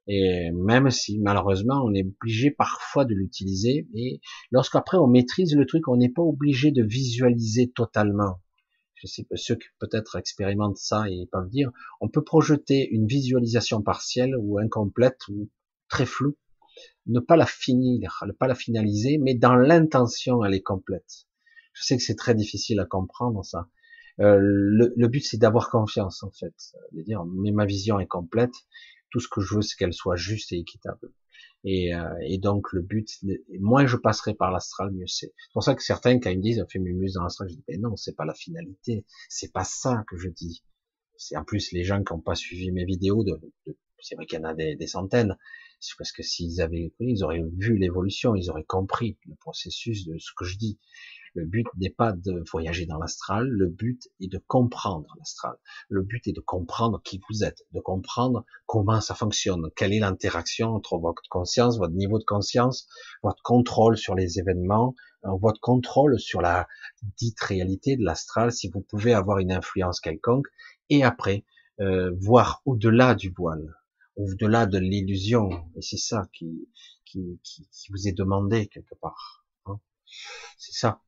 [0.08, 4.20] Et même si malheureusement on est obligé parfois de l'utiliser, et
[4.52, 8.40] lorsqu'après on maîtrise le truc, on n'est pas obligé de visualiser totalement
[9.02, 13.08] je sais pas, ceux qui peut-être expérimentent ça et peuvent dire, on peut projeter une
[13.08, 15.50] visualisation partielle ou incomplète ou
[15.90, 16.38] très floue,
[17.08, 21.26] ne pas la finir, ne pas la finaliser, mais dans l'intention, elle est complète.
[21.74, 23.68] Je sais que c'est très difficile à comprendre ça.
[24.20, 26.54] Euh, le, le, but c'est d'avoir confiance en fait,
[26.92, 28.54] de dire mais ma vision est complète,
[29.10, 31.12] tout ce que je veux c'est qu'elle soit juste et équitable.
[31.64, 33.08] Et, euh, et, donc le but,
[33.60, 35.28] moins je passerai par l'astral, mieux c'est.
[35.28, 37.56] C'est pour ça que certains quand ils me disent on fait mumuse dans l'astral, je
[37.56, 40.64] dis mais non, c'est pas la finalité, c'est pas ça que je dis.
[41.18, 44.26] C'est en plus les gens qui n'ont pas suivi mes vidéos, de, de c'est vrai
[44.26, 45.38] qu'il y en a des, des centaines,
[45.80, 50.18] c'est parce que s'ils avaient ils auraient vu l'évolution, ils auraient compris le processus de
[50.18, 50.80] ce que je dis.
[51.34, 55.56] Le but n'est pas de voyager dans l'astral, le but est de comprendre l'astral.
[55.88, 60.00] Le but est de comprendre qui vous êtes, de comprendre comment ça fonctionne, quelle est
[60.00, 62.88] l'interaction entre votre conscience, votre niveau de conscience,
[63.24, 64.94] votre contrôle sur les événements,
[65.26, 66.68] euh, votre contrôle sur la
[67.18, 70.48] dite réalité de l'astral, si vous pouvez avoir une influence quelconque,
[70.90, 71.46] et après,
[71.80, 73.74] euh, voir au-delà du voile,
[74.18, 76.68] au-delà de l'illusion, et c'est ça qui,
[77.06, 79.46] qui, qui, vous est demandé quelque part.
[79.66, 79.80] Hein.
[80.58, 81.02] C'est ça.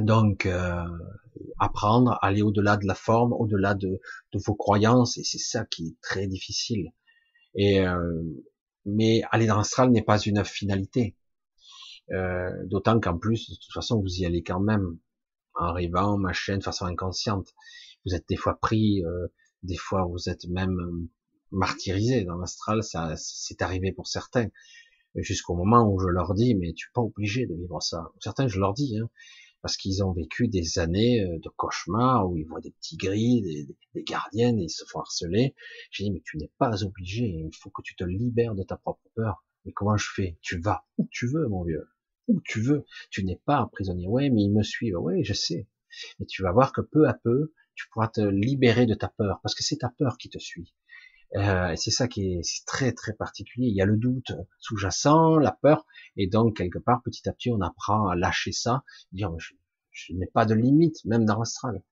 [0.00, 0.84] Donc, euh,
[1.58, 4.00] apprendre, aller au-delà de la forme, au-delà de,
[4.32, 6.92] vos croyances, et c'est ça qui est très difficile.
[7.54, 8.22] Et euh,
[8.86, 11.16] mais aller dans l'astral n'est pas une finalité.
[12.12, 14.98] Euh, d'autant qu'en plus, de toute façon, vous y allez quand même
[15.54, 17.54] en arrivant, machin, de façon inconsciente.
[18.06, 19.02] Vous êtes des fois pris,
[19.62, 21.08] des fois vous êtes même
[21.50, 22.82] martyrisé dans l'astral.
[22.82, 24.48] Ça, c'est arrivé pour certains
[25.16, 28.10] jusqu'au moment où je leur dis, mais tu n'es pas obligé de vivre ça.
[28.20, 29.10] Certains, je leur dis, hein,
[29.62, 33.42] parce qu'ils ont vécu des années euh, de cauchemars où ils voient des petits gris,
[33.42, 35.54] des, des gardiennes, et ils se font harceler.
[35.90, 38.76] J'ai dit, mais tu n'es pas obligé, il faut que tu te libères de ta
[38.76, 39.44] propre peur.
[39.64, 40.38] Mais comment je fais?
[40.40, 41.88] Tu vas où tu veux, mon vieux,
[42.28, 42.86] où tu veux.
[43.10, 44.08] Tu n'es pas un prisonnier.
[44.08, 44.96] Ouais, mais ils me suivent.
[44.98, 45.68] Ouais, je sais.
[46.18, 49.40] Mais tu vas voir que peu à peu, tu pourras te libérer de ta peur,
[49.42, 50.74] parce que c'est ta peur qui te suit.
[51.36, 53.68] Euh, c'est ça qui est, très très particulier.
[53.68, 55.86] Il y a le doute sous-jacent, la peur,
[56.16, 58.82] et donc quelque part, petit à petit, on apprend à lâcher ça,
[59.12, 61.82] dire je, n'ai pas de limite, même dans l'astral.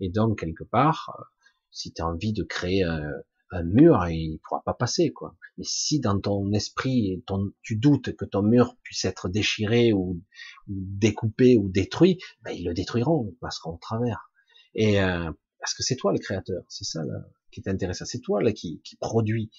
[0.00, 1.22] Et donc quelque part, euh,
[1.70, 3.22] si tu as envie de créer un,
[3.64, 5.34] mur, il pourra pas passer quoi.
[5.58, 7.24] Mais si dans ton esprit,
[7.62, 10.22] tu doutes que ton mur puisse être déchiré ou,
[10.68, 14.30] découpé ou détruit, ben, ils le détruiront, ils passeront au travers.
[14.74, 17.18] Et euh, parce que c'est toi le créateur, c'est ça là
[17.50, 19.50] qui t'intéresse, c'est toi là qui, qui produit.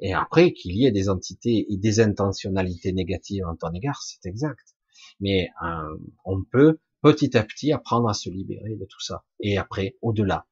[0.00, 4.26] Et après qu'il y ait des entités et des intentionnalités négatives en ton égard, c'est
[4.26, 4.76] exact.
[5.20, 9.24] Mais euh, on peut petit à petit apprendre à se libérer de tout ça.
[9.40, 10.46] Et après, au-delà.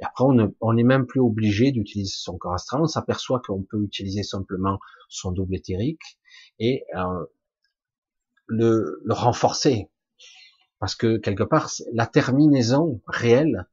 [0.00, 0.24] Et après,
[0.60, 2.80] on n'est même plus obligé d'utiliser son corps astral.
[2.80, 6.18] On s'aperçoit qu'on peut utiliser simplement son double éthérique
[6.58, 7.26] et euh,
[8.46, 9.90] le, le renforcer.
[10.78, 13.68] Parce que quelque part, la terminaison réelle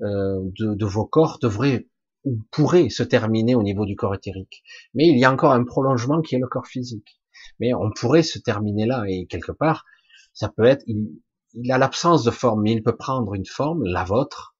[0.00, 1.86] de, de, vos corps devrait
[2.24, 4.62] ou pourrait se terminer au niveau du corps éthérique.
[4.94, 7.20] Mais il y a encore un prolongement qui est le corps physique.
[7.60, 9.84] Mais on pourrait se terminer là et quelque part,
[10.32, 11.20] ça peut être, il,
[11.54, 14.56] il a l'absence de forme, mais il peut prendre une forme, la vôtre,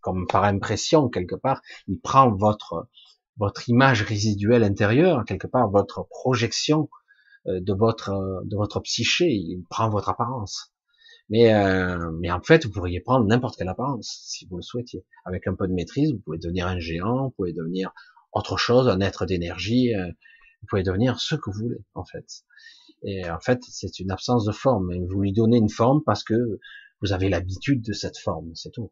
[0.00, 2.88] comme par impression quelque part, il prend votre
[3.36, 6.88] votre image résiduelle intérieure, quelque part votre projection
[7.46, 8.10] euh, de votre
[8.44, 10.73] de votre psyché, il prend votre apparence.
[11.30, 15.04] Mais, euh, mais en fait, vous pourriez prendre n'importe quelle apparence, si vous le souhaitiez.
[15.24, 17.92] Avec un peu de maîtrise, vous pouvez devenir un géant, vous pouvez devenir
[18.32, 22.44] autre chose, un être d'énergie, euh, vous pouvez devenir ce que vous voulez, en fait.
[23.02, 24.92] Et en fait, c'est une absence de forme.
[25.06, 26.58] Vous lui donnez une forme parce que
[27.00, 28.90] vous avez l'habitude de cette forme, c'est tout.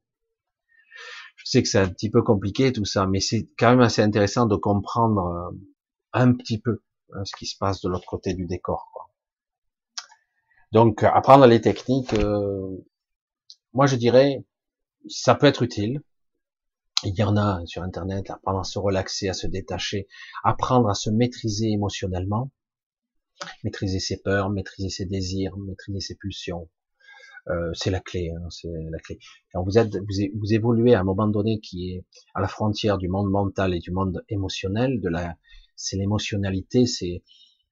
[1.37, 4.03] Je sais que c'est un petit peu compliqué tout ça, mais c'est quand même assez
[4.03, 5.59] intéressant de comprendre euh,
[6.13, 6.83] un petit peu
[7.15, 8.91] hein, ce qui se passe de l'autre côté du décor.
[8.93, 9.11] Quoi.
[10.73, 12.83] Donc apprendre les techniques, euh,
[13.75, 14.43] moi je dirais,
[15.07, 16.03] ça peut être utile.
[17.05, 20.09] Il y en a sur Internet, apprendre à se relaxer, à se détacher,
[20.45, 22.51] apprendre à se maîtriser émotionnellement,
[23.65, 26.71] maîtriser ses peurs, maîtriser ses désirs, maîtriser ses pulsions.
[27.49, 29.19] Euh, c'est la clé, hein, c'est la clé.
[29.53, 32.05] Quand vous êtes, vous, évoluez à un moment donné qui est
[32.35, 35.37] à la frontière du monde mental et du monde émotionnel, de la,
[35.75, 37.25] c'est l'émotionnalité, c'est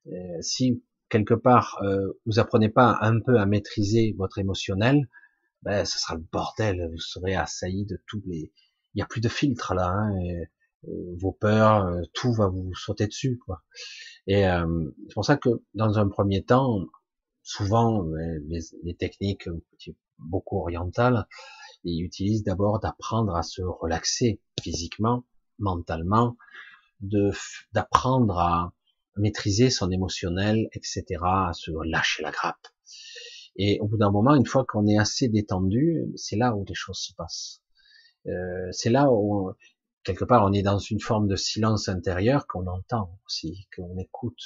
[0.09, 5.09] euh, si quelque part euh, vous apprenez pas un peu à maîtriser votre émotionnel,
[5.63, 6.89] ben ce sera le bordel.
[6.91, 8.53] Vous serez assailli de tous les.
[8.95, 9.89] Il y a plus de filtre là.
[9.89, 10.15] Hein,
[10.89, 13.63] euh, vos peurs, euh, tout va vous sauter dessus quoi.
[14.27, 16.87] Et euh, c'est pour ça que dans un premier temps,
[17.43, 18.05] souvent
[18.49, 19.49] les, les techniques
[20.19, 21.27] beaucoup orientales,
[21.85, 25.25] ils utilisent d'abord d'apprendre à se relaxer physiquement,
[25.59, 26.37] mentalement,
[27.01, 27.31] de
[27.73, 28.73] d'apprendre à
[29.21, 31.05] maîtriser son émotionnel, etc.,
[31.53, 32.67] se lâcher la grappe.
[33.57, 36.75] Et au bout d'un moment, une fois qu'on est assez détendu, c'est là où les
[36.75, 37.63] choses se passent.
[38.27, 39.53] Euh, c'est là où,
[40.05, 44.43] quelque part, on est dans une forme de silence intérieur qu'on entend aussi, qu'on écoute,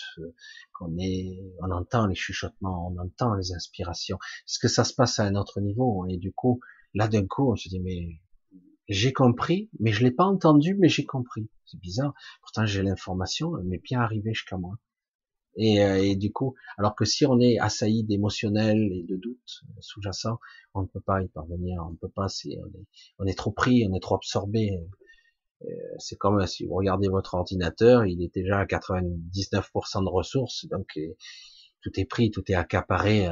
[0.72, 4.18] qu'on est, on entend les chuchotements, on entend les inspirations.
[4.46, 6.60] Parce que ça se passe à un autre niveau, et du coup,
[6.94, 8.20] Là, d'un coup, on se dit, mais
[8.88, 11.48] j'ai compris, mais je l'ai pas entendu, mais j'ai compris.
[11.64, 12.14] C'est bizarre.
[12.42, 14.76] Pourtant, j'ai l'information, mais bien arrivé jusqu'à moi.
[15.56, 19.62] Et, euh, et, du coup, alors que si on est assailli d'émotionnel et de doutes
[19.80, 20.38] sous-jacents,
[20.74, 22.86] on ne peut pas y parvenir, on ne peut pas, on, est,
[23.20, 24.76] on est trop pris, on est trop absorbé.
[25.62, 25.66] Euh,
[25.98, 30.88] c'est comme si vous regardez votre ordinateur, il est déjà à 99% de ressources, donc
[30.96, 31.16] euh,
[31.82, 33.28] tout est pris, tout est accaparé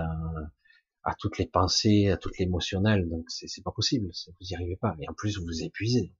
[1.04, 4.94] à toutes les pensées, à toutes l'émotionnel, donc c'est pas possible, vous n'y arrivez pas.
[5.00, 6.12] Et en plus, vous vous épuisez.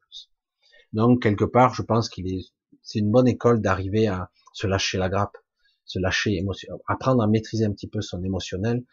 [0.93, 2.45] Donc quelque part, je pense qu'il est,
[2.83, 5.37] c'est une bonne école d'arriver à se lâcher la grappe
[5.85, 8.85] se lâcher, émotion, apprendre à maîtriser un petit peu son émotionnel,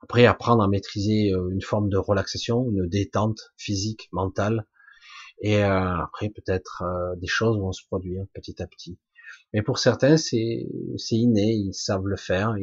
[0.00, 4.66] après apprendre à maîtriser euh, une forme de relaxation, une détente physique, mentale,
[5.40, 8.98] et euh, après peut-être euh, des choses vont se produire petit à petit.
[9.52, 10.66] Mais pour certains, c'est
[11.10, 12.54] inné, ils savent le faire,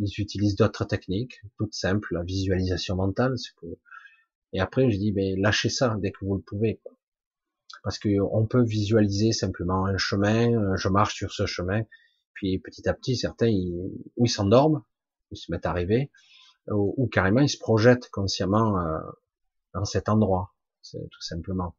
[0.00, 3.34] ils utilisent d'autres techniques, toutes simples, la visualisation mentale.
[3.60, 3.66] Que...
[4.52, 6.80] Et après, je dis, mais lâchez ça dès que vous le pouvez.
[7.84, 11.82] Parce que on peut visualiser simplement un chemin, je marche sur ce chemin,
[12.34, 13.72] puis petit à petit, certains, ils,
[14.16, 14.82] ou ils s'endorment,
[15.30, 16.10] ils se mettent à rêver,
[16.68, 18.98] ou, carrément ils se projettent consciemment euh,
[19.74, 20.54] dans cet endroit,
[20.90, 21.76] tout simplement.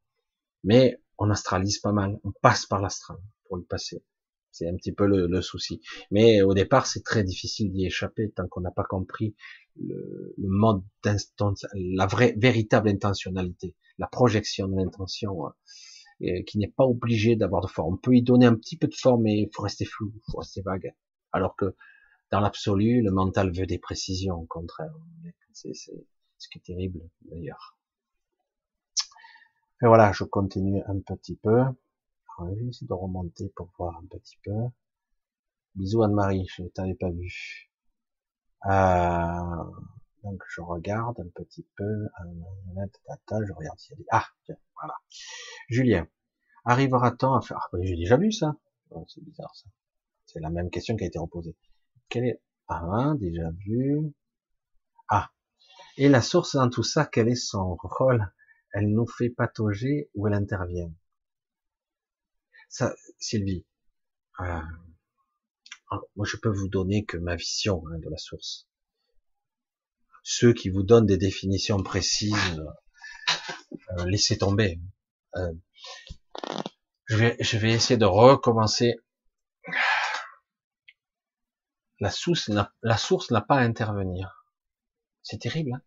[0.64, 4.04] Mais on astralise pas mal, on passe par l'astral pour y passer.
[4.52, 5.82] C'est un petit peu le, souci.
[6.12, 9.36] Mais au départ, c'est très difficile d'y échapper tant qu'on n'a pas compris
[9.78, 15.54] le, le mode d'instant, la vraie, véritable intentionnalité, la projection de l'intention.
[16.24, 17.96] Euh, qui n'est pas obligé d'avoir de forme.
[17.96, 20.32] On peut y donner un petit peu de forme, mais il faut rester flou, il
[20.32, 20.94] faut rester vague.
[21.32, 21.76] Alors que
[22.32, 24.94] dans l'absolu, le mental veut des précisions, au contraire.
[25.54, 27.76] C'est ce qui est terrible, d'ailleurs.
[29.82, 31.64] Et voilà, je continue un petit peu.
[32.40, 34.52] Je vais essayer de remonter pour voir un petit peu.
[35.76, 37.70] Bisous Anne-Marie, je ne t'avais pas vu.
[38.66, 39.64] Euh,
[40.24, 42.08] donc je regarde un petit peu.
[42.76, 43.78] Je regarde.
[44.12, 44.96] Ah, tiens, voilà.
[45.70, 46.08] Julien,
[46.66, 48.56] arrivera-t-on à faire ah, J'ai déjà vu ça.
[49.08, 49.70] C'est bizarre ça.
[50.26, 51.56] C'est la même question qui a été reposée.
[52.10, 54.14] Quel est Ah, déjà vu.
[55.10, 55.32] Ah.
[55.98, 58.32] Et la source dans tout ça, quel est son rôle?
[58.74, 60.92] Elle nous fait patauger ou elle intervient?
[62.72, 63.66] Ça, Sylvie.
[64.40, 64.62] Euh,
[66.16, 68.66] moi, je peux vous donner que ma vision hein, de la source.
[70.24, 72.64] Ceux qui vous donnent des définitions précises,
[73.98, 74.80] euh, laissez tomber.
[75.36, 75.52] Euh,
[77.08, 78.96] je vais, je vais essayer de recommencer.
[82.00, 82.72] La source n'a,
[83.42, 84.48] pas à intervenir.
[85.24, 85.82] C'est terrible, hein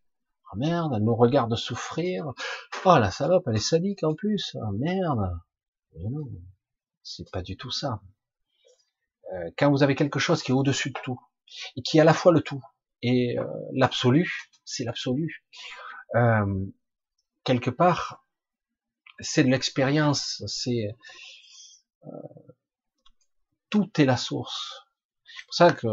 [0.52, 2.34] Oh merde, elle nous regarde souffrir.
[2.84, 4.54] Oh la salope, elle est sadique en plus.
[4.60, 5.40] Oh merde.
[7.04, 8.00] C'est pas du tout ça.
[9.32, 11.20] Euh, quand vous avez quelque chose qui est au-dessus de tout,
[11.76, 12.62] et qui est à la fois le tout,
[13.02, 15.44] et euh, l'absolu, c'est l'absolu.
[16.16, 16.66] Euh,
[17.44, 18.24] quelque part,
[19.20, 20.96] c'est de l'expérience, c'est
[22.06, 22.10] euh,
[23.70, 24.86] tout est la source.
[25.24, 25.88] C'est pour ça que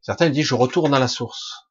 [0.00, 1.68] certains disent je retourne à la source.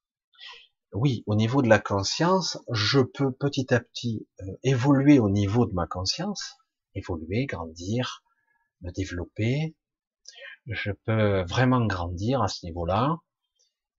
[0.94, 5.66] Oui, au niveau de la conscience, je peux petit à petit euh, évoluer au niveau
[5.66, 6.56] de ma conscience,
[6.96, 8.24] évoluer, grandir,
[8.82, 9.76] me développer.
[10.68, 13.18] Je peux vraiment grandir à ce niveau-là.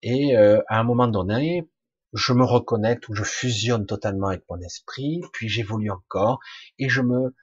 [0.02, 1.68] Et euh, à un moment donné,
[2.12, 6.40] je me reconnecte ou je fusionne totalement avec mon esprit, puis j'évolue encore
[6.78, 7.34] et je me,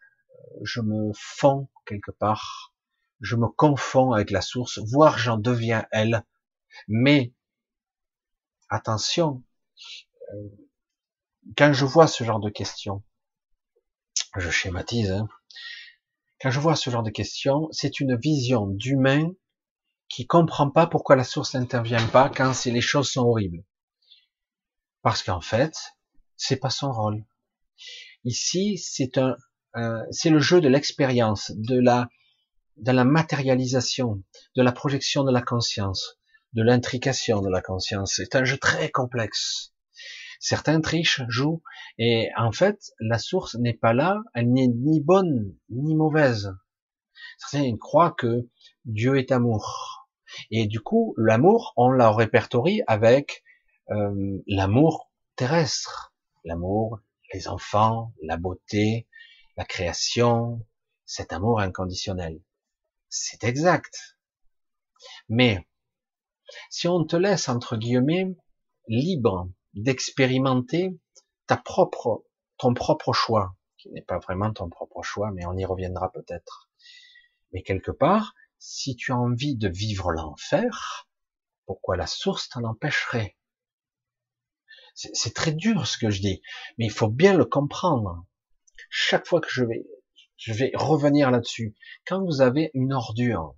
[0.64, 2.74] je me fonds quelque part,
[3.22, 6.24] je me confonds avec la source, voire j'en deviens elle.
[6.88, 7.34] Mais
[8.70, 9.44] attention,
[10.34, 10.50] euh,
[11.58, 13.04] quand je vois ce genre de questions,
[14.38, 15.28] je schématise, hein,
[16.46, 19.32] quand je vois ce genre de questions, c'est une vision d'humain
[20.10, 23.64] qui comprend pas pourquoi la source n'intervient pas quand les choses sont horribles.
[25.02, 25.74] Parce qu'en fait,
[26.38, 27.26] c'est pas son rôle.
[28.26, 29.36] Ici, c'est un,
[30.12, 32.10] c'est le jeu de l'expérience, de la,
[32.78, 34.22] de la matérialisation,
[34.56, 36.20] de la projection de la conscience,
[36.54, 38.14] de l'intrication de la conscience.
[38.18, 39.74] C'est un jeu très complexe.
[40.48, 41.64] Certains trichent, jouent,
[41.98, 46.56] et en fait, la source n'est pas là, elle n'est ni bonne ni mauvaise.
[47.40, 48.48] Certains croient que
[48.86, 50.08] Dieu est amour.
[50.52, 53.44] Et du coup, l'amour, on l'a répertorie avec
[53.90, 56.14] euh, l'amour terrestre,
[56.44, 57.00] l'amour,
[57.34, 59.08] les enfants, la beauté,
[59.58, 60.64] la création,
[61.08, 62.40] cet amour inconditionnel.
[63.10, 64.16] C'est exact.
[65.28, 65.68] Mais
[66.70, 68.38] si on te laisse, entre guillemets,
[68.88, 70.98] libre d'expérimenter
[71.48, 72.26] ta propre,
[72.58, 76.70] ton propre choix, qui n'est pas vraiment ton propre choix, mais on y reviendra peut-être.
[77.52, 81.08] Mais quelque part, si tu as envie de vivre l'enfer,
[81.66, 83.38] pourquoi la source t'en empêcherait?
[84.96, 86.42] C'est très dur ce que je dis,
[86.78, 88.26] mais il faut bien le comprendre.
[88.90, 89.86] Chaque fois que je vais,
[90.38, 91.76] je vais revenir là-dessus.
[92.06, 93.56] Quand vous avez une ordure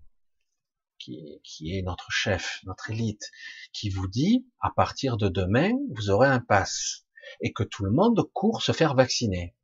[1.07, 3.31] qui, qui est notre chef, notre élite,
[3.71, 7.05] qui vous dit à partir de demain vous aurez un pass
[7.41, 9.55] et que tout le monde court se faire vacciner.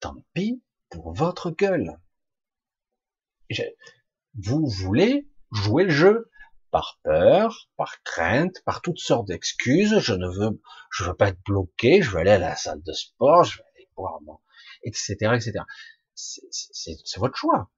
[0.00, 1.98] Tant pis pour votre gueule.
[4.34, 6.30] Vous voulez jouer le jeu
[6.70, 9.98] par peur, par crainte, par toutes sortes d'excuses.
[9.98, 10.60] Je ne veux,
[10.90, 12.00] je veux pas être bloqué.
[12.00, 13.44] Je veux aller à la salle de sport.
[13.44, 14.38] Je veux aller boire mon,
[14.84, 15.64] etc., etc.
[16.14, 17.70] C'est votre choix.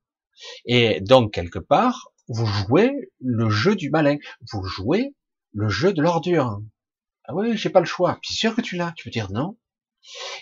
[0.65, 4.17] Et donc quelque part, vous jouez le jeu du malin.
[4.53, 5.15] Vous jouez
[5.53, 6.63] le jeu de l'ordure.
[7.25, 8.19] Ah oui, j'ai pas le choix.
[8.23, 8.93] Puis sûr que tu l'as.
[8.97, 9.57] Tu peux dire non.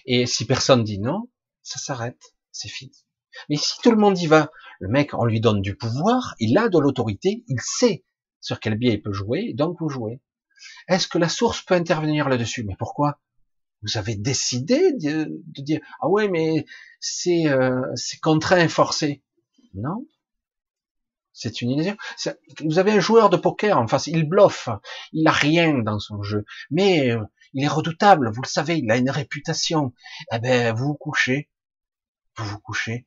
[0.06, 1.28] Et si personne dit non,
[1.62, 2.34] ça s'arrête.
[2.52, 3.04] C'est fini.
[3.48, 4.50] Mais si tout le monde y va,
[4.80, 8.04] le mec, on lui donne du pouvoir, il a de l'autorité, il sait
[8.40, 10.20] sur quel biais il peut jouer, donc vous jouez.
[10.88, 12.64] Est-ce que la source peut intervenir là-dessus?
[12.64, 13.20] Mais pourquoi?
[13.82, 16.66] Vous avez décidé de, dire ah ouais, mais
[16.98, 19.22] c'est euh, c'est contraint forcé.
[19.74, 20.04] Non,
[21.40, 21.96] c'est une illusion.
[22.64, 24.68] Vous avez un joueur de poker en face, il bluffe,
[25.12, 28.90] il a rien dans son jeu, mais euh, il est redoutable, vous le savez, il
[28.90, 29.94] a une réputation.
[30.32, 31.48] Eh ben, vous vous couchez,
[32.36, 33.06] vous vous couchez.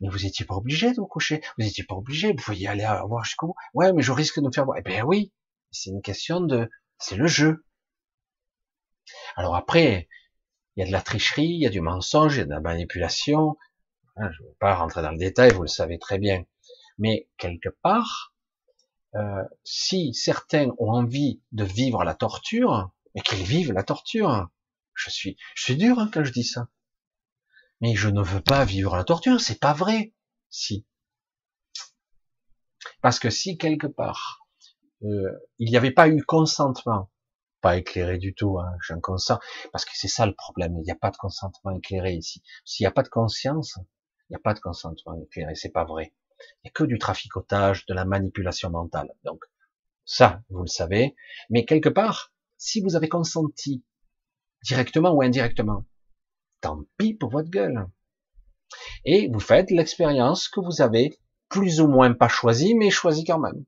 [0.00, 2.88] Mais vous n'étiez pas obligé de vous coucher, vous n'étiez pas obligé, vous pouviez aller
[3.06, 3.56] voir jusqu'au bout.
[3.74, 4.78] Ouais, mais je risque de me faire voir.
[4.78, 5.30] Eh ben oui,
[5.70, 7.62] c'est une question de, c'est le jeu.
[9.36, 10.08] Alors après,
[10.76, 12.50] il y a de la tricherie, il y a du mensonge, il y a de
[12.50, 13.58] la manipulation.
[14.16, 16.44] Hein, je ne vais pas rentrer dans le détail, vous le savez très bien.
[16.98, 18.34] Mais quelque part,
[19.14, 24.48] euh, si certains ont envie de vivre la torture, mais qu'ils vivent la torture.
[24.94, 26.68] Je suis, je suis dur hein, quand je dis ça.
[27.80, 30.14] Mais je ne veux pas vivre la torture, c'est pas vrai.
[30.50, 30.86] Si.
[33.00, 34.44] Parce que si quelque part
[35.02, 37.10] euh, il n'y avait pas eu consentement,
[37.60, 39.38] pas éclairé du tout, hein, j'en consens,
[39.72, 42.42] parce que c'est ça le problème, il n'y a pas de consentement éclairé ici.
[42.64, 43.78] S'il n'y a pas de conscience,
[44.28, 46.14] il n'y a pas de consentement éclairé, c'est pas vrai.
[46.64, 49.10] A que du traficotage, de la manipulation mentale.
[49.24, 49.44] Donc,
[50.04, 51.14] ça, vous le savez.
[51.50, 53.84] Mais quelque part, si vous avez consenti,
[54.62, 55.84] directement ou indirectement,
[56.60, 57.86] tant pis pour votre gueule.
[59.04, 63.38] Et vous faites l'expérience que vous avez plus ou moins pas choisi, mais choisi quand
[63.38, 63.64] même.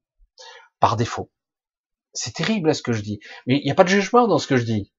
[0.81, 1.31] Par défaut.
[2.13, 3.21] C'est terrible ce que je dis.
[3.47, 4.93] Mais il n'y a pas de jugement dans ce que je dis.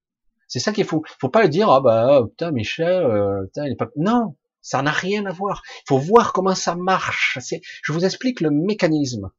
[0.48, 1.04] C'est ça qui est fou.
[1.20, 3.90] Faut pas le dire, ah bah, putain, Michel, euh, putain, il est pas...
[3.98, 5.62] Non, ça n'a rien à voir.
[5.82, 7.40] Il faut voir comment ça marche.
[7.84, 9.32] Je vous explique le mécanisme.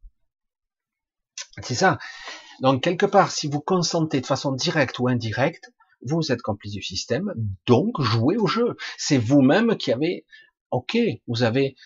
[1.62, 1.98] C'est ça.
[2.60, 5.70] Donc, quelque part, si vous consentez de façon directe ou indirecte,
[6.02, 7.32] vous êtes complice du système,
[7.66, 8.76] donc jouez au jeu.
[8.96, 10.24] C'est vous-même qui avez,
[10.70, 10.96] ok,
[11.26, 11.76] vous avez,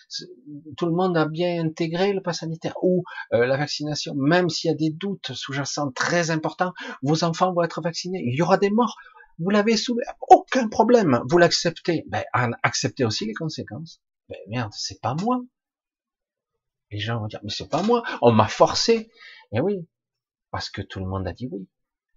[0.77, 3.03] tout le monde a bien intégré le pass sanitaire ou
[3.33, 7.63] euh, la vaccination, même s'il y a des doutes sous-jacents très importants, vos enfants vont
[7.63, 8.97] être vaccinés, il y aura des morts,
[9.39, 12.03] vous l'avez soulevé, aucun problème, vous l'acceptez.
[12.07, 12.23] Ben,
[12.63, 14.01] acceptez aussi les conséquences.
[14.29, 15.41] Ben merde, c'est pas moi.
[16.91, 18.93] Les gens vont dire, mais c'est pas moi, on m'a forcé.
[19.51, 19.87] Et eh oui,
[20.51, 21.67] parce que tout le monde a dit oui.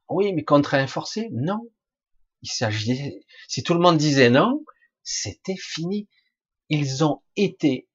[0.08, 1.68] Oui, mais contraint forcé, non.
[2.42, 4.64] Il s'agit, si tout le monde disait non,
[5.02, 6.08] c'était fini.
[6.68, 7.88] Ils ont été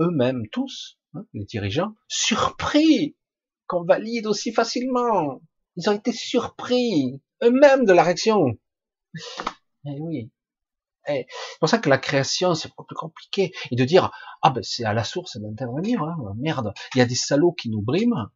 [0.00, 3.16] eux-mêmes tous, hein, les dirigeants, surpris
[3.66, 5.40] qu'on valide aussi facilement.
[5.76, 8.46] Ils ont été surpris eux-mêmes de la réaction.
[9.86, 10.30] Eh oui.
[11.08, 13.52] Eh, c'est pour ça que la création, c'est beaucoup plus compliqué.
[13.70, 14.10] Et de dire,
[14.42, 17.70] ah ben c'est à la source d'intervenir, hein, merde, il y a des salauds qui
[17.70, 18.30] nous briment,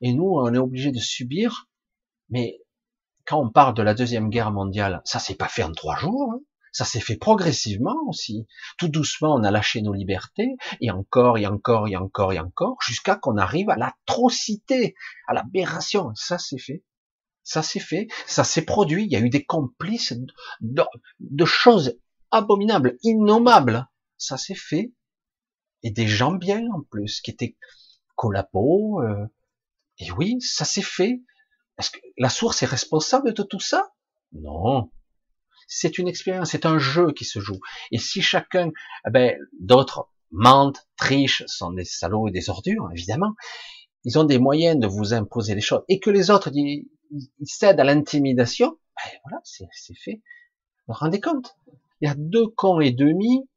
[0.00, 1.68] et nous, on est obligé de subir.
[2.30, 2.60] Mais
[3.26, 6.32] quand on parle de la deuxième guerre mondiale, ça s'est pas fait en trois jours,
[6.34, 6.40] hein.
[6.72, 8.46] ça s'est fait progressivement aussi.
[8.78, 12.76] Tout doucement, on a lâché nos libertés, et encore, et encore, et encore, et encore,
[12.80, 14.94] jusqu'à qu'on arrive à l'atrocité,
[15.26, 16.12] à l'aberration.
[16.14, 16.84] Ça s'est fait.
[17.44, 20.14] Ça s'est fait, ça s'est produit, il y a eu des complices
[20.60, 21.98] de, choses
[22.30, 23.86] abominables, innommables.
[24.16, 24.92] Ça s'est fait.
[25.82, 27.56] Et des gens bien en plus, qui étaient
[28.16, 29.02] collapos.
[29.02, 29.26] Euh,
[29.98, 31.22] et oui, ça s'est fait.
[31.78, 33.92] Est-ce que la source est responsable de tout ça?
[34.32, 34.90] Non.
[35.68, 37.60] C'est une expérience, c'est un jeu qui se joue.
[37.90, 38.70] Et si chacun,
[39.06, 43.34] eh ben, d'autres mentent, trichent, sont des salauds et des ordures, évidemment,
[44.04, 46.50] ils ont des moyens de vous imposer les choses, et que les autres
[47.14, 50.22] ils, cèdent à l'intimidation, ben voilà, c'est fait.
[50.86, 51.56] Vous vous rendez compte?
[52.00, 53.48] Il y a deux cons et demi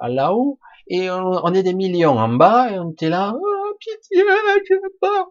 [0.00, 4.22] là-haut, et on, est des millions en bas, et on était là, oh, pitié,
[4.68, 5.26] je veux pas.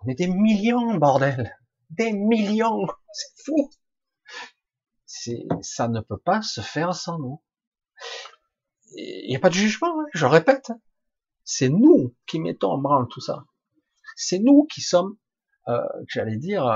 [0.00, 1.56] On est des millions, bordel.
[1.90, 2.86] Des millions.
[3.12, 3.70] C'est fou.
[5.62, 7.42] Ça ne peut pas se faire sans nous.
[8.96, 10.72] Il n'y a pas de jugement, hein, je répète.
[11.44, 13.44] C'est nous qui mettons en branle tout ça.
[14.16, 15.16] C'est nous qui sommes,
[15.68, 16.66] euh, j'allais dire,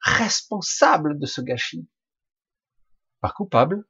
[0.00, 1.88] responsables de ce gâchis.
[3.20, 3.86] pas coupable,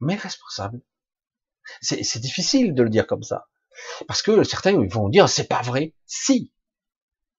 [0.00, 0.82] mais responsable.
[1.80, 3.46] C'est difficile de le dire comme ça.
[4.06, 5.94] Parce que certains vont dire, c'est pas vrai.
[6.06, 6.52] Si.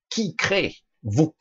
[0.09, 0.77] Qui crée?
[1.03, 1.35] Vous.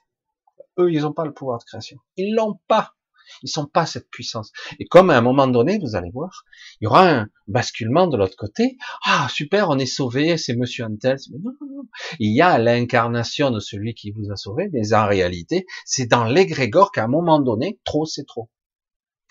[0.78, 1.98] Eux, ils n'ont pas le pouvoir de création.
[2.16, 2.95] Ils l'ont pas.
[3.42, 4.52] Ils sont pas cette puissance.
[4.78, 6.44] Et comme à un moment donné, vous allez voir,
[6.80, 8.76] il y aura un basculement de l'autre côté.
[9.04, 11.16] Ah, super, on est sauvé, c'est monsieur Antel.
[11.32, 11.88] Non, non, non.
[12.18, 16.24] Il y a l'incarnation de celui qui vous a sauvé, mais en réalité, c'est dans
[16.24, 18.50] l'égrégore qu'à un moment donné, trop c'est trop.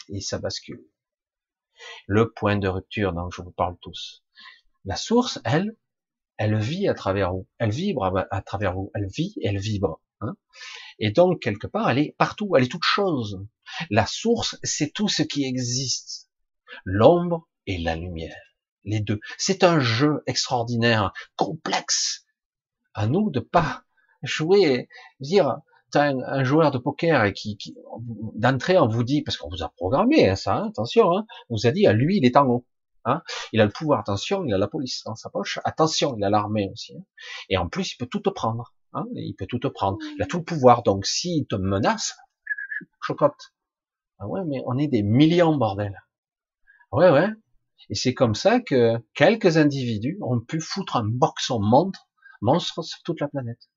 [0.09, 0.83] Et ça bascule.
[2.07, 4.23] Le point de rupture dont je vous parle tous.
[4.85, 5.75] La source, elle,
[6.37, 7.47] elle vit à travers vous.
[7.57, 8.91] Elle vibre à, travers vous.
[8.93, 9.99] Elle vit, elle vibre.
[10.21, 10.35] Hein.
[10.99, 12.55] Et donc, quelque part, elle est partout.
[12.55, 13.45] Elle est toute chose.
[13.89, 16.29] La source, c'est tout ce qui existe.
[16.83, 18.35] L'ombre et la lumière.
[18.83, 19.19] Les deux.
[19.37, 22.25] C'est un jeu extraordinaire, complexe.
[22.93, 23.83] À nous de pas
[24.23, 24.87] jouer,
[25.19, 25.57] dire,
[25.95, 27.75] un, un, joueur de poker et qui, qui
[28.35, 31.55] d'entrée on vous dit, parce qu'on vous a programmé hein, ça, hein, attention, hein, on
[31.55, 32.65] vous a dit, à lui il est en haut.
[33.05, 33.21] Hein,
[33.53, 36.29] il a le pouvoir, attention, il a la police dans sa poche, attention, il a
[36.29, 36.97] l'armée aussi.
[36.97, 37.03] Hein,
[37.49, 38.73] et en plus, il peut tout prendre.
[38.95, 39.97] Hein, il peut tout te prendre.
[40.17, 40.83] Il a tout le pouvoir.
[40.83, 42.15] Donc, s'il te menace,
[43.01, 43.53] chocotte.
[44.19, 46.01] Ah ouais, mais on est des millions, bordel.
[46.91, 47.27] Ouais, ouais.
[47.89, 52.07] Et c'est comme ça que quelques individus ont pu foutre un boxon monstre,
[52.41, 53.69] monstre sur toute la planète.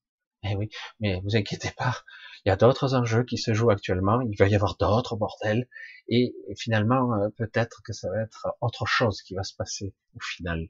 [0.45, 0.69] Eh oui,
[1.01, 1.97] mais vous inquiétez pas,
[2.45, 5.69] il y a d'autres enjeux qui se jouent actuellement, il va y avoir d'autres bordels,
[6.09, 10.21] et, finalement, euh, peut-être que ça va être autre chose qui va se passer au
[10.21, 10.69] final.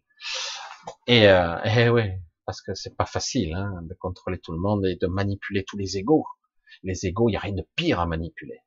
[1.07, 2.05] Et, euh, eh oui,
[2.49, 5.77] parce que c'est pas facile hein, de contrôler tout le monde et de manipuler tous
[5.77, 6.25] les égaux.
[6.83, 8.63] Les égaux, il y a rien de pire à manipuler,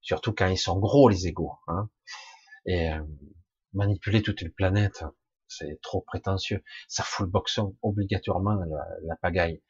[0.00, 1.54] surtout quand ils sont gros les égaux.
[1.66, 1.90] Hein.
[2.66, 3.02] Et euh,
[3.72, 5.04] manipuler toute une planète,
[5.48, 6.62] c'est trop prétentieux.
[6.86, 9.60] Ça fout le boxon obligatoirement la, la pagaille.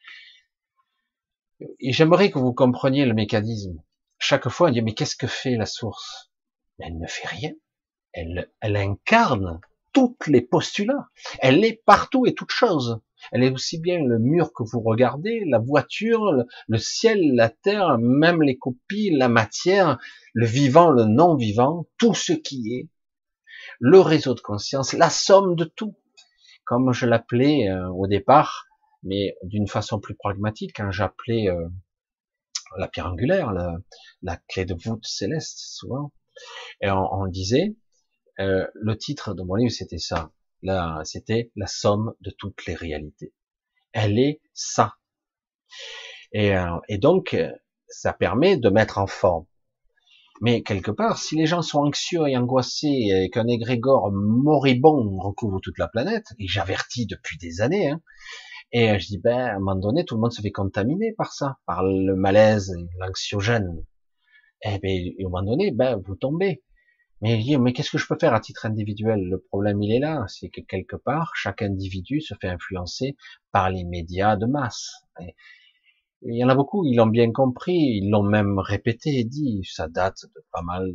[1.79, 3.83] Et j'aimerais que vous compreniez le mécanisme.
[4.19, 6.31] Chaque fois, on dit, mais qu'est-ce que fait la source?
[6.77, 7.53] Elle ne fait rien.
[8.13, 9.59] Elle, elle incarne
[9.93, 11.07] toutes les postulats.
[11.39, 13.01] Elle est partout et toute chose.
[13.31, 17.97] Elle est aussi bien le mur que vous regardez, la voiture, le, ciel, la terre,
[17.97, 19.97] même les copies, la matière,
[20.33, 22.89] le vivant, le non-vivant, tout ce qui est,
[23.79, 25.95] le réseau de conscience, la somme de tout.
[26.65, 28.67] Comme je l'appelais euh, au départ,
[29.03, 31.67] mais d'une façon plus pragmatique, quand j'appelais euh,
[32.77, 33.53] la pierre angulaire,
[34.21, 36.11] la, clé de voûte céleste, souvent,
[36.81, 37.75] et on, disait,
[38.39, 40.31] euh, le titre de mon livre, c'était ça.
[40.63, 43.33] Là, c'était la somme de toutes les réalités.
[43.93, 44.95] Elle est ça.
[46.31, 47.37] Et, euh, et donc,
[47.87, 49.45] ça permet de mettre en forme.
[50.41, 55.59] Mais quelque part, si les gens sont anxieux et angoissés et qu'un égrégore moribond recouvre
[55.61, 58.01] toute la planète, et j'avertis depuis des années, hein,
[58.71, 61.13] et euh, je dis, ben, à un moment donné, tout le monde se fait contaminer
[61.13, 63.83] par ça, par le malaise, l'anxiogène.
[64.63, 66.63] Et eh ben, et au moment donné, ben, vous tombez.
[67.21, 69.21] Mais qu'est-ce que je peux faire à titre individuel?
[69.23, 73.15] Le problème, il est là, c'est que quelque part, chaque individu se fait influencer
[73.51, 74.91] par les médias de masse.
[76.21, 79.63] il y en a beaucoup, ils l'ont bien compris, ils l'ont même répété et dit,
[79.63, 80.93] ça date de pas mal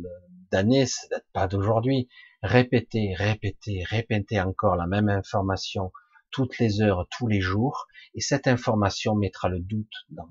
[0.51, 2.07] d'années, ça date pas d'aujourd'hui.
[2.41, 5.91] Répéter, répéter, répéter encore la même information
[6.31, 10.27] toutes les heures, tous les jours, et cette information mettra le doute dans,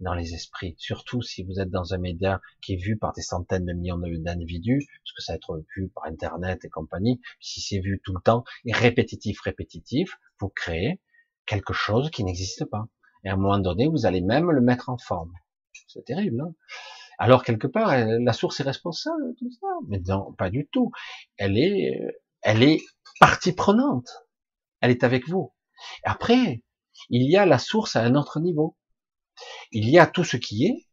[0.00, 3.22] dans les esprits, surtout si vous êtes dans un média qui est vu par des
[3.22, 7.60] centaines de millions d'individus, parce que ça va être vu par Internet et compagnie, si
[7.60, 11.00] c'est vu tout le temps, répétitif, répétitif, vous créez
[11.46, 12.86] quelque chose qui n'existe pas.
[13.24, 15.32] Et à un moment donné, vous allez même le mettre en forme.
[15.88, 16.54] C'est terrible, hein
[17.18, 19.66] Alors, quelque part, la source est responsable de tout ça.
[19.88, 20.90] Mais non, pas du tout.
[21.36, 22.00] Elle est,
[22.40, 22.80] elle est
[23.18, 24.08] partie prenante
[24.80, 25.52] elle est avec vous.
[26.04, 26.62] Après,
[27.08, 28.76] il y a la source à un autre niveau.
[29.72, 30.86] Il y a tout ce qui est,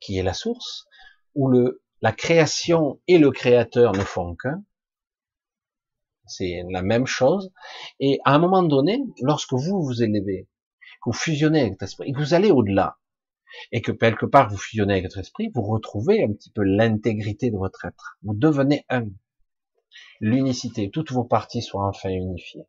[0.00, 0.86] qui est la source,
[1.34, 4.62] où le, la création et le créateur ne font qu'un.
[6.26, 7.52] C'est la même chose.
[8.00, 10.48] Et à un moment donné, lorsque vous vous élevez,
[11.02, 12.98] que vous fusionnez avec votre esprit, que vous allez au-delà,
[13.72, 17.50] et que quelque part vous fusionnez avec votre esprit, vous retrouvez un petit peu l'intégrité
[17.50, 18.18] de votre être.
[18.22, 19.06] Vous devenez un.
[20.20, 22.66] L'unicité, toutes vos parties sont enfin unifiées.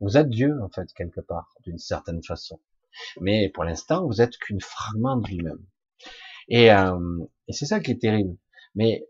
[0.00, 2.58] Vous êtes Dieu, en fait, quelque part, d'une certaine façon.
[3.20, 5.64] Mais pour l'instant, vous êtes qu'une fragment de lui-même.
[6.48, 6.98] Et, euh,
[7.48, 8.36] et c'est ça qui est terrible.
[8.74, 9.06] Mais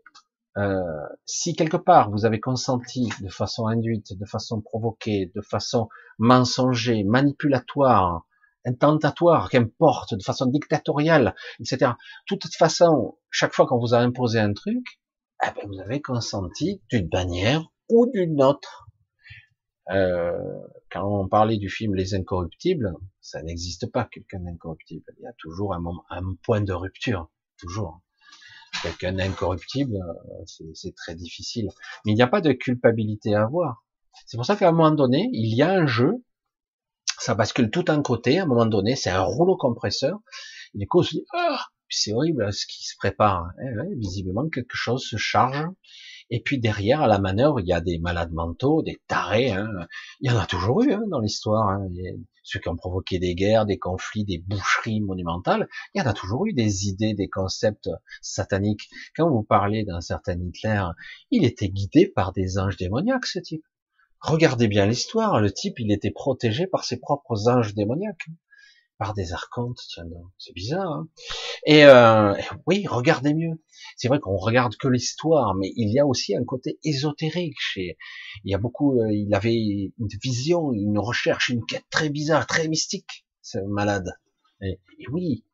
[0.57, 0.81] euh,
[1.25, 5.87] si quelque part vous avez consenti de façon induite, de façon provoquée, de façon
[6.19, 8.25] mensonger, manipulatoire,
[8.65, 11.93] intentatoire, qu'importe, de façon dictatoriale, etc.
[12.27, 14.99] Toute façon, chaque fois qu'on vous a imposé un truc,
[15.43, 18.87] eh ben vous avez consenti d'une manière ou d'une autre.
[19.89, 20.31] Euh,
[20.91, 25.03] quand on parlait du film Les Incorruptibles, ça n'existe pas quelqu'un d'incorruptible.
[25.19, 28.01] Il y a toujours un, moment, un point de rupture, toujours.
[28.83, 29.97] quelqu'un d'incorruptible,
[30.73, 31.69] c'est très difficile.
[32.05, 33.83] Mais il n'y a pas de culpabilité à avoir.
[34.25, 36.23] C'est pour ça qu'à un moment donné, il y a un jeu,
[37.17, 40.19] ça bascule tout un côté, à un moment donné, c'est un rouleau compresseur,
[40.73, 43.51] et du coup, on se dit, ah, c'est horrible ce qui se prépare.
[43.61, 45.65] Eh visiblement, quelque chose se charge,
[46.31, 49.51] et puis derrière, à la manœuvre, il y a des malades mentaux, des tarés.
[49.51, 49.69] Hein.
[50.21, 51.67] Il y en a toujours eu hein, dans l'histoire.
[51.67, 51.89] Hein.
[52.41, 55.67] Ceux qui ont provoqué des guerres, des conflits, des boucheries monumentales.
[55.93, 57.89] Il y en a toujours eu des idées, des concepts
[58.21, 58.89] sataniques.
[59.13, 60.83] Quand vous parlez d'un certain Hitler,
[61.31, 63.65] il était guidé par des anges démoniaques, ce type.
[64.21, 65.41] Regardez bien l'histoire.
[65.41, 68.27] Le type, il était protégé par ses propres anges démoniaques
[69.01, 70.03] par des archontes, tiens
[70.37, 70.91] c'est bizarre.
[70.91, 71.07] Hein
[71.65, 72.35] et euh,
[72.67, 73.59] oui, regardez mieux.
[73.97, 77.97] C'est vrai qu'on regarde que l'histoire, mais il y a aussi un côté ésotérique chez.
[78.43, 78.99] Il y a beaucoup.
[79.01, 84.11] Euh, il avait une vision, une recherche, une quête très bizarre, très mystique, ce malade.
[84.61, 84.79] Et,
[85.11, 85.45] oui.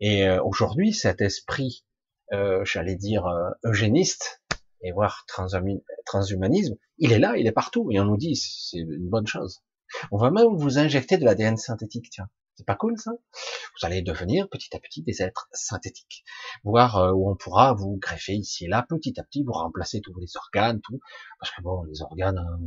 [0.00, 1.84] Et euh, aujourd'hui, cet esprit,
[2.32, 3.26] euh, j'allais dire
[3.62, 4.40] eugéniste
[4.80, 9.10] et voire transhumanisme, il est là, il est partout, et on nous dit c'est une
[9.10, 9.60] bonne chose.
[10.10, 12.30] On va même vous injecter de l'ADN synthétique, tiens.
[12.60, 13.12] C'est pas cool ça?
[13.12, 16.26] Vous allez devenir petit à petit des êtres synthétiques,
[16.62, 20.02] voir euh, où on pourra vous greffer ici et là, petit à petit, vous remplacer
[20.02, 21.00] tous les organes, tout,
[21.38, 22.66] parce que bon, les organes, euh,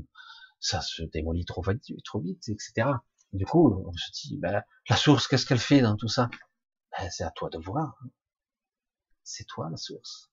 [0.59, 2.87] ça se démolit trop vite, trop vite, etc.
[3.33, 6.27] Du coup, on se dit, ben, la source, qu'est-ce qu'elle fait dans tout ça?
[6.97, 7.95] Ben, C'est à toi de voir.
[8.03, 8.09] Hein.
[9.23, 10.31] C'est toi la source.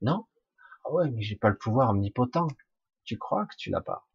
[0.00, 0.26] Non?
[0.84, 2.46] Ah ouais, mais j'ai pas le pouvoir omnipotent.
[3.02, 4.06] Tu crois que tu l'as pas?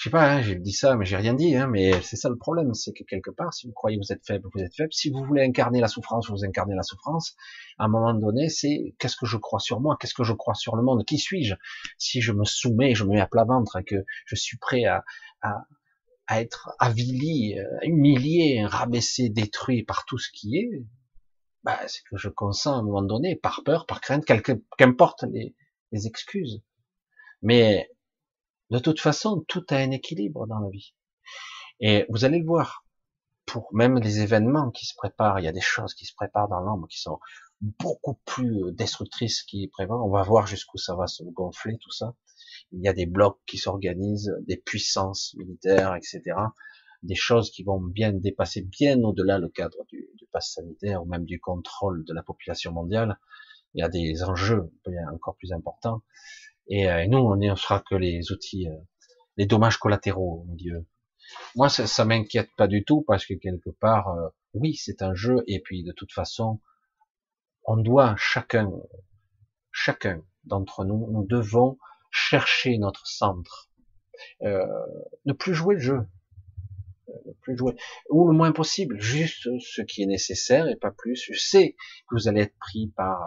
[0.00, 2.30] Je sais pas, hein, j'ai dit ça, mais j'ai rien dit, hein, mais c'est ça
[2.30, 4.74] le problème, c'est que quelque part, si vous croyez que vous êtes faible, vous êtes
[4.74, 4.90] faible.
[4.94, 7.36] Si vous voulez incarner la souffrance, vous incarnez la souffrance.
[7.76, 10.54] À un moment donné, c'est qu'est-ce que je crois sur moi, qu'est-ce que je crois
[10.54, 11.54] sur le monde, qui suis-je?
[11.98, 14.86] Si je me soumets, je me mets à plat ventre, et que je suis prêt
[14.86, 15.04] à,
[15.42, 15.66] à,
[16.28, 20.82] à être avili, euh, humilié, rabaissé, détruit par tout ce qui est,
[21.62, 24.24] bah, c'est que je consens à un moment donné, par peur, par crainte,
[24.78, 25.54] qu'importe les,
[25.92, 26.62] les excuses.
[27.42, 27.90] Mais
[28.70, 30.94] de toute façon, tout a un équilibre dans la vie.
[31.80, 32.84] Et vous allez le voir,
[33.46, 36.48] pour même les événements qui se préparent, il y a des choses qui se préparent
[36.48, 37.18] dans l'ombre qui sont
[37.60, 40.02] beaucoup plus destructrices qui prévoient.
[40.02, 42.14] On va voir jusqu'où ça va se gonfler, tout ça.
[42.72, 46.22] Il y a des blocs qui s'organisent, des puissances militaires, etc.
[47.02, 51.06] Des choses qui vont bien dépasser bien au-delà le cadre du, du pass sanitaire ou
[51.06, 53.18] même du contrôle de la population mondiale.
[53.74, 54.70] Il y a des enjeux
[55.12, 56.02] encore plus importants.
[56.70, 58.76] Et, euh, nous, on ne sera que les outils, euh,
[59.36, 60.86] les dommages collatéraux au milieu.
[61.56, 65.14] Moi, ça, ça m'inquiète pas du tout parce que quelque part, euh, oui, c'est un
[65.14, 66.60] jeu et puis de toute façon,
[67.64, 68.70] on doit chacun,
[69.72, 71.76] chacun d'entre nous, nous devons
[72.10, 73.70] chercher notre centre,
[74.42, 74.66] euh,
[75.26, 76.06] ne plus jouer le jeu,
[77.26, 77.74] ne plus jouer
[78.08, 81.28] ou le moins possible, juste ce qui est nécessaire et pas plus.
[81.32, 81.76] Je sais
[82.08, 83.20] que vous allez être pris par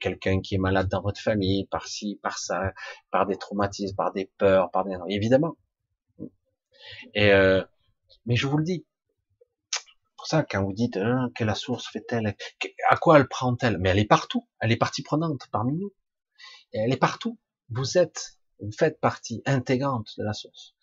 [0.00, 2.72] quelqu'un qui est malade dans votre famille, par ci, par ça,
[3.10, 5.56] par des traumatismes, par des peurs, par des évidemment.
[7.14, 7.62] Et euh,
[8.26, 8.86] mais je vous le dis,
[10.16, 12.34] pour ça quand vous dites hein, que la source fait-elle,
[12.88, 15.92] à quoi elle prend-elle Mais elle est partout, elle est partie prenante parmi nous.
[16.72, 17.38] Elle est partout.
[17.70, 20.74] Vous êtes, vous faites partie intégrante de la source.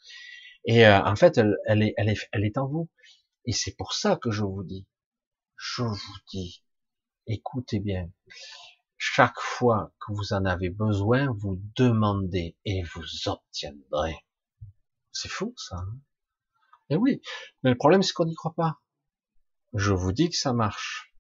[0.65, 2.89] Et euh, en fait, elle, est, elle, est, elle est en vous.
[3.45, 4.85] Et c'est pour ça que je vous dis,
[5.57, 6.63] je vous dis,
[7.27, 8.09] écoutez bien,
[9.03, 14.15] chaque fois que vous en avez besoin, vous demandez et vous obtiendrez.
[15.11, 15.77] C'est fou ça.
[15.77, 15.97] Hein
[16.91, 17.19] et oui,
[17.63, 18.79] mais le problème c'est qu'on n'y croit pas.
[19.73, 21.15] Je vous dis que ça marche.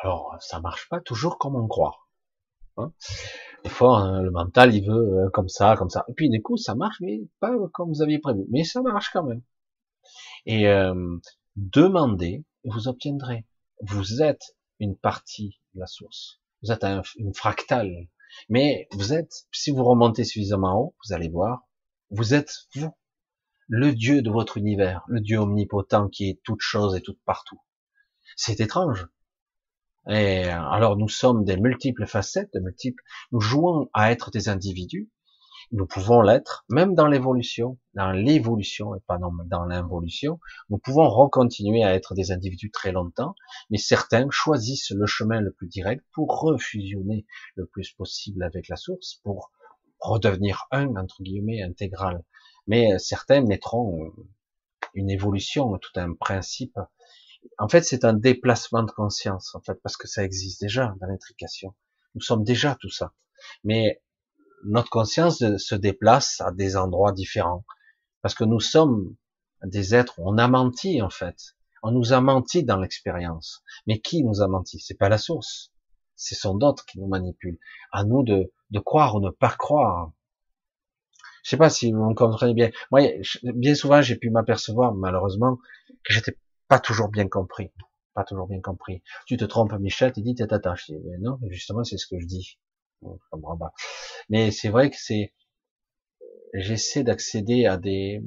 [0.00, 2.06] Alors, ça marche pas toujours comme on croit.
[2.76, 2.92] Hein
[3.64, 6.04] des fois, hein, le mental, il veut euh, comme ça, comme ça.
[6.08, 8.44] Et puis, du coup, ça marche, mais pas comme vous aviez prévu.
[8.48, 9.42] Mais ça marche quand même.
[10.46, 11.18] Et euh,
[11.56, 13.44] demandez, et vous obtiendrez.
[13.82, 16.84] Vous êtes une partie de la source vous êtes
[17.16, 18.08] une fractale.
[18.48, 21.68] Mais vous êtes, si vous remontez suffisamment haut, vous allez voir,
[22.10, 22.90] vous êtes vous,
[23.68, 27.60] le Dieu de votre univers, le Dieu omnipotent qui est toute chose et tout partout.
[28.36, 29.06] C'est étrange.
[30.08, 33.02] Et alors nous sommes des multiples facettes, de multiples.
[33.32, 35.10] Nous jouons à être des individus,
[35.72, 40.40] nous pouvons l'être, même dans l'évolution, dans l'évolution et pas dans l'involution.
[40.68, 43.36] Nous pouvons recontinuer à être des individus très longtemps,
[43.70, 47.24] mais certains choisissent le chemin le plus direct pour refusionner
[47.54, 49.52] le plus possible avec la source, pour
[50.00, 52.24] redevenir un, entre guillemets, intégral.
[52.66, 54.12] Mais certains mettront
[54.94, 56.78] une évolution, tout un principe.
[57.58, 61.06] En fait, c'est un déplacement de conscience, en fait, parce que ça existe déjà dans
[61.06, 61.74] l'intrication.
[62.16, 63.12] Nous sommes déjà tout ça.
[63.62, 64.02] Mais
[64.64, 67.64] notre conscience se déplace à des endroits différents.
[68.22, 69.16] Parce que nous sommes
[69.64, 71.56] des êtres, on a menti en fait.
[71.82, 73.62] On nous a menti dans l'expérience.
[73.86, 74.78] Mais qui nous a menti?
[74.80, 75.72] C'est pas la source.
[76.16, 77.58] Ce sont d'autres qui nous manipulent.
[77.92, 80.12] À nous de, de croire ou ne pas croire.
[81.42, 82.70] Je sais pas si vous me comprenez bien.
[82.90, 83.02] Moi,
[83.42, 85.58] bien souvent, j'ai pu m'apercevoir, malheureusement,
[86.04, 86.36] que j'étais
[86.68, 87.72] pas toujours bien compris.
[88.12, 89.02] Pas toujours bien compris.
[89.24, 91.00] Tu te trompes, Michel, tu dis, t'es attaché.
[91.06, 92.58] Mais non, justement, c'est ce que je dis.
[94.28, 95.34] Mais c'est vrai que c'est,
[96.54, 98.22] j'essaie d'accéder à des,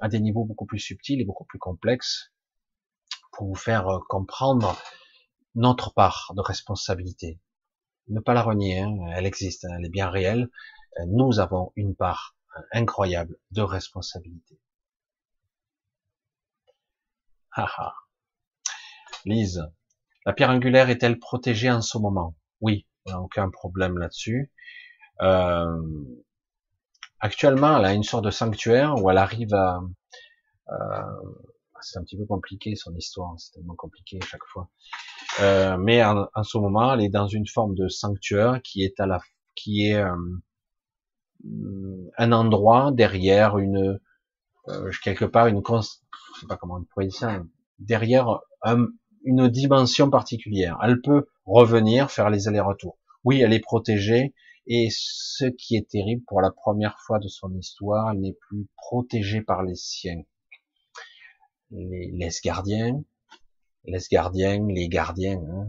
[0.00, 2.32] à des niveaux beaucoup plus subtils et beaucoup plus complexes
[3.32, 4.76] pour vous faire euh, comprendre
[5.54, 7.40] notre part de responsabilité.
[8.08, 10.50] Ne pas la renier, hein, elle existe, hein, elle est bien réelle.
[10.98, 12.36] Euh, nous avons une part
[12.72, 14.58] incroyable de responsabilité.
[17.52, 17.94] Haha.
[19.24, 19.62] Lise,
[20.26, 22.34] la pierre angulaire est-elle protégée en ce moment?
[22.60, 24.50] Oui, a aucun problème là-dessus.
[25.20, 25.80] Euh,
[27.20, 29.80] actuellement, elle a une sorte de sanctuaire où elle arrive à...
[30.70, 31.02] Euh,
[31.80, 34.68] c'est un petit peu compliqué son histoire, c'est tellement compliqué chaque fois.
[35.40, 38.98] Euh, mais en, en, ce moment, elle est dans une forme de sanctuaire qui est
[39.00, 39.20] à la,
[39.54, 40.14] qui est euh,
[42.18, 44.00] un endroit derrière une
[44.68, 47.42] euh, quelque part une je sais pas comment on pourrait dire ça,
[47.78, 48.40] derrière
[49.24, 50.78] une dimension particulière.
[50.82, 52.97] Elle peut revenir, faire les allers-retours.
[53.24, 54.34] Oui, elle est protégée,
[54.66, 58.68] et ce qui est terrible, pour la première fois de son histoire, elle n'est plus
[58.76, 60.22] protégée par les siens.
[61.70, 63.02] Les, les gardiens,
[63.84, 65.40] les gardiens, les gardiens.
[65.40, 65.66] Hein.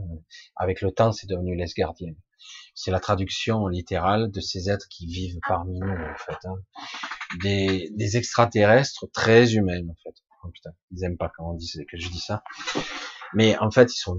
[0.55, 2.13] Avec le temps, c'est devenu les gardiens.
[2.73, 6.45] C'est la traduction littérale de ces êtres qui vivent parmi nous, en fait.
[6.45, 6.55] Hein.
[7.41, 10.15] Des, des extraterrestres très humains, en fait.
[10.43, 12.43] Oh, putain, ils aiment pas quand on dit que je dis ça.
[13.33, 14.17] Mais en fait, ils sont,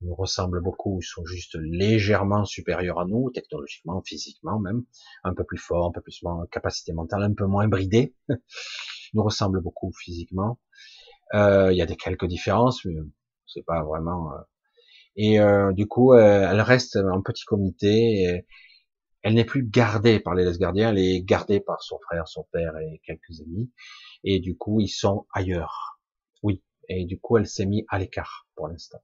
[0.00, 0.98] nous ressemblent beaucoup.
[1.00, 4.84] Ils sont juste légèrement supérieurs à nous, technologiquement, physiquement même,
[5.24, 8.14] un peu plus forts, un peu plus en capacité mentale, un peu moins bridés.
[9.14, 10.58] nous ressemblent beaucoup physiquement.
[11.34, 12.94] Euh, il y a des quelques différences, mais
[13.46, 14.32] c'est pas vraiment.
[14.32, 14.40] Euh...
[15.16, 18.22] Et euh, du coup, euh, elle reste en petit comité.
[18.22, 18.46] Et
[19.22, 22.46] elle n'est plus gardée par les les gardiens, elle est gardée par son frère, son
[22.52, 23.70] père et quelques amis
[24.24, 26.00] et du coup ils sont ailleurs.
[26.42, 29.00] Oui, et du coup elle s'est mise à l'écart pour l'instant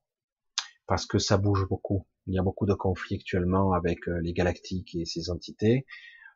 [0.86, 2.06] parce que ça bouge beaucoup.
[2.26, 5.86] Il y a beaucoup de conflits actuellement avec euh, les galactiques et ces entités.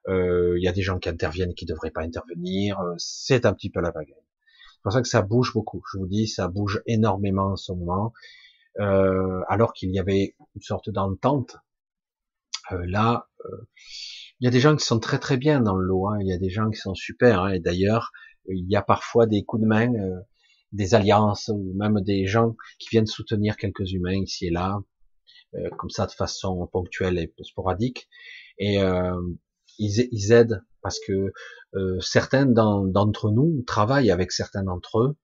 [0.08, 2.80] Euh, il y a des gens qui interviennent qui devraient pas intervenir.
[2.80, 4.14] Euh, c'est un petit peu la bagaille.
[4.74, 5.82] C'est pour ça que ça bouge beaucoup.
[5.92, 8.12] Je vous dis, ça bouge énormément en ce moment.
[8.80, 11.56] Euh, alors qu'il y avait une sorte d'entente.
[12.72, 13.28] Euh, là,
[14.40, 16.08] il y a des gens qui sont très très bien dans le lot.
[16.08, 16.18] Hein.
[16.20, 17.42] Il y a des gens qui sont super.
[17.42, 17.52] Hein.
[17.54, 18.12] Et d'ailleurs,
[18.48, 20.20] il y a parfois des coups de main, euh,
[20.72, 24.80] des alliances ou même des gens qui viennent soutenir quelques humains ici et là,
[25.54, 28.08] euh, comme ça de façon ponctuelle et sporadique.
[28.58, 29.20] Et euh,
[29.78, 31.32] ils, ils, aident parce que
[32.00, 35.16] certains d'entre nous travaillent avec certains d'entre eux.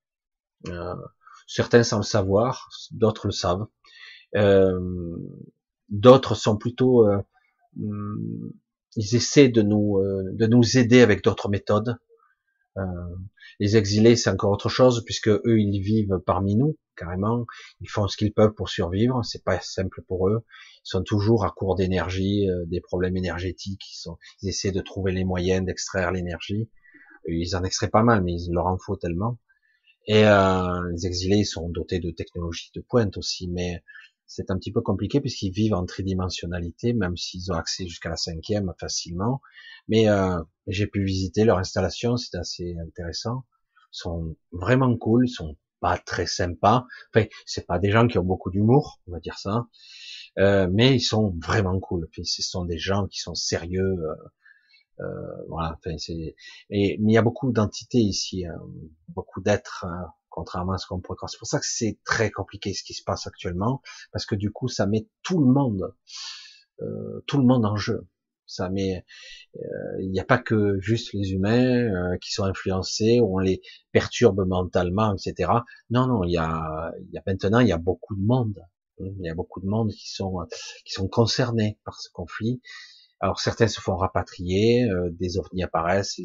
[1.46, 3.66] certains sans le savoir, d'autres le savent.
[5.88, 7.06] d'autres sont plutôt
[7.76, 8.50] hmm,
[8.96, 10.00] ils essaient de nous
[10.32, 11.98] de nous aider avec d'autres méthodes
[12.76, 12.82] euh,
[13.60, 17.46] les exilés, c'est encore autre chose puisque eux, ils vivent parmi nous carrément.
[17.80, 19.24] Ils font ce qu'ils peuvent pour survivre.
[19.24, 20.44] C'est pas simple pour eux.
[20.84, 23.82] Ils sont toujours à court d'énergie, euh, des problèmes énergétiques.
[23.92, 26.68] Ils, sont, ils essaient de trouver les moyens d'extraire l'énergie.
[27.26, 29.38] Ils en extraient pas mal, mais il leur en faut tellement.
[30.06, 33.82] Et euh, les exilés sont dotés de technologies de pointe aussi, mais
[34.26, 38.16] c'est un petit peu compliqué puisqu'ils vivent en tridimensionnalité, même s'ils ont accès jusqu'à la
[38.16, 39.40] cinquième facilement.
[39.88, 43.44] Mais euh, j'ai pu visiter leur installation, c'est assez intéressant.
[43.92, 46.86] Ils sont vraiment cool, ils sont pas très sympas.
[47.14, 49.66] Enfin, c'est pas des gens qui ont beaucoup d'humour, on va dire ça,
[50.38, 52.08] euh, mais ils sont vraiment cool.
[52.10, 53.82] Enfin, ce sont des gens qui sont sérieux.
[53.82, 54.14] Euh,
[55.00, 55.76] euh voilà.
[55.78, 56.34] Enfin, c'est.
[56.70, 58.58] Mais, il y a beaucoup d'entités ici, hein,
[59.08, 59.84] beaucoup d'êtres.
[59.84, 61.30] Hein, contrairement à ce qu'on pourrait croire.
[61.30, 63.80] C'est pour ça que c'est très compliqué ce qui se passe actuellement,
[64.12, 65.94] parce que du coup, ça met tout le monde,
[66.82, 68.08] euh, tout le monde en jeu.
[68.46, 69.04] Ça met,
[69.56, 69.60] euh,
[70.00, 73.62] il n'y a pas que juste les humains euh, qui sont influencés, on les
[73.92, 75.52] perturbe mentalement, etc.
[75.90, 78.60] Non, non, il y a, y a maintenant, il y a beaucoup de monde.
[78.98, 80.46] Il y a beaucoup de monde qui sont
[80.84, 82.60] qui sont concernés par ce conflit.
[83.20, 86.20] Alors certains se font rapatrier, euh, des ovnis apparaissent,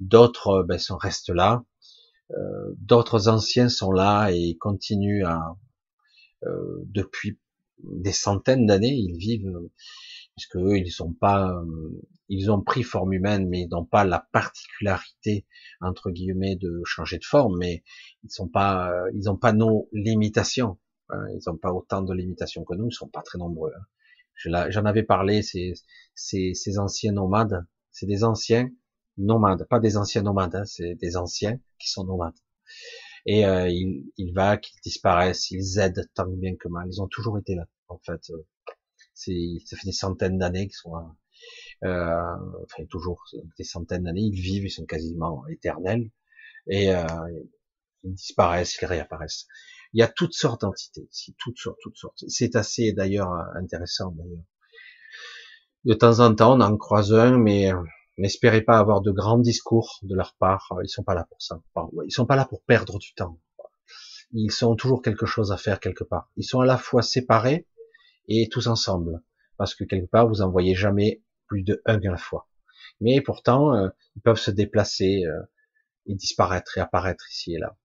[0.00, 1.71] d'autres ben, sont restent là, euh,
[2.78, 5.56] d'autres anciens sont là et continuent à,
[6.44, 7.38] euh, depuis
[7.82, 9.60] des centaines d'années, ils vivent,
[10.36, 14.04] puisque eux, ils sont pas, euh, ils ont pris forme humaine, mais ils n'ont pas
[14.04, 15.46] la particularité
[15.80, 17.82] entre guillemets de changer de forme, mais
[18.24, 20.78] ils sont pas, ils n'ont pas nos limitations.
[21.10, 23.72] Hein, ils n'ont pas autant de limitations que nous, ils sont pas très nombreux.
[23.76, 24.68] Hein.
[24.70, 25.74] J'en avais parlé, ces,
[26.14, 28.70] ces, ces anciens nomades, c'est des anciens
[29.18, 32.34] nomades, pas des anciens nomades, hein, c'est des anciens qui sont nomades.
[33.26, 36.88] et euh, il, il, va, qu'ils disparaissent, ils aident tant bien que mal.
[36.90, 38.32] Ils ont toujours été là, en fait.
[39.14, 40.94] C'est, ça fait des centaines d'années qu'ils sont.
[41.84, 43.24] Euh, enfin toujours
[43.58, 46.10] des centaines d'années, ils vivent, ils sont quasiment éternels,
[46.68, 47.04] et euh,
[48.04, 49.46] ils disparaissent, ils réapparaissent.
[49.92, 51.08] Il y a toutes sortes d'entités,
[51.38, 52.24] toutes sortes, toutes sortes.
[52.28, 54.44] C'est assez d'ailleurs intéressant d'ailleurs.
[55.84, 57.82] De temps en temps, on en croise un, mais euh,
[58.18, 60.68] n'espérez pas avoir de grands discours de leur part.
[60.82, 61.60] Ils sont pas là pour ça.
[62.04, 63.38] Ils sont pas là pour perdre du temps.
[64.32, 66.30] Ils ont toujours quelque chose à faire quelque part.
[66.36, 67.66] Ils sont à la fois séparés
[68.28, 69.22] et tous ensemble,
[69.58, 72.48] parce que quelque part vous en voyez jamais plus de un à la fois.
[73.00, 75.42] Mais pourtant, euh, ils peuvent se déplacer euh,
[76.06, 77.76] et disparaître et apparaître ici et là.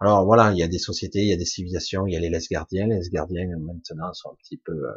[0.00, 2.20] Alors voilà, il y a des sociétés, il y a des civilisations, il y a
[2.20, 2.86] les laisse gardiens.
[2.86, 4.92] Les gardiens maintenant sont un petit peu, euh,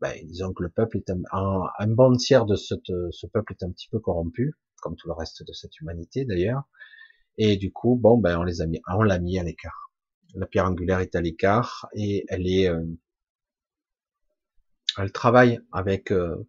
[0.00, 2.74] ben, disons que le peuple est un, un, bon tiers de ce,
[3.10, 6.62] ce peuple est un petit peu corrompu, comme tout le reste de cette humanité d'ailleurs.
[7.36, 9.92] Et du coup, bon, ben on les a mis, on l'a mis à l'écart.
[10.34, 12.70] La pierre angulaire est à l'écart et elle est,
[14.98, 16.46] elle travaille avec euh,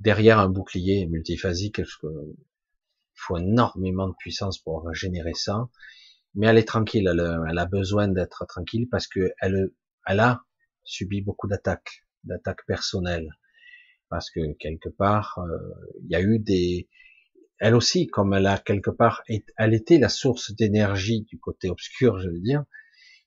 [0.00, 1.78] derrière un bouclier multiphasique.
[1.78, 2.34] il
[3.14, 5.68] faut énormément de puissance pour générer ça.
[6.34, 7.06] Mais elle est tranquille.
[7.08, 9.70] Elle, a besoin d'être tranquille parce que elle,
[10.06, 10.42] elle a
[10.84, 13.30] subi beaucoup d'attaques, d'attaques personnelles.
[14.08, 15.58] Parce que quelque part, euh,
[16.04, 16.88] il y a eu des,
[17.58, 19.22] elle aussi, comme elle a quelque part,
[19.56, 22.64] elle était la source d'énergie du côté obscur, je veux dire,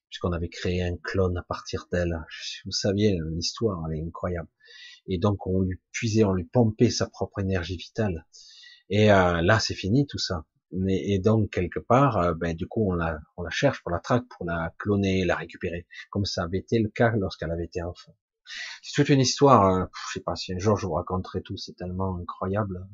[0.10, 2.20] puisqu'on avait créé un clone à partir d'elle.
[2.66, 4.50] Vous saviez, l'histoire, elle est incroyable.
[5.08, 8.26] Et donc, on lui puisait, on lui pompait sa propre énergie vitale.
[8.90, 10.46] Et euh, là, c'est fini tout ça.
[10.72, 13.92] Mais, et donc, quelque part, euh, ben, du coup, on la, on la cherche, pour
[13.92, 17.66] la traque, pour la cloner, la récupérer, comme ça avait été le cas lorsqu'elle avait
[17.66, 18.16] été enfant.
[18.82, 21.58] C'est toute une histoire, euh, je sais pas si un jour je vous raconterai tout,
[21.58, 22.88] c'est tellement incroyable,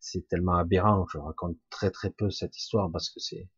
[0.00, 3.48] c'est tellement aberrant, je raconte très très peu cette histoire parce que c'est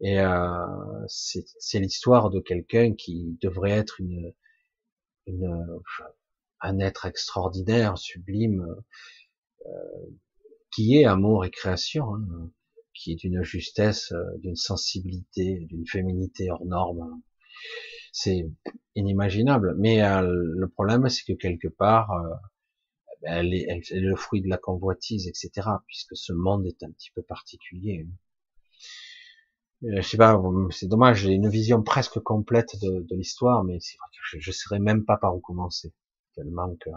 [0.00, 4.32] et euh, c'est l'histoire de quelqu'un qui devrait être une,
[6.60, 8.64] un être extraordinaire, sublime,
[9.66, 9.70] euh,
[10.70, 12.50] qui est amour et création, hein,
[12.94, 17.20] qui est d'une justesse, d'une sensibilité, d'une féminité hors norme.
[18.20, 18.50] C'est
[18.96, 19.76] inimaginable.
[19.78, 22.34] Mais euh, le problème, c'est que quelque part, euh,
[23.22, 25.68] ben, elle, est, elle, est, le fruit de la convoitise, etc.
[25.86, 28.08] Puisque ce monde est un petit peu particulier.
[29.84, 33.78] Euh, je sais pas, c'est dommage, j'ai une vision presque complète de, de l'histoire, mais
[33.78, 35.92] c'est vrai que je ne saurais même pas par où commencer,
[36.34, 36.90] tellement que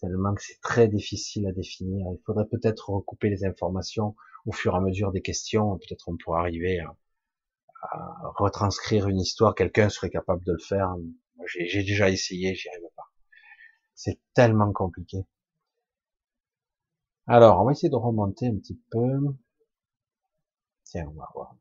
[0.00, 2.06] tellement que c'est très difficile à définir.
[2.12, 4.16] Il faudrait peut-être recouper les informations
[4.46, 5.78] au fur et à mesure des questions.
[5.78, 6.96] Peut-être on pourrait arriver à,
[8.36, 9.54] retranscrire une histoire.
[9.54, 10.94] Quelqu'un serait capable de le faire.
[11.46, 13.10] J'ai déjà essayé, j'y arrive pas.
[13.94, 15.26] C'est tellement compliqué.
[17.26, 19.20] Alors, on va essayer de remonter un petit peu.
[20.84, 21.54] Tiens, on va voir.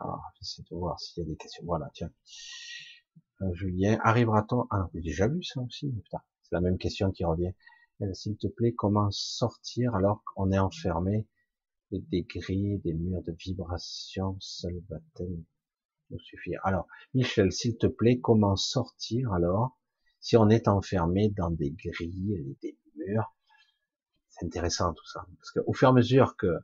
[0.00, 1.62] Alors, j'essaie de voir s'il y a des questions.
[1.64, 2.10] Voilà, tiens.
[3.42, 5.92] Euh, Julien, arrivera-t-on Ah, j'ai déjà vu ça aussi.
[5.92, 7.52] Putain, c'est la même question qui revient.
[8.00, 11.28] Euh, s'il te plaît, comment sortir alors qu'on est enfermé
[11.98, 15.38] des grilles, des murs de vibration Seul va-t-elle
[16.10, 16.60] nous suffire?
[16.64, 19.78] Alors, Michel, s'il te plaît, comment sortir alors
[20.20, 23.34] si on est enfermé dans des grilles, des murs?
[24.28, 26.58] C'est intéressant tout ça, parce qu'au fur et à mesure que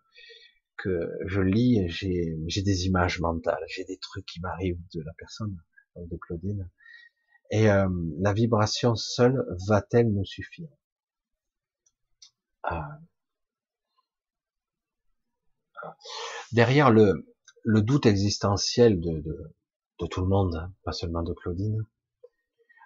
[0.79, 5.59] que je lis, j'ai des images mentales, j'ai des trucs qui m'arrivent de la personne,
[5.97, 6.71] de Claudine.
[7.51, 7.89] Et euh,
[8.21, 10.71] la vibration seule va-t-elle nous suffire?
[12.63, 13.01] Ah.
[16.53, 17.25] Derrière le,
[17.65, 19.23] doute existentiel de,
[20.11, 21.85] tout le monde, hein, pas seulement de Claudine,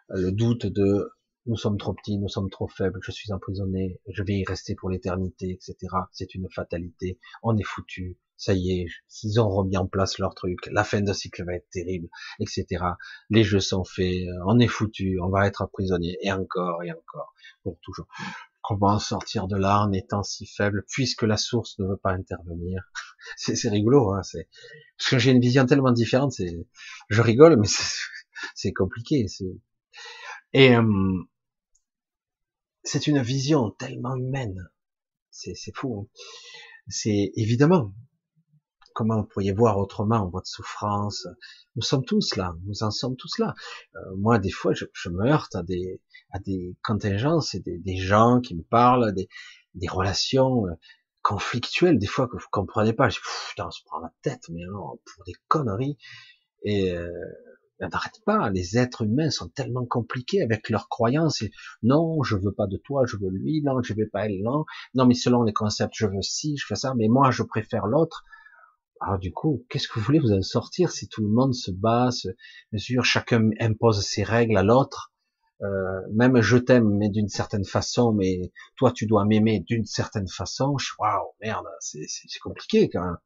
[0.09, 1.11] le doute de
[1.47, 4.77] nous sommes trop petits, nous sommes trop faibles, je suis emprisonné, je vais y rester
[4.77, 5.77] pour l'éternité, etc.
[6.13, 8.87] C'est une fatalité, on est foutu, ça y est,
[9.25, 12.09] ils ont remis en place leur truc, la fin de cycle va être terrible,
[12.39, 12.85] etc.
[13.29, 17.35] Les jeux sont faits, on est foutu, on va être emprisonné, et encore, et encore,
[17.63, 18.07] pour toujours.
[18.63, 22.83] Comment sortir de là en étant si faible, puisque la source ne veut pas intervenir
[23.37, 24.49] C'est rigolo, hein, c'est
[24.99, 26.67] parce que j'ai une vision tellement différente, c'est,
[27.09, 27.69] je rigole, mais
[28.55, 29.27] c'est compliqué.
[30.53, 31.23] Et euh,
[32.85, 34.69] c'est une vision tellement humaine.
[35.31, 36.01] C'est fou.
[36.01, 36.21] Hein.
[36.89, 37.93] C'est évidemment.
[38.95, 41.27] Comment vous pourriez voir autrement votre souffrance
[41.77, 42.55] Nous sommes tous là.
[42.67, 43.55] Nous en sommes tous là.
[43.97, 46.01] Euh, moi, des fois, je, je, me heurte à des,
[46.33, 49.29] à des contingences et des, des gens qui me parlent, des,
[49.75, 50.73] des relations euh,
[51.23, 53.09] conflictuelles, des fois que vous comprenez pas.
[53.09, 53.19] Je
[53.51, 55.97] putain, on se prend la tête, mais non, pour des conneries.
[56.65, 57.09] Et euh,
[57.89, 58.51] n'arrête pas.
[58.51, 61.43] Les êtres humains sont tellement compliqués avec leurs croyances.
[61.83, 63.63] non, je veux pas de toi, je veux lui.
[63.63, 64.41] Non, je veux pas elle.
[64.43, 64.65] Non,
[64.95, 66.95] non, mais selon les concepts, je veux ci, je fais ça.
[66.97, 68.25] Mais moi, je préfère l'autre.
[69.05, 71.73] Alors du coup, qu'est-ce que vous voulez vous en sortir si tout le monde se
[71.73, 72.29] bat, se
[72.73, 75.13] mesure, chacun impose ses règles à l'autre.
[75.63, 80.29] Euh, même je t'aime, mais d'une certaine façon, mais toi tu dois m'aimer d'une certaine
[80.29, 80.77] façon.
[80.99, 82.07] Waouh, merde, c'est
[82.43, 83.19] compliqué quand même.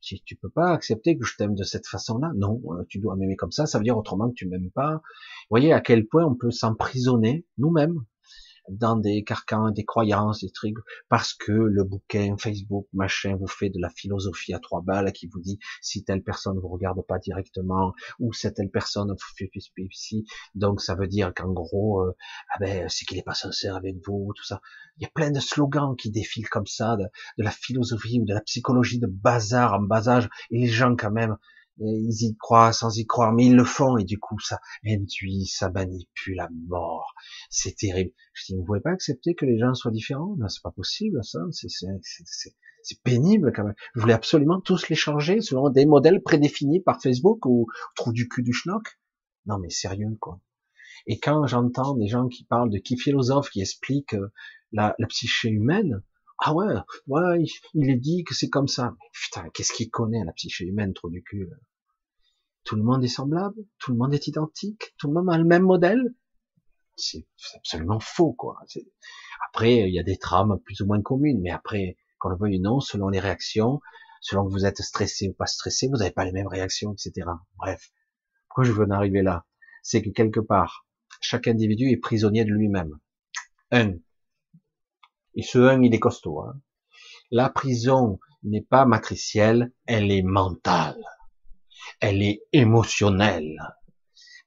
[0.00, 3.36] Tu peux pas accepter que je t'aime de cette façon-là, non, euh, tu dois m'aimer
[3.36, 4.94] comme ça, ça veut dire autrement que tu m'aimes pas.
[4.94, 8.04] Vous voyez à quel point on peut s'emprisonner nous-mêmes
[8.68, 10.76] dans des carcans, des croyances, des trucs,
[11.08, 15.26] parce que le bouquin, Facebook, machin, vous fait de la philosophie à trois balles qui
[15.26, 19.50] vous dit si telle personne vous regarde pas directement, ou si telle personne vous fait
[19.78, 20.24] ici,
[20.54, 22.16] donc ça veut dire qu'en gros, euh,
[22.54, 24.60] ah ben, c'est qu'il est pas sincère avec vous, tout ça.
[24.98, 27.04] Il y a plein de slogans qui défilent comme ça, de,
[27.38, 30.02] de la philosophie ou de la psychologie de bazar en bas
[30.50, 31.36] et les gens quand même,
[31.78, 35.46] ils y croient sans y croire, mais ils le font et du coup ça induit,
[35.46, 37.14] ça manipule la mort.
[37.50, 38.12] C'est terrible.
[38.34, 40.36] Je dis, vous pouvez pas accepter que les gens soient différents?
[40.38, 41.40] Non, c'est pas possible, ça.
[41.50, 43.74] C'est pénible quand même.
[43.94, 47.66] Vous voulez absolument tous les changer selon des modèles prédéfinis par Facebook ou
[47.96, 48.98] trou du cul du schnock?
[49.46, 50.40] Non, mais sérieux quoi.
[51.06, 54.32] Et quand j'entends des gens qui parlent de qui philosophes qui expliquent euh,
[54.70, 56.02] la, la psyché humaine,
[56.44, 56.66] ah ouais,
[57.06, 57.44] ouais,
[57.74, 58.96] il est dit que c'est comme ça.
[59.12, 61.48] putain, qu'est-ce qu'il connaît la psyché humaine, trop du cul
[62.64, 65.44] Tout le monde est semblable, tout le monde est identique, tout le monde a le
[65.44, 66.02] même modèle.
[66.96, 67.24] C'est
[67.54, 68.58] absolument faux, quoi.
[69.50, 72.58] Après, il y a des trames plus ou moins communes, mais après, qu'on le veuille
[72.58, 73.80] ou non, selon les réactions,
[74.20, 77.28] selon que vous êtes stressé ou pas stressé, vous n'avez pas les mêmes réactions, etc.
[77.56, 77.92] Bref,
[78.48, 79.46] pourquoi je veux en arriver là?
[79.84, 80.86] C'est que quelque part,
[81.20, 82.98] chaque individu est prisonnier de lui-même.
[83.70, 83.94] Un,
[85.34, 86.40] et ce un, il est costaud.
[86.40, 86.54] Hein.
[87.30, 91.02] La prison n'est pas matricielle, elle est mentale.
[92.00, 93.56] Elle est émotionnelle.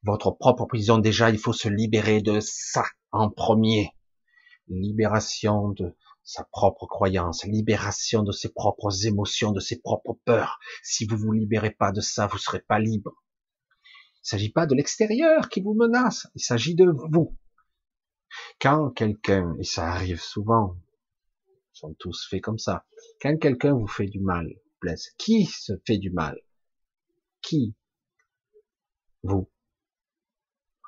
[0.03, 3.91] Votre propre prison, déjà, il faut se libérer de ça en premier.
[4.67, 10.59] Libération de sa propre croyance, libération de ses propres émotions, de ses propres peurs.
[10.83, 13.23] Si vous vous libérez pas de ça, vous serez pas libre.
[14.23, 17.37] Il s'agit pas de l'extérieur qui vous menace, il s'agit de vous.
[18.59, 20.77] Quand quelqu'un, et ça arrive souvent,
[21.47, 22.85] ils sont tous faits comme ça,
[23.21, 24.47] quand quelqu'un vous fait du mal,
[24.81, 26.39] blesse, qui se fait du mal?
[27.41, 27.75] Qui?
[29.23, 29.49] Vous.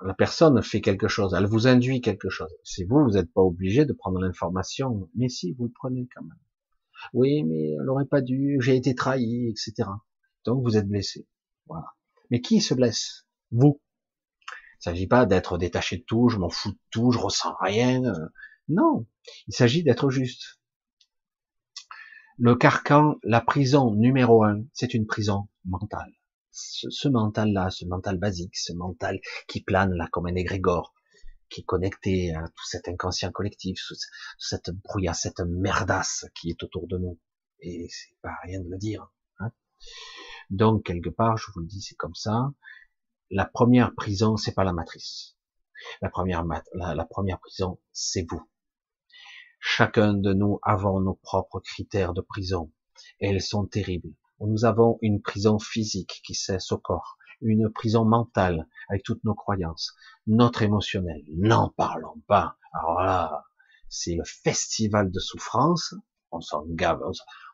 [0.02, 2.54] La personne fait quelque chose, elle vous induit quelque chose.
[2.64, 6.24] C'est vous, vous n'êtes pas obligé de prendre l'information, mais si, vous le prenez quand
[6.24, 6.38] même.
[7.14, 9.90] Oui, mais elle n'aurait pas dû, j'ai été trahi, etc.
[10.46, 11.28] Donc vous êtes blessé.
[11.66, 11.86] Voilà.
[12.30, 13.26] Mais qui se blesse?
[13.52, 13.82] Vous.
[14.80, 18.04] Il s'agit pas d'être détaché de tout, je m'en fous de tout, je ressens rien.
[18.04, 18.28] Euh,
[18.70, 19.08] non,
[19.48, 20.60] il s'agit d'être juste.
[22.38, 26.12] Le carcan, la prison numéro un, c'est une prison mentale.
[26.52, 30.94] Ce, mental-là, ce mental basique, ce mental qui plane là comme un égrégore,
[31.50, 33.80] qui est connecté à tout cet inconscient collectif,
[34.38, 37.20] cette brouillasse, cette merdasse qui est autour de nous.
[37.60, 39.12] Et c'est pas rien de le dire.
[39.40, 39.52] Hein.
[40.52, 42.52] Donc quelque part, je vous le dis, c'est comme ça
[43.30, 45.36] la première prison, c'est pas la matrice.
[46.02, 46.44] La première,
[46.74, 48.42] la, première prison, c'est vous.
[49.60, 52.72] Chacun de nous avons nos propres critères de prison.
[53.20, 54.14] Et elles sont terribles.
[54.40, 59.36] Nous avons une prison physique qui cesse au corps, une prison mentale avec toutes nos
[59.36, 59.94] croyances,
[60.26, 61.24] notre émotionnel.
[61.36, 62.58] N'en parlons pas.
[62.74, 63.46] Alors là,
[63.90, 65.94] c'est le festival de souffrance.
[66.32, 67.02] On s'en gave,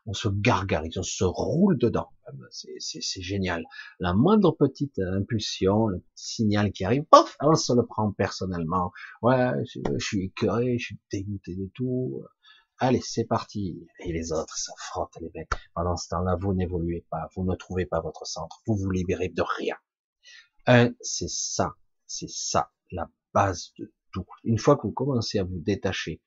[0.06, 2.10] on se gargarise, on se roule dedans.
[2.50, 3.64] C'est génial.
[4.00, 8.92] La moindre petite impulsion, le petit signal qui arrive, pof, on se le prend personnellement.
[9.22, 12.24] Ouais, je, suis écœuré, je suis dégoûté de tout.
[12.78, 13.86] Allez, c'est parti.
[14.00, 15.52] Et les autres, ça frotte les mecs.
[15.74, 19.28] Pendant ce temps-là, vous n'évoluez pas, vous ne trouvez pas votre centre, vous vous libérez
[19.28, 19.76] de rien.
[20.66, 21.74] Un, c'est ça,
[22.06, 24.26] c'est ça, la base de tout.
[24.44, 26.22] Une fois que vous commencez à vous détacher,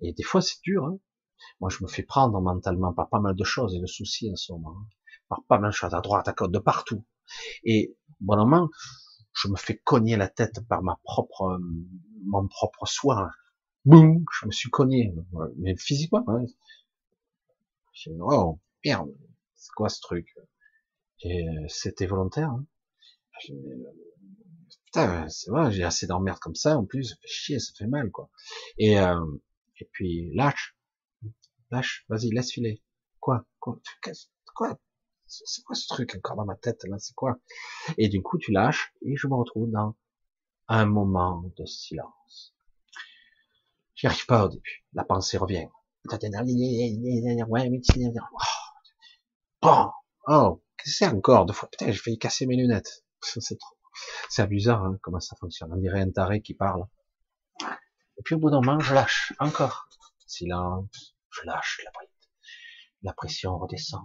[0.00, 0.98] et des fois c'est dur, hein,
[1.60, 4.36] moi, je me fais prendre mentalement par pas mal de choses et de soucis en
[4.36, 4.76] ce moment.
[4.78, 4.88] Hein.
[5.28, 7.04] Par pas mal de choses à droite, à côté, de partout.
[7.64, 8.68] Et, bon moment,
[9.32, 11.58] je me fais cogner la tête par ma propre,
[12.24, 13.30] mon propre soin.
[13.84, 15.14] Boum, je me suis cogné.
[15.58, 16.44] Mais physiquement, hein.
[17.92, 19.08] J'ai oh, merde,
[19.54, 20.28] c'est quoi ce truc?
[21.22, 22.66] Et c'était volontaire, hein.
[24.86, 27.86] Putain, c'est vrai, j'ai assez d'emmerde comme ça, en plus, ça fait chier, ça fait
[27.86, 28.30] mal, quoi.
[28.78, 29.24] Et, euh,
[29.78, 30.75] et puis, lâche,
[31.76, 32.82] lâche, vas-y, laisse filer.
[33.20, 33.44] Quoi?
[33.60, 33.78] Quoi,
[35.26, 36.98] C'est quoi ce truc encore dans ma tête là?
[36.98, 37.38] C'est quoi?
[37.98, 39.94] Et du coup, tu lâches et je me retrouve dans
[40.68, 42.54] un moment de silence.
[43.94, 44.84] J'y arrive pas au début.
[44.92, 45.68] La pensée revient.
[49.62, 49.90] Bon,
[50.28, 51.46] oh, qu'est-ce que c'est encore?
[51.46, 53.04] Deux fois Putain, j'ai failli casser mes lunettes.
[53.20, 53.74] C'est trop.
[54.28, 55.72] C'est amusant hein, comment ça fonctionne.
[55.72, 56.84] On dirait un taré qui parle.
[58.18, 59.32] Et puis au bout d'un moment, je lâche.
[59.40, 59.88] Encore.
[60.26, 61.15] Silence.
[61.44, 62.08] Lâche la bride.
[63.02, 64.02] La pression redescend.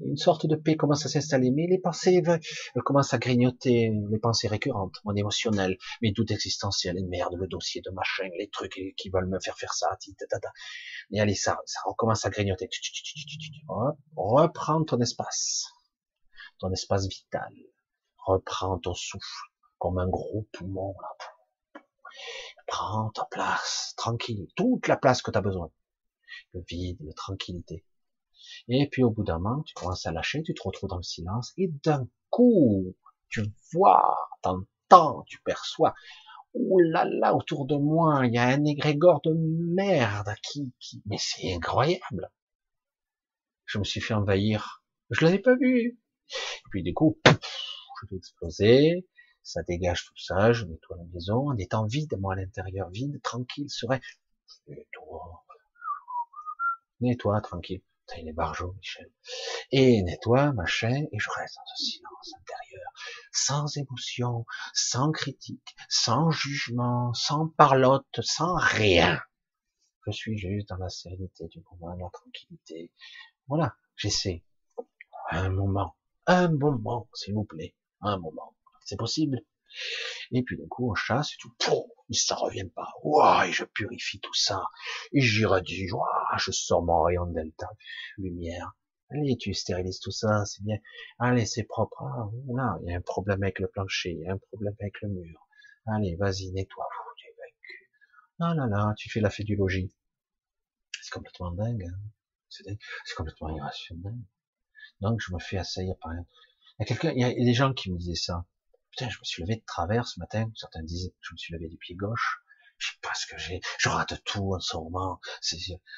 [0.00, 4.18] Une sorte de paix commence à s'installer, mais les pensées elles commencent à grignoter, les
[4.18, 8.80] pensées récurrentes, mon émotionnel, mes doutes existentiels, les merde, le dossier de machin, les trucs
[8.96, 9.96] qui veulent me faire faire ça,
[11.10, 12.68] et allez, ça, ça recommence à grignoter.
[14.16, 15.66] Reprends ton espace,
[16.58, 17.52] ton espace vital.
[18.24, 19.46] Reprends ton souffle,
[19.78, 20.94] comme un gros poumon.
[22.66, 25.70] Prends ta place, tranquille, toute la place que tu as besoin.
[26.54, 27.84] Le vide, la tranquillité.
[28.68, 31.02] Et puis au bout d'un moment, tu commences à lâcher, tu te retrouves dans le
[31.02, 32.94] silence, et d'un coup,
[33.28, 33.42] tu
[33.72, 35.94] vois, t'entends, tu perçois,
[36.54, 41.02] oh là là, autour de moi, il y a un égrégore de merde qui, qui,
[41.06, 42.30] mais c'est incroyable.
[43.66, 44.82] Je me suis fait envahir.
[45.10, 45.98] Je l'avais pas vu.
[46.30, 49.06] Et puis du coup, je vais exploser,
[49.42, 53.20] ça dégage tout ça, je nettoie la maison, en étant vide, moi à l'intérieur, vide,
[53.22, 54.00] tranquille, serait,
[54.68, 55.44] nettoie,
[57.00, 57.82] nettoie, tranquille.
[58.06, 59.10] Putain, il est barjot, Michel.
[59.70, 62.90] Et nettoie, machin, et je reste dans ce silence intérieur,
[63.32, 69.20] sans émotion, sans critique, sans jugement, sans parlotte, sans rien.
[70.06, 72.90] Je suis juste dans la sérénité du moment, la tranquillité.
[73.46, 74.42] Voilà, j'essaie.
[75.30, 75.96] Un moment,
[76.26, 78.56] un moment, s'il vous plaît, un moment.
[78.84, 79.42] C'est possible.
[80.30, 81.54] Et puis d'un coup, on chasse et tout,
[82.10, 82.94] ça revient pas.
[83.02, 84.64] Ouah, et je purifie tout ça.
[85.12, 87.68] Et j'irradie, ouah, je sors mon rayon delta,
[88.18, 88.76] lumière.
[89.10, 90.76] Allez, tu stérilises tout ça, c'est bien.
[91.18, 92.02] Allez, c'est propre.
[92.02, 94.74] Ah, là, il y a un problème avec le plancher, il y a un problème
[94.80, 95.48] avec le mur.
[95.86, 96.88] Allez, vas-y, nettoie.
[97.16, 97.32] Tu es
[98.40, 99.94] Ah là là, tu fais la logis.
[101.00, 101.84] C'est complètement dingue.
[101.84, 101.98] Hein.
[102.50, 104.18] C'est complètement irrationnel.
[105.00, 106.12] Donc, je me fais assaillir par.
[106.12, 106.24] Il
[106.80, 108.44] y a quelqu'un, il y a des gens qui me disaient ça.
[108.90, 110.50] Putain, je me suis levé de travers ce matin.
[110.54, 112.42] Certains disent, je me suis levé du pied gauche.
[112.78, 113.60] Je sais pas ce que j'ai.
[113.78, 115.20] Je rate tout en ce moment.
[115.42, 115.56] Je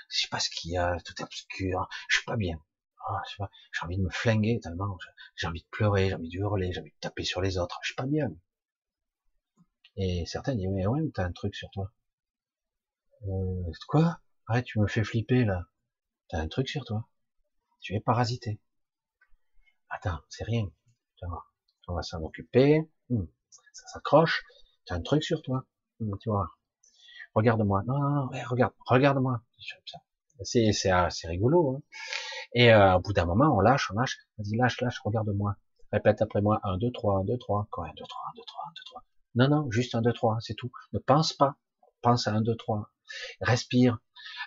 [0.09, 0.97] sais pas ce qu'il y a.
[1.05, 1.89] Tout est obscur.
[2.09, 2.63] Je suis pas bien.
[3.09, 4.97] Ah, j'ai envie de me flinguer tellement.
[5.37, 6.09] J'ai envie de pleurer.
[6.09, 6.73] J'ai envie de hurler.
[6.73, 7.79] J'ai envie de taper sur les autres.
[7.83, 8.31] Je suis pas bien.
[9.97, 11.93] Et certains disent, mais ouais, t'as un truc sur toi.
[13.29, 14.21] Euh, quoi?
[14.47, 15.67] Arrête, tu me fais flipper, là.
[16.29, 17.09] T'as un truc sur toi.
[17.81, 18.61] Tu es parasité.
[19.91, 20.67] Attends, c'est rien.
[21.89, 23.25] On va s'en occuper, hmm.
[23.51, 24.43] ça s'accroche,
[24.87, 25.67] tu as un truc sur toi,
[25.99, 26.49] hmm, tu vois,
[27.35, 29.43] regarde-moi, non, non, non, regarde, regarde-moi,
[30.43, 31.83] c'est, c'est, c'est rigolo, hein.
[32.55, 35.57] et euh, au bout d'un moment, on lâche, on lâche, vas-y, lâche, lâche, regarde-moi,
[35.93, 38.43] répète après moi, 1, 2, 3, 1, 2, 3, quoi, 1, 2, 3, 1, 2,
[38.47, 39.05] 3, 1, 2, 3,
[39.37, 41.57] non, non, juste 1, 2, 3, c'est tout, ne pense pas,
[42.03, 42.91] pense à 1, 2, 3,
[43.41, 43.99] respire,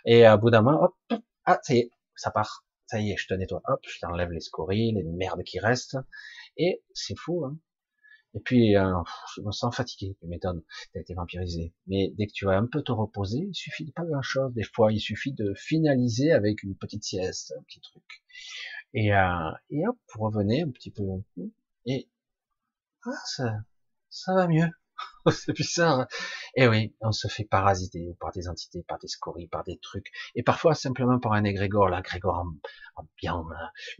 [0.06, 3.12] et euh, au bout d'un moment, hop, ah, ça y est, ça part, ça y
[3.12, 5.98] est, je te nettoie, hop, je t'enlève les scories, les merdes qui restent,
[6.58, 7.58] et c'est fou, hein.
[8.36, 8.94] Et puis, euh,
[9.36, 11.74] je me sens fatigué, tu m'étonnes, t'as été vampirisé.
[11.88, 14.54] Mais dès que tu vas un peu te reposer, il suffit de pas grand chose.
[14.54, 18.24] Des fois, il suffit de finaliser avec une petite sieste, un petit truc.
[18.94, 21.04] Et, euh, et hop, vous revenez un petit peu.
[21.86, 22.10] Et,
[23.06, 23.54] ah, ça,
[24.10, 24.70] ça va mieux.
[25.32, 26.08] c'est bizarre.
[26.56, 30.12] Et oui, on se fait parasiter par des entités, par des scories, par des trucs,
[30.36, 33.44] et parfois simplement par un égrégore, en bien,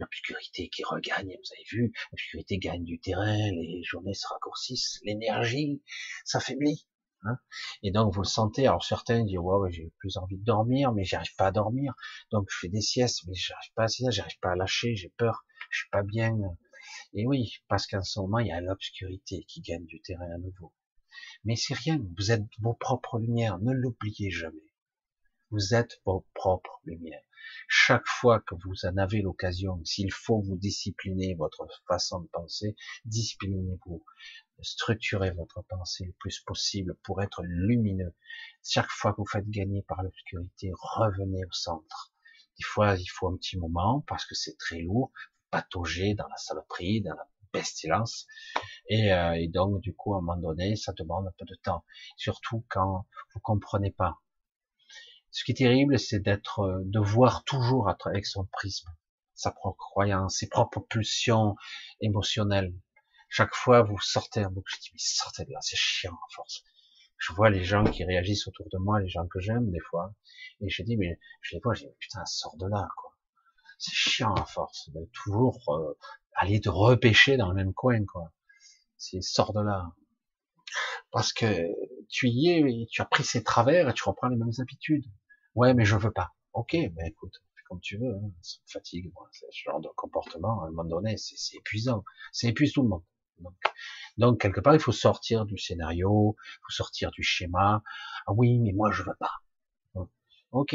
[0.00, 5.82] l'obscurité qui regagne, vous avez vu, l'obscurité gagne du terrain, les journées se raccourcissent, l'énergie
[6.24, 6.86] s'affaiblit.
[7.26, 7.38] Hein
[7.82, 11.04] et donc vous le sentez, alors certains disent ouais, j'ai plus envie de dormir, mais
[11.04, 11.94] j'arrive pas à dormir,
[12.30, 15.46] donc je fais des siestes, mais j'arrive pas à j'arrive pas à lâcher, j'ai peur,
[15.70, 16.36] je suis pas bien.
[17.14, 20.38] Et oui, parce qu'en ce moment il y a l'obscurité qui gagne du terrain à
[20.38, 20.72] nouveau.
[21.44, 24.72] Mais c'est rien, vous êtes vos propres lumières, ne l'oubliez jamais.
[25.50, 27.22] Vous êtes vos propres lumières.
[27.68, 32.76] Chaque fois que vous en avez l'occasion, s'il faut vous discipliner votre façon de penser,
[33.04, 34.02] disciplinez-vous.
[34.62, 38.14] Structurez votre pensée le plus possible pour être lumineux.
[38.62, 42.14] Chaque fois que vous faites gagner par l'obscurité, revenez au centre.
[42.58, 45.12] Des fois, il faut un petit moment parce que c'est très lourd,
[45.50, 48.26] patauger dans la saloperie, dans la pestilence.
[48.88, 51.54] Et, euh, et, donc, du coup, à un moment donné, ça demande un peu de
[51.62, 51.84] temps.
[52.16, 54.20] Surtout quand vous comprenez pas.
[55.30, 58.90] Ce qui est terrible, c'est d'être, euh, de voir toujours avec son prisme,
[59.34, 61.56] sa propre croyance, ses propres pulsions
[62.00, 62.74] émotionnelles.
[63.28, 66.34] Chaque fois, vous sortez un bouc, je dis, mais sortez de là, c'est chiant, à
[66.34, 66.62] force.
[67.18, 70.14] Je vois les gens qui réagissent autour de moi, les gens que j'aime, des fois,
[70.60, 73.12] et je dis, mais je les vois, je dis, putain, sort de là, quoi.
[73.78, 75.94] C'est chiant, à force, de toujours euh,
[76.34, 78.32] aller te repêcher dans le même coin, quoi.
[78.98, 79.92] C'est sort de là.
[81.10, 81.46] Parce que
[82.08, 85.04] tu y es, tu as pris ses travers et tu reprends les mêmes habitudes.
[85.54, 86.30] Ouais, mais je veux pas.
[86.52, 89.28] Ok, ben écoute, comme tu veux, hein, ça me fatigue, moi.
[89.32, 92.04] Ce genre de comportement, à un moment donné, c'est épuisant.
[92.32, 93.04] C'est épuise tout le monde.
[93.38, 93.54] Donc,
[94.18, 97.82] Donc quelque part, il faut sortir du scénario, il faut sortir du schéma.
[98.26, 99.32] Ah oui, mais moi je veux pas.
[100.52, 100.74] Ok,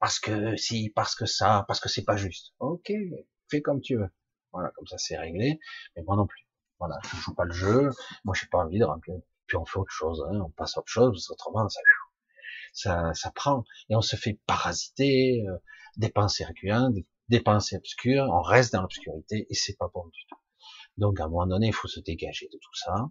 [0.00, 2.54] parce que si, parce que ça, parce que c'est pas juste.
[2.58, 2.92] Ok,
[3.50, 4.10] fais comme tu veux.
[4.56, 5.60] Voilà, comme ça c'est réglé.
[5.94, 6.46] Mais moi non plus.
[6.78, 7.90] Voilà, je joue pas le jeu.
[8.24, 9.16] Moi j'ai pas envie de remplir.
[9.46, 10.26] Puis on fait autre chose.
[10.30, 10.40] Hein.
[10.40, 11.10] On passe à autre chose.
[11.12, 11.80] Parce autrement ça,
[12.72, 15.58] ça, ça prend et on se fait parasiter, euh,
[15.98, 16.94] des pensées récurrentes,
[17.28, 17.42] des.
[17.46, 20.38] On reste dans l'obscurité et c'est pas bon du tout.
[20.96, 23.10] Donc à un moment donné, il faut se dégager de tout ça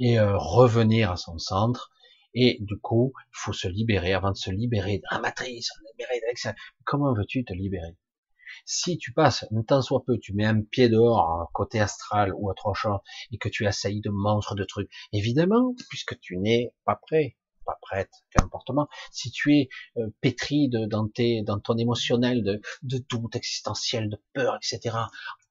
[0.00, 1.90] et euh, revenir à son centre.
[2.34, 6.18] Et du coup, il faut se libérer avant de se libérer de la matrice, libérer
[6.18, 6.52] de
[6.84, 7.96] Comment veux-tu te libérer?
[8.64, 12.50] Si tu passes un temps soit peu, tu mets un pied dehors, côté astral ou
[12.50, 12.98] autre chose,
[13.30, 17.78] et que tu assaillis de monstres, de trucs, évidemment, puisque tu n'es pas prêt, pas
[17.80, 18.88] prête, comportement.
[19.10, 24.08] Si tu es euh, pétri de, dans, tes, dans ton émotionnel de, de doute existentiel,
[24.08, 24.96] de peur, etc.,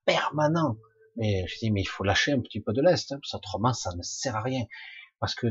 [0.06, 0.78] permanent.
[1.18, 3.74] Mais je dis, mais il faut lâcher un petit peu de l'est, hein, parce autrement
[3.74, 4.66] ça ne sert à rien.
[5.20, 5.48] Parce que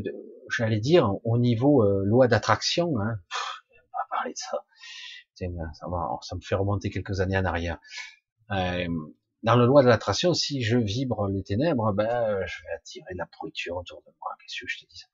[0.50, 3.20] j'allais dire, au niveau euh, loi d'attraction, hein,
[3.92, 4.64] pas parler de ça.
[5.72, 5.86] Ça,
[6.22, 7.78] ça, me fait remonter quelques années en arrière.
[8.50, 8.88] Euh,
[9.42, 13.26] dans la loi de l'attraction, si je vibre les ténèbres, ben, je vais attirer la
[13.26, 14.30] pourriture autour de moi.
[14.38, 15.04] Qu'est-ce que je te dis?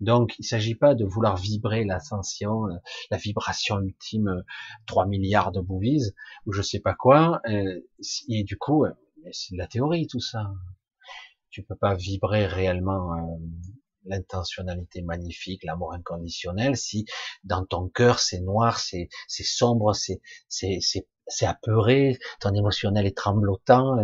[0.00, 2.66] Donc, il ne s'agit pas de vouloir vibrer l'ascension,
[3.10, 4.44] la, vibration ultime,
[4.86, 6.12] 3 milliards de bouvies,
[6.46, 7.40] ou je sais pas quoi.
[7.48, 7.80] Euh,
[8.28, 8.92] et du coup, euh,
[9.32, 10.52] c'est de la théorie tout ça.
[11.50, 13.36] Tu peux pas vibrer réellement euh,
[14.06, 17.04] l'intentionnalité magnifique, l'amour inconditionnel, si
[17.44, 20.20] dans ton cœur c'est noir, c'est sombre, c'est
[21.26, 23.96] c'est apeuré, ton émotionnel est tremblotant,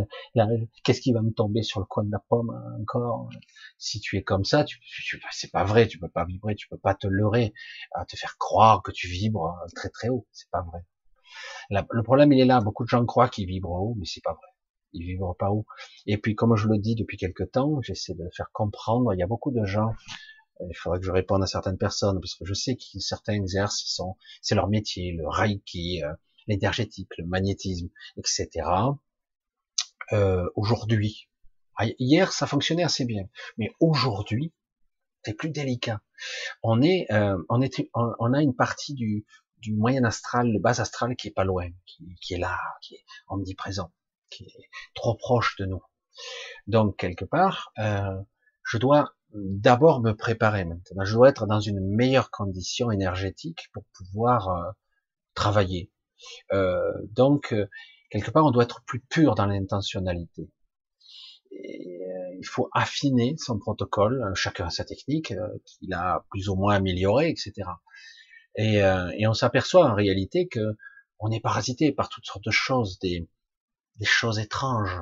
[0.85, 2.51] qu'est-ce qui va me tomber sur le coin de la pomme
[2.81, 3.29] encore?
[3.79, 4.79] Si tu es comme ça, tu,
[5.31, 7.53] c'est pas vrai, tu peux pas vibrer, tu peux pas te leurrer,
[7.93, 10.81] à te faire croire que tu vibres très très haut, c'est pas vrai.
[11.71, 14.33] le problème il est là, beaucoup de gens croient qu'ils vibrent haut, mais c'est pas
[14.33, 14.50] vrai.
[14.93, 15.67] Ils vibrent pas haut.
[16.07, 19.19] Et puis comme je le dis depuis quelque temps, j'essaie de le faire comprendre, il
[19.19, 19.93] y a beaucoup de gens
[20.69, 24.01] il faudrait que je réponde à certaines personnes parce que je sais que certains exercent,
[24.43, 26.13] c'est leur métier, le reiki, euh,
[26.47, 28.49] l'énergétique, le magnétisme, etc.
[30.13, 31.29] Euh, aujourd'hui,
[31.77, 33.25] ah, hier ça fonctionnait assez bien,
[33.57, 34.53] mais aujourd'hui
[35.25, 36.01] c'est plus délicat.
[36.63, 39.25] On est, euh, on, est a une partie du,
[39.59, 42.95] du moyen astral, le bas astral qui est pas loin, qui, qui est là, qui
[42.95, 43.93] est omniprésent,
[44.31, 45.83] qui est trop proche de nous.
[46.67, 48.21] Donc quelque part, euh,
[48.65, 51.05] je dois d'abord me préparer maintenant.
[51.05, 54.71] Je dois être dans une meilleure condition énergétique pour pouvoir euh,
[55.35, 55.91] travailler,
[56.53, 57.67] euh, donc, euh,
[58.11, 60.51] quelque part, on doit être plus pur dans l'intentionnalité.
[61.53, 61.57] Euh,
[62.39, 65.35] il faut affiner son protocole, chacun sa technique,
[65.65, 67.53] qu'il a plus ou moins amélioré, etc.
[68.57, 70.77] Et, et on s'aperçoit en réalité que
[71.19, 73.29] on est parasité par toutes sortes de choses, des,
[74.01, 74.99] des choses étranges.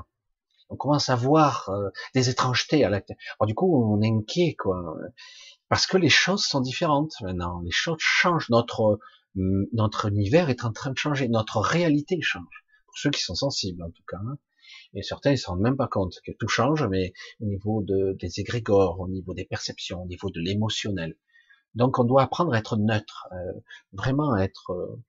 [0.68, 1.70] On commence à voir
[2.14, 3.12] des étrangetés à l'acte.
[3.40, 4.98] Alors du coup, on est inquiet, quoi,
[5.70, 7.60] parce que les choses sont différentes maintenant.
[7.60, 8.50] Les choses changent.
[8.50, 8.98] Notre
[9.34, 12.64] notre univers est en train de changer, notre réalité change.
[12.86, 14.16] Pour ceux qui sont sensibles, en tout cas.
[14.16, 14.38] Hein.
[14.94, 18.16] Et certains ne se rendent même pas compte que tout change, mais au niveau de,
[18.20, 21.16] des égrégores, au niveau des perceptions, au niveau de l'émotionnel.
[21.74, 23.60] Donc on doit apprendre à être neutre, euh,
[23.92, 25.02] vraiment être euh,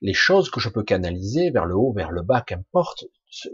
[0.00, 3.48] les choses que je peux canaliser vers le haut, vers le bas, qu'importe, je,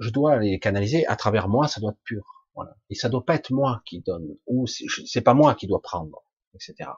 [0.00, 2.46] je, dois les canaliser à travers moi, ça doit être pur.
[2.54, 2.76] Voilà.
[2.90, 6.22] Et ça doit pas être moi qui donne, ou c'est pas moi qui dois prendre,
[6.54, 6.90] etc.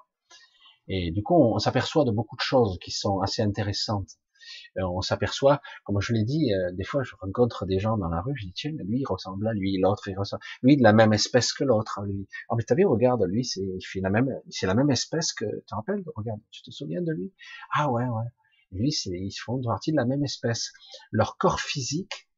[0.88, 4.10] Et du coup, on s'aperçoit de beaucoup de choses qui sont assez intéressantes.
[4.76, 8.08] Euh, on s'aperçoit, comme je l'ai dit, euh, des fois je rencontre des gens dans
[8.08, 10.82] la rue, je dis tiens, lui il ressemble à lui, l'autre il ressemble, lui de
[10.82, 12.28] la même espèce que l'autre, lui.
[12.50, 15.32] Ah mais t'as vu, regarde, lui c'est, il fait la même, c'est la même espèce
[15.32, 17.32] que, tu te rappelles, regarde, tu te souviens de lui?
[17.72, 18.24] Ah ouais ouais.
[18.74, 20.72] Lui ils font partie de la même espèce.
[21.12, 22.28] Leur corps physique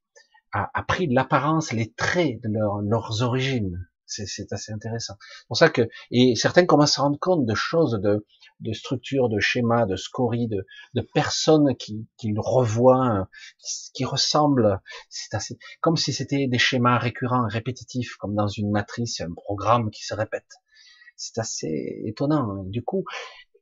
[0.52, 3.88] a, a pris l'apparence, les traits de leur, leurs origines.
[4.08, 5.14] C'est assez intéressant.
[5.20, 8.24] C'est pour ça que et certains commencent à rendre compte de choses, de,
[8.60, 10.64] de structures, de schémas, de scories, de,
[10.94, 14.80] de personnes qui, qui revoient, qui, qui ressemblent.
[15.10, 19.90] C'est assez comme si c'était des schémas récurrents, répétitifs, comme dans une matrice, un programme
[19.90, 20.46] qui se répète.
[21.16, 22.62] C'est assez étonnant.
[22.64, 23.04] Du coup,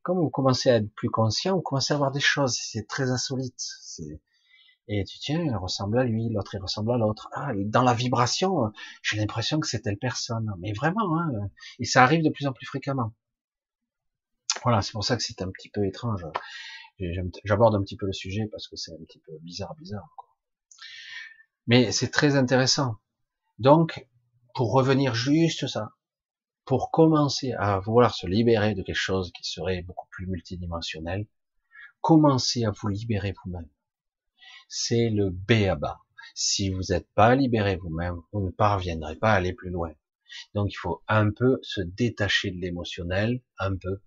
[0.05, 2.57] comme vous commencez à être plus conscient, vous commencez à voir des choses.
[2.61, 3.61] C'est très insolite.
[4.87, 7.29] Et tu tiens, il ressemble à lui, l'autre il ressemble à l'autre.
[7.33, 8.71] Ah, dans la vibration,
[9.03, 10.53] j'ai l'impression que c'est telle personne.
[10.59, 11.49] Mais vraiment, hein,
[11.79, 13.15] et ça arrive de plus en plus fréquemment.
[14.63, 16.27] Voilà, c'est pour ça que c'est un petit peu étrange.
[17.45, 20.09] J'aborde un petit peu le sujet parce que c'est un petit peu bizarre, bizarre.
[21.67, 22.97] Mais c'est très intéressant.
[23.59, 24.07] Donc,
[24.55, 25.93] pour revenir juste ça,
[26.65, 31.27] pour commencer à vouloir se libérer de quelque chose qui serait beaucoup plus multidimensionnel,
[32.01, 33.69] commencez à vous libérer vous-même
[34.69, 36.01] c'est le B à bas.
[36.35, 39.93] Si vous n'êtes pas libéré vous-même, vous ne parviendrez pas à aller plus loin.
[40.55, 44.01] Donc il faut un peu se détacher de l'émotionnel, un peu,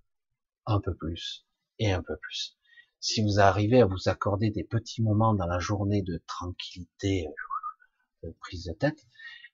[0.66, 1.46] un peu plus,
[1.80, 2.58] et un peu plus.
[3.00, 7.28] Si vous arrivez à vous accorder des petits moments dans la journée de tranquillité,
[8.24, 9.08] de prise de tête,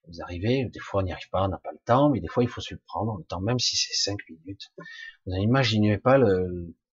[0.08, 2.28] vous arrivez, des fois on n'y arrive pas, on n'a pas le temps, mais des
[2.28, 4.72] fois il faut se le prendre, le temps, même si c'est cinq minutes.
[5.26, 6.18] Vous n'imaginez pas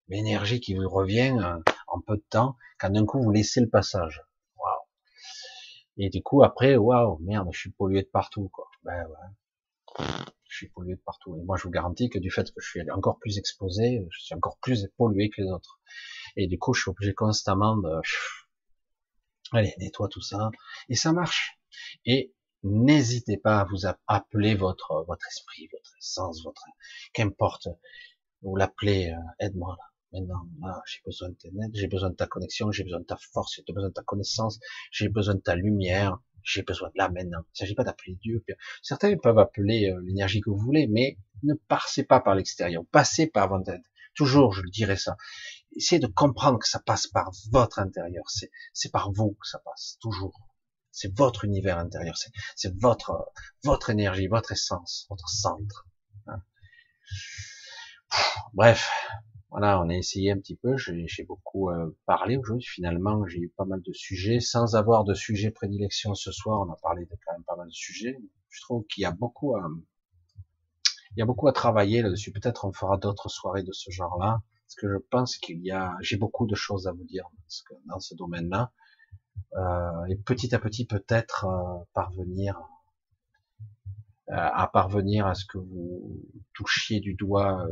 [0.09, 1.59] l'énergie qui vous revient euh,
[1.89, 4.23] en peu de temps, quand d'un coup vous laissez le passage.
[4.57, 4.81] Waouh.
[5.97, 8.69] Et du coup après, waouh, merde, je suis pollué de partout, quoi.
[8.85, 10.07] Ben ouais.
[10.49, 11.37] Je suis pollué de partout.
[11.37, 14.21] Et moi je vous garantis que du fait que je suis encore plus exposé, je
[14.21, 15.81] suis encore plus pollué que les autres.
[16.37, 18.01] Et du coup je suis obligé constamment de,
[19.53, 20.51] allez, nettoie tout ça.
[20.89, 21.59] Et ça marche.
[22.05, 26.65] Et n'hésitez pas à vous appeler votre votre esprit, votre essence, votre
[27.13, 27.69] qu'importe.
[28.43, 29.85] Vous l'appelez, euh, aide-moi là.
[30.13, 33.17] Maintenant, là, j'ai besoin de net, j'ai besoin de ta connexion, j'ai besoin de ta
[33.17, 34.59] force, j'ai besoin de ta connaissance,
[34.91, 37.41] j'ai besoin de ta lumière, j'ai besoin de là maintenant.
[37.41, 38.45] Il ne s'agit pas d'appeler Dieu.
[38.83, 43.29] Certains peuvent appeler euh, l'énergie que vous voulez, mais ne passez pas par l'extérieur, passez
[43.29, 43.85] par votre tête.
[44.15, 45.17] Toujours, je le dirai ça.
[45.77, 48.25] Essayez de comprendre que ça passe par votre intérieur.
[48.73, 50.50] C'est par vous que ça passe, toujours.
[50.93, 52.17] C'est votre univers intérieur,
[52.57, 52.73] c'est
[53.65, 55.87] votre énergie, votre essence, votre centre.
[56.27, 56.43] Hein.
[58.55, 58.91] Bref,
[59.51, 60.77] voilà, on a essayé un petit peu.
[60.77, 62.67] J'ai beaucoup euh, parlé aujourd'hui.
[62.67, 66.61] Finalement, j'ai eu pas mal de sujets, sans avoir de sujet prédilection ce soir.
[66.61, 68.17] On a parlé de quand même pas mal de sujets.
[68.49, 69.69] Je trouve qu'il y a beaucoup à
[71.17, 72.31] il y a beaucoup à travailler là-dessus.
[72.33, 75.97] Peut-être on fera d'autres soirées de ce genre-là, parce que je pense qu'il y a,
[76.01, 77.25] j'ai beaucoup de choses à vous dire
[77.87, 78.73] dans ce domaine-là.
[79.57, 82.61] Euh, et petit à petit peut-être euh, parvenir
[84.31, 86.23] euh, à parvenir à ce que vous
[86.55, 87.67] touchiez du doigt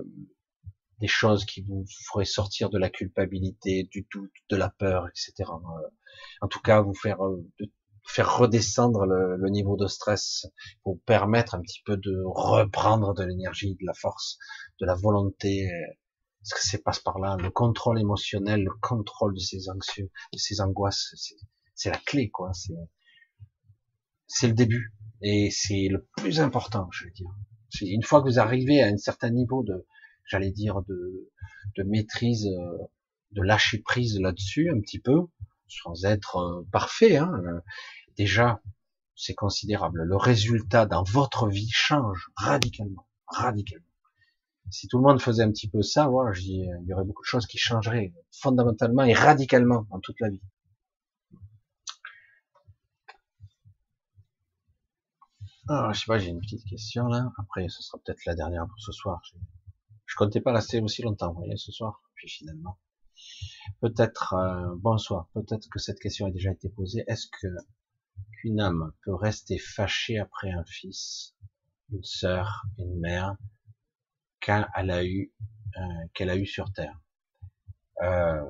[1.01, 5.49] des choses qui vous feraient sortir de la culpabilité, du doute, de la peur, etc.
[6.41, 7.19] En tout cas, vous faire
[8.05, 10.47] faire redescendre le, le, niveau de stress
[10.83, 14.39] pour permettre un petit peu de reprendre de l'énergie, de la force,
[14.81, 15.69] de la volonté.
[16.43, 20.39] Ce que c'est passe par là, le contrôle émotionnel, le contrôle de ces anxieux, de
[20.39, 21.15] ces angoisses,
[21.79, 22.53] c'est la clé, quoi.
[22.53, 22.75] C'est,
[24.27, 24.93] c'est le début.
[25.23, 27.31] Et c'est le plus important, je veux dire.
[27.83, 29.87] Une fois que vous arrivez à un certain niveau de,
[30.27, 31.31] j'allais dire, de,
[31.77, 32.79] de maîtrise, euh,
[33.33, 35.29] de lâcher prise là-dessus, un petit peu,
[35.69, 37.61] sans être euh, parfait, hein, euh,
[38.17, 38.61] déjà,
[39.15, 40.03] c'est considérable.
[40.03, 43.85] Le résultat dans votre vie change radicalement, radicalement.
[44.71, 47.29] Si tout le monde faisait un petit peu ça, voilà, il y aurait beaucoup de
[47.29, 50.43] choses qui changeraient fondamentalement et radicalement dans toute la vie.
[55.69, 57.31] Ah, je sais pas, j'ai une petite question là.
[57.39, 59.21] Après, ce sera peut-être la dernière pour ce soir.
[59.25, 59.39] Je,
[60.07, 62.03] je comptais pas rester aussi longtemps, vous voyez, ce soir.
[62.15, 62.79] Puis finalement,
[63.81, 65.29] peut-être, euh, bonsoir.
[65.35, 67.05] Peut-être que cette question a déjà été posée.
[67.07, 67.49] Est-ce que
[68.41, 71.35] qu'une âme peut rester fâchée après un fils,
[71.93, 73.37] une sœur, une mère,
[74.41, 75.33] qu'elle a eu,
[75.77, 75.81] euh,
[76.15, 76.99] qu'elle a eu sur terre?
[78.03, 78.45] Euh,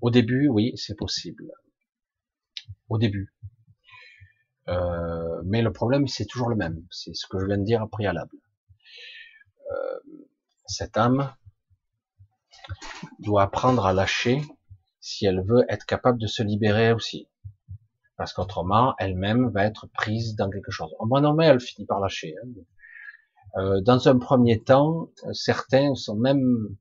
[0.00, 1.52] Au début, oui, c'est possible.
[2.88, 3.32] Au début,
[4.70, 6.84] euh, mais le problème, c'est toujours le même.
[6.90, 8.36] C'est ce que je viens de dire au préalable.
[9.70, 9.98] Euh,
[10.66, 11.34] cette âme
[13.18, 14.42] doit apprendre à lâcher
[15.00, 17.28] si elle veut être capable de se libérer aussi.
[18.16, 20.94] Parce qu'autrement, elle-même va être prise dans quelque chose.
[20.98, 22.34] Au moins, normal, elle finit par lâcher.
[22.42, 22.48] Hein.
[23.56, 26.76] Euh, dans un premier temps, certains sont même...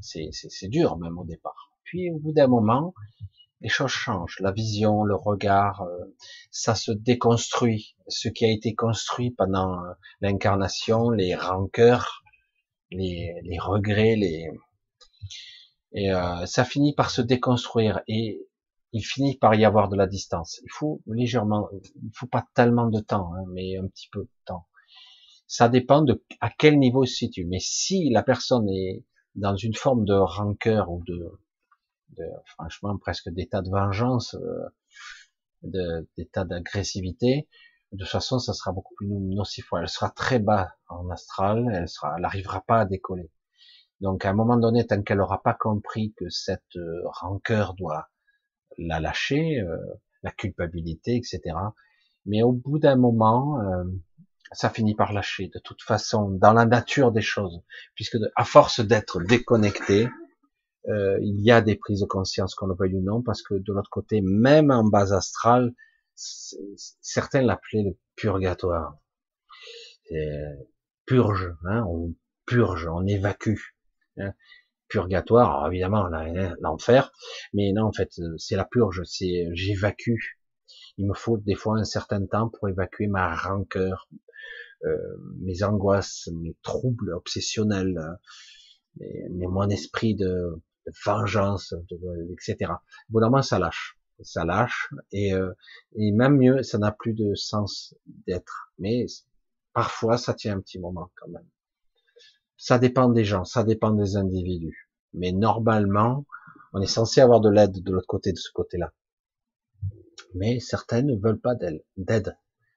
[0.00, 1.70] C'est dur même au départ.
[1.84, 2.92] Puis au bout d'un moment,
[3.62, 6.14] les choses changent, la vision, le regard, euh,
[6.50, 7.96] ça se déconstruit.
[8.08, 12.22] Ce qui a été construit pendant euh, l'incarnation, les rancœurs,
[12.90, 14.50] les, les regrets, les
[15.94, 18.48] et euh, ça finit par se déconstruire et
[18.92, 20.60] il finit par y avoir de la distance.
[20.64, 24.30] Il faut légèrement, il faut pas tellement de temps, hein, mais un petit peu de
[24.44, 24.66] temps.
[25.46, 27.44] Ça dépend de à quel niveau se situe.
[27.44, 31.30] Mais si la personne est dans une forme de rancœur ou de
[32.12, 34.34] de, franchement presque d'état de vengeance,
[35.64, 37.48] euh, d'état d'agressivité,
[37.92, 39.66] de toute façon, ça sera beaucoup plus nocif.
[39.78, 43.30] Elle sera très bas en astral, elle sera, elle n'arrivera pas à décoller.
[44.00, 48.08] Donc, à un moment donné, tant qu'elle n'aura pas compris que cette euh, rancœur doit
[48.78, 49.76] la lâcher, euh,
[50.22, 51.40] la culpabilité, etc.
[52.24, 53.58] Mais au bout d'un moment,
[54.52, 55.50] ça finit par lâcher.
[55.52, 57.62] De toute façon, dans la nature des choses,
[57.94, 60.08] puisque à force d'être déconnecté,
[60.88, 63.54] euh, il y a des prises de conscience, qu'on le veuille ou non, parce que
[63.54, 65.72] de l'autre côté, même en base astrale,
[66.14, 68.98] certains l'appelaient le purgatoire.
[71.06, 72.14] purge, hein, on
[72.46, 73.60] purge, on évacue.
[74.18, 74.34] Hein.
[74.88, 76.06] purgatoire, alors évidemment
[76.60, 77.12] l'enfer,
[77.54, 80.20] mais non en fait c'est la purge, c'est j'évacue.
[80.98, 84.08] Il me faut des fois un certain temps pour évacuer ma rancœur,
[84.84, 84.98] euh,
[85.40, 87.98] mes angoisses, mes troubles obsessionnels,
[89.00, 90.60] mais, mon esprit de,
[91.04, 91.74] vengeance,
[92.32, 92.72] etc.
[93.08, 95.52] Bon, normalement ça lâche, ça lâche, et, euh,
[95.96, 97.94] et même mieux, ça n'a plus de sens
[98.26, 98.72] d'être.
[98.78, 99.06] Mais
[99.72, 101.48] parfois ça tient un petit moment quand même.
[102.56, 104.88] Ça dépend des gens, ça dépend des individus.
[105.14, 106.26] Mais normalement,
[106.72, 108.92] on est censé avoir de l'aide de l'autre côté, de ce côté-là.
[110.34, 112.36] Mais certaines ne veulent pas d'aide.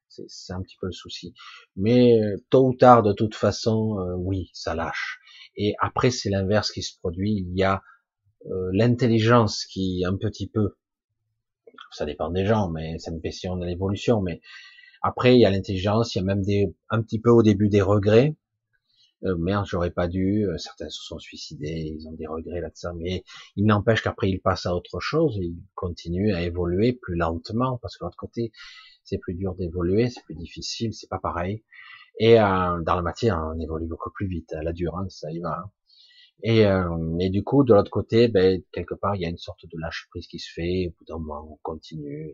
[0.10, 1.34] C'est un petit peu le souci.
[1.76, 5.20] Mais euh, tôt ou tard, de toute façon, euh, oui, ça lâche.
[5.56, 7.46] Et après, c'est l'inverse qui se produit.
[7.48, 7.82] Il y a
[8.50, 10.76] euh, l'intelligence qui, un petit peu,
[11.92, 14.22] ça dépend des gens, mais c'est une question de l'évolution.
[14.22, 14.42] Mais
[15.02, 17.70] après, il y a l'intelligence, il y a même des, un petit peu au début
[17.70, 18.36] des regrets
[19.26, 22.88] euh, merde, j'aurais pas dû, euh, certains se sont suicidés, ils ont des regrets là-dessus,
[22.96, 23.24] mais
[23.56, 27.98] il n'empêche qu'après ils passent à autre chose, ils continuent à évoluer plus lentement, parce
[27.98, 28.52] que de l'autre côté,
[29.04, 31.64] c'est plus dur d'évoluer, c'est plus difficile, c'est pas pareil.
[32.20, 35.60] Et euh, dans la matière, on évolue beaucoup plus vite, la durance, ça y va.
[35.60, 35.72] Hein.
[36.44, 36.90] Et, euh,
[37.30, 40.08] du coup, de l'autre côté, ben, quelque part, il y a une sorte de lâche
[40.10, 42.34] prise qui se fait, au bout d'un moment, on continue.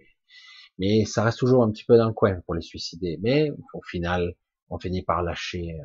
[0.77, 3.17] Mais ça reste toujours un petit peu dans le coin pour les suicider.
[3.21, 4.35] Mais au final,
[4.69, 5.77] on finit par lâcher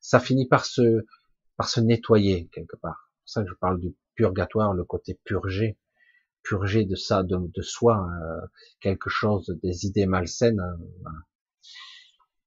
[0.00, 1.04] ça finit par se,
[1.56, 3.10] par se nettoyer quelque part.
[3.12, 5.78] C'est pour ça que je parle du purgatoire, le côté purgé,
[6.42, 8.46] purger de ça, de, de soi, euh,
[8.80, 10.60] quelque chose, des idées malsaines.
[10.60, 11.12] Hein,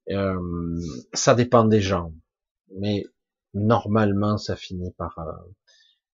[0.10, 0.80] euh,
[1.14, 2.14] ça dépend des gens,
[2.76, 3.06] mais
[3.54, 5.32] normalement, ça finit par euh,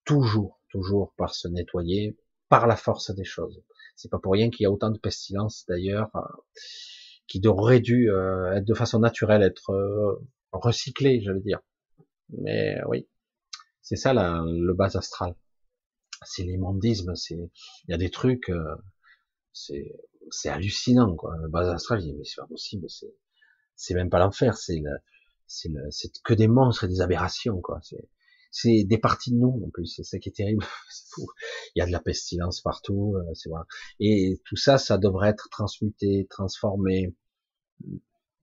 [0.06, 2.18] toujours, toujours par se nettoyer
[2.50, 3.62] par la force des choses.
[3.96, 6.10] C'est pas pour rien qu'il y a autant de pestilences d'ailleurs
[7.28, 10.20] qui auraient dû être de façon naturelle être
[10.52, 11.60] recyclé, j'allais dire.
[12.30, 13.08] Mais oui,
[13.82, 15.36] c'est ça le bas astral.
[16.24, 18.76] C'est l'immondiisme, c'est il y a des trucs, euh,
[19.54, 19.96] c'est
[20.32, 21.36] c'est hallucinant quoi.
[21.38, 23.14] Le bas astral, je dis mais c'est pas possible, c'est
[23.76, 24.84] c'est même pas l'enfer, c'est c'est
[25.50, 27.82] c'est que des monstres et des aberrations quoi.
[28.52, 30.66] C'est des parties de nous en plus, c'est ça qui est terrible.
[31.76, 33.66] Il y a de la pestilence partout, euh, c'est voilà.
[34.00, 37.16] Et tout ça, ça devrait être transmuté, transformé,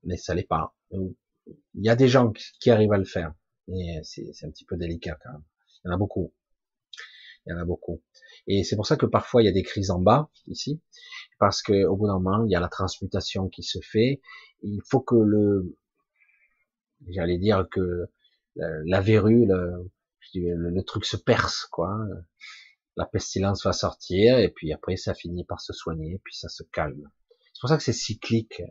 [0.03, 0.73] mais ça l'est pas
[1.75, 3.33] il y a des gens qui arrivent à le faire,
[3.67, 5.43] mais c'est un petit peu délicat quand même.
[5.83, 6.33] Il y en a beaucoup.
[7.45, 8.01] Il y en a beaucoup.
[8.47, 10.81] Et c'est pour ça que parfois il y a des crises en bas, ici,
[11.39, 14.21] parce que au bout d'un moment, il y a la transmutation qui se fait.
[14.61, 15.77] Il faut que le,
[17.07, 18.07] j'allais dire que
[18.55, 19.91] la, verrue, le,
[20.33, 21.95] le, truc se perce, quoi.
[22.95, 26.63] La pestilence va sortir, et puis après ça finit par se soigner, puis ça se
[26.63, 27.09] calme.
[27.53, 28.61] C'est pour ça que c'est cyclique.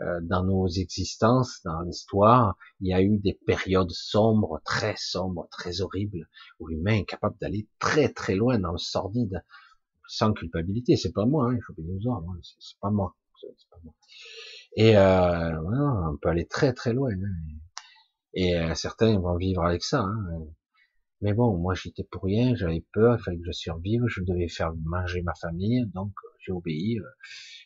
[0.00, 5.46] Euh, dans nos existences, dans l'histoire, il y a eu des périodes sombres, très sombres,
[5.50, 6.26] très horribles,
[6.58, 9.44] où l'humain est capable d'aller très très loin dans le sordide,
[10.08, 10.96] sans culpabilité.
[10.96, 13.14] C'est pas moi, hein, aux ordres, hein, c'est pas moi,
[13.70, 13.94] pas moi.
[14.76, 15.60] Et euh,
[16.10, 17.12] on peut aller très très loin.
[17.12, 17.56] Hein.
[18.34, 20.00] Et euh, certains vont vivre avec ça.
[20.02, 20.46] Hein.
[21.22, 24.48] Mais bon, moi j'étais pour rien, j'avais peur, il fallait que je survive, je devais
[24.48, 26.98] faire manger ma famille, donc j'ai obéi.
[26.98, 27.04] Euh,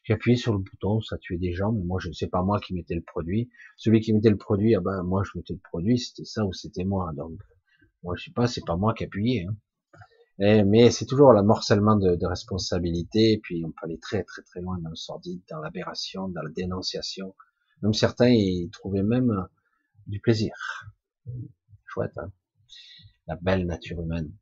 [0.04, 2.60] j'ai appuyé sur le bouton, ça tuait des gens, mais moi, je sais pas moi
[2.60, 3.50] qui mettais le produit.
[3.76, 6.52] Celui qui mettait le produit, ah ben, moi, je mettais le produit, c'était ça ou
[6.52, 7.12] c'était moi.
[7.16, 7.38] Donc,
[8.02, 9.46] moi, je sais pas, c'est pas moi qui appuyais.
[9.48, 9.56] Hein.
[10.40, 14.42] Et, mais c'est toujours l'amorcellement de, de responsabilité, et puis on peut aller très, très,
[14.42, 17.34] très loin dans le sordide, dans l'aberration, dans la dénonciation.
[17.82, 19.46] Même certains, ils trouvaient même
[20.06, 20.54] du plaisir.
[21.86, 22.32] Chouette, hein
[23.26, 24.32] la belle nature humaine.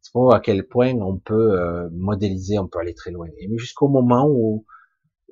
[0.00, 3.28] C'est pour à quel point on peut euh, modéliser, on peut aller très loin.
[3.38, 4.66] Et jusqu'au moment où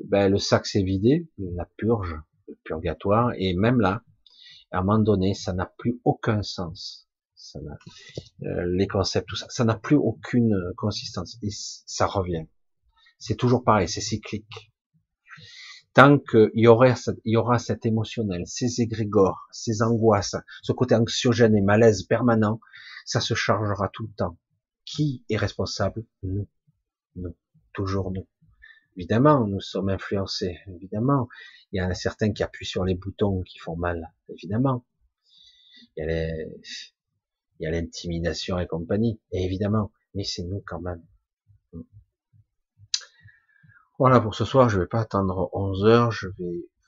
[0.05, 2.17] ben, le sac s'est vidé, la purge,
[2.49, 4.03] le purgatoire, et même là,
[4.71, 7.09] à un moment donné, ça n'a plus aucun sens.
[7.57, 11.39] Euh, les concepts, tout ça, ça n'a plus aucune consistance.
[11.43, 12.47] Et ça revient.
[13.19, 14.73] C'est toujours pareil, c'est cyclique.
[15.95, 20.95] Tant qu'il y aura, il y aura cet émotionnel, ces égrégores, ces angoisses, ce côté
[20.95, 22.61] anxiogène et malaise permanent,
[23.05, 24.39] ça se chargera tout le temps.
[24.85, 26.05] Qui est responsable?
[26.23, 26.49] Nous.
[27.17, 27.37] Nous.
[27.73, 28.27] Toujours nous.
[28.97, 31.29] Évidemment, nous sommes influencés, évidemment.
[31.73, 34.85] Il y en a certains qui appuient sur les boutons qui font mal, évidemment.
[35.97, 36.35] Il y a
[37.71, 39.93] l'intimidation et compagnie, évidemment.
[40.15, 41.03] Mais c'est nous quand même.
[43.99, 46.35] Voilà pour ce soir, je vais pas attendre 11 heures, je vais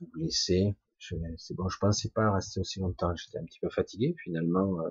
[0.00, 0.74] vous laisser.
[0.98, 4.80] C'est bon, je pensais pas rester aussi longtemps, j'étais un petit peu fatigué finalement.
[4.80, 4.90] Euh,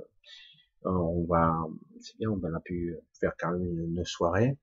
[0.86, 1.66] on va,
[2.00, 4.58] c'est bien, on a pu faire quand même une soirée.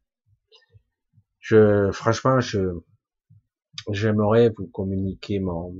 [1.38, 2.80] Je, franchement, je,
[3.90, 5.74] j'aimerais vous communiquer mon,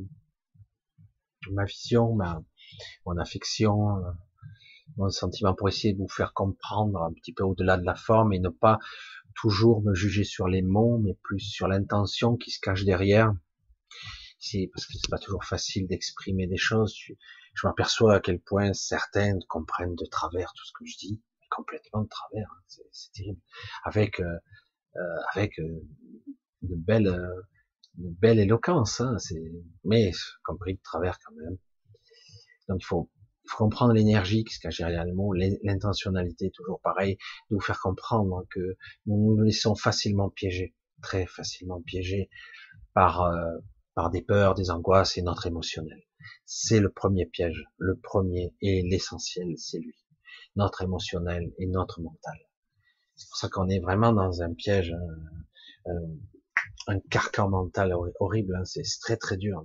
[1.50, 2.42] ma vision, ma,
[3.06, 4.02] mon affection,
[4.96, 8.32] mon sentiment pour essayer de vous faire comprendre un petit peu au-delà de la forme
[8.32, 8.78] et ne pas
[9.34, 13.32] toujours me juger sur les mots, mais plus sur l'intention qui se cache derrière.
[14.38, 16.94] C'est parce que c'est pas toujours facile d'exprimer des choses.
[16.96, 22.02] Je, m'aperçois à quel point certains comprennent de travers tout ce que je dis, complètement
[22.02, 22.48] de travers.
[22.50, 22.82] Hein.
[22.90, 23.40] C'est terrible.
[23.84, 24.38] Avec euh,
[24.96, 25.86] euh, avec euh,
[26.62, 27.20] une belle
[27.98, 29.52] une belle éloquence, hein, c'est
[29.84, 30.12] mais
[30.44, 31.58] compris de travers quand même.
[32.68, 33.10] Donc il faut
[33.50, 37.16] faut comprendre l'énergie qui se cache derrière les mots, l'intentionnalité, toujours pareil,
[37.50, 42.30] de vous faire comprendre que nous nous laissons facilement piéger, très facilement piéger
[42.94, 43.58] par, euh,
[43.94, 46.02] par des peurs, des angoisses et notre émotionnel.
[46.44, 49.94] C'est le premier piège, le premier et l'essentiel, c'est lui.
[50.56, 52.38] Notre émotionnel et notre mental.
[53.16, 54.94] C'est pour ça qu'on est vraiment dans un piège,
[55.86, 55.92] un,
[56.86, 58.64] un carcan mental horrible, hein.
[58.64, 59.64] c'est très très dur.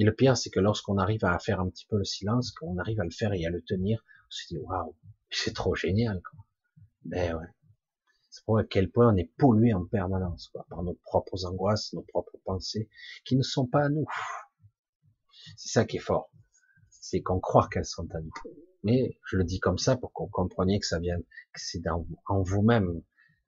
[0.00, 2.78] Et le pire, c'est que lorsqu'on arrive à faire un petit peu le silence, qu'on
[2.78, 4.96] arrive à le faire et à le tenir, on se dit waouh,
[5.28, 6.22] c'est trop génial.
[6.22, 6.40] Quoi.
[7.04, 7.46] Ben ouais.
[8.30, 11.92] C'est pour à quel point on est pollué en permanence quoi, par nos propres angoisses,
[11.92, 12.88] nos propres pensées,
[13.26, 14.06] qui ne sont pas à nous.
[15.58, 16.32] C'est ça qui est fort.
[16.88, 18.32] C'est qu'on croit qu'elles sont à nous.
[18.82, 22.42] Mais je le dis comme ça pour qu'on comprenne que ça vient, que c'est en
[22.42, 23.02] vous-même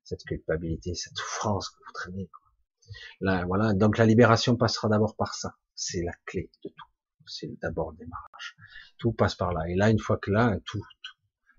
[0.05, 2.27] cette culpabilité, cette souffrance que vous traînez.
[2.27, 2.93] Quoi.
[3.21, 3.73] Là, voilà.
[3.73, 6.89] Donc la libération passera d'abord par ça c'est la clé de tout.
[7.27, 8.57] C'est d'abord le démarrage.
[8.99, 9.69] Tout passe par là.
[9.69, 10.83] Et là, une fois que là, tout,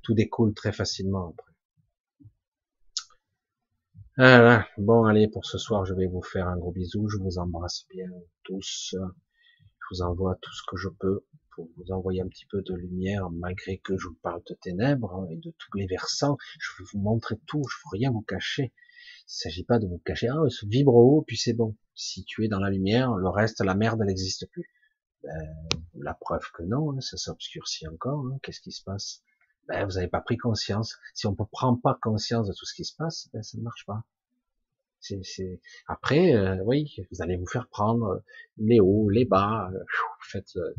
[0.02, 1.52] tout, découle très facilement après.
[4.18, 4.68] Voilà.
[4.78, 7.08] Bon, allez, pour ce soir, je vais vous faire un gros bisou.
[7.10, 8.10] Je vous embrasse bien
[8.44, 8.94] tous.
[8.94, 11.26] Je vous envoie tout ce que je peux
[11.56, 15.28] pour vous envoyer un petit peu de lumière, malgré que je vous parle de ténèbres
[15.30, 16.38] et de tous les versants.
[16.60, 17.64] Je vais vous montrer tout.
[17.70, 18.74] Je ne veux rien vous cacher.
[19.22, 20.28] Il ne s'agit pas de vous cacher.
[20.28, 23.76] Ah, vibre haut, puis c'est bon si tu es dans la lumière, le reste, la
[23.76, 24.70] merde, elle n'existe plus.
[25.24, 25.56] Ben,
[25.96, 28.26] la preuve que non, hein, ça s'obscurcit encore.
[28.26, 28.40] Hein.
[28.44, 29.22] Qu'est-ce qui se passe?
[29.68, 30.98] Ben, Vous n'avez pas pris conscience.
[31.14, 33.64] Si on ne prend pas conscience de tout ce qui se passe, ben, ça ne
[33.64, 34.04] marche pas.
[35.00, 38.24] C'est, Après, euh, oui, vous allez vous faire prendre
[38.58, 39.70] les hauts, les bas.
[39.74, 39.84] Euh,
[40.22, 40.74] faites, euh,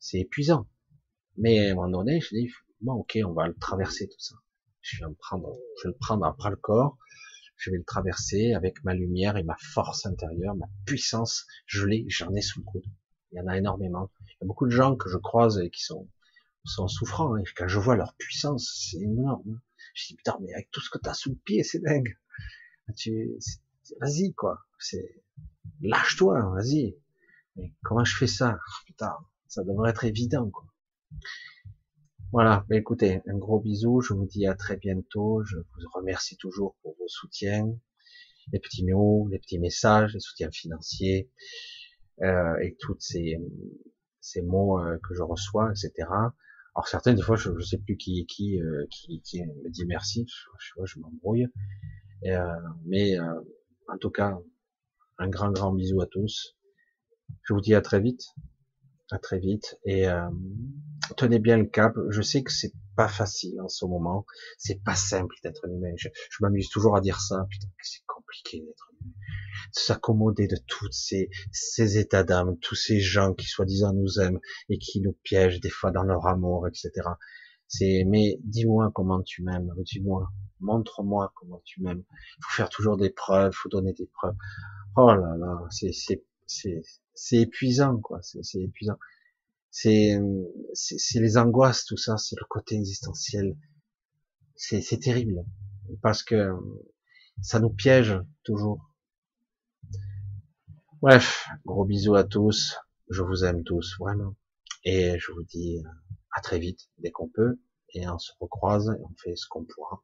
[0.00, 0.66] c'est épuisant.
[1.36, 2.50] Mais à un moment donné, je dis,
[2.80, 4.34] bon, ok, on va le traverser tout ça.
[4.80, 6.98] Je vais, prendre, je vais le prendre après le corps
[7.56, 12.04] je vais le traverser avec ma lumière et ma force intérieure, ma puissance, je l'ai,
[12.08, 12.84] j'en ai sous le coude.
[13.32, 14.10] Il y en a énormément.
[14.20, 16.08] Il y a beaucoup de gens que je croise et qui sont,
[16.64, 19.60] sont souffrants, et quand je vois leur puissance, c'est énorme.
[19.94, 22.16] Je dis, putain, mais avec tout ce que tu as sous le pied, c'est dingue.
[22.96, 23.38] Tu,
[24.00, 24.60] vas-y, quoi.
[24.78, 25.22] C'est,
[25.80, 26.96] lâche-toi, vas-y.
[27.56, 28.58] Mais comment je fais ça?
[28.86, 29.16] Putain,
[29.48, 30.66] ça devrait être évident, quoi.
[32.36, 36.36] Voilà, mais écoutez, un gros bisou, je vous dis à très bientôt, je vous remercie
[36.36, 37.66] toujours pour vos soutiens,
[38.52, 41.30] les petits mots, les petits messages, les soutiens financiers,
[42.20, 43.38] euh, et tous ces,
[44.20, 46.10] ces mots euh, que je reçois, etc.
[46.74, 49.86] Alors certains, des fois, je ne sais plus qui qui, euh, qui, qui me dit
[49.86, 51.46] merci, je, je, je m'embrouille,
[52.84, 54.38] mais en tout cas,
[55.16, 56.54] un grand, grand bisou à tous.
[57.44, 58.34] Je vous dis à très vite,
[59.10, 60.06] à très vite, et
[61.16, 61.94] tenez bien le cap.
[62.10, 64.26] Je sais que c'est pas facile en ce moment.
[64.58, 65.92] C'est pas simple d'être humain.
[65.96, 66.08] Je,
[66.40, 67.46] m'amuse toujours à dire ça.
[67.50, 69.12] Putain, c'est compliqué d'être humain.
[69.72, 74.78] S'accommoder de tous ces, ces états d'âme, tous ces gens qui soi-disant nous aiment et
[74.78, 76.90] qui nous piègent des fois dans leur amour, etc.
[77.68, 79.72] C'est, mais dis-moi comment tu m'aimes.
[79.84, 80.28] Dis-moi.
[80.60, 82.02] Montre-moi comment tu m'aimes.
[82.40, 83.52] Faut faire toujours des preuves.
[83.52, 84.36] Faut donner des preuves.
[84.96, 85.92] Oh là là, c'est,
[86.46, 86.82] c'est,
[87.16, 88.20] c'est, épuisant, quoi.
[88.22, 88.98] C'est épuisant
[89.76, 93.56] c'est les angoisses, tout ça, c'est le côté existentiel.
[94.54, 95.44] C'est terrible
[96.00, 96.50] parce que
[97.42, 98.90] ça nous piège toujours.
[101.02, 102.76] Bref, gros bisous à tous.
[103.10, 104.34] Je vous aime tous vraiment,
[104.82, 105.80] et je vous dis
[106.32, 109.64] à très vite dès qu'on peut, et on se recroise et on fait ce qu'on
[109.64, 110.02] pourra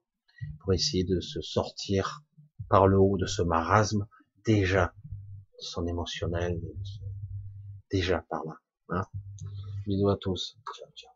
[0.61, 2.23] pour essayer de se sortir
[2.69, 4.07] par le haut de ce marasme
[4.45, 4.95] déjà
[5.59, 6.61] son émotionnel
[7.93, 8.57] déjà par là.
[8.91, 9.07] Hein
[9.87, 10.57] Bisous à tous.
[10.75, 11.12] Ciao, ciao.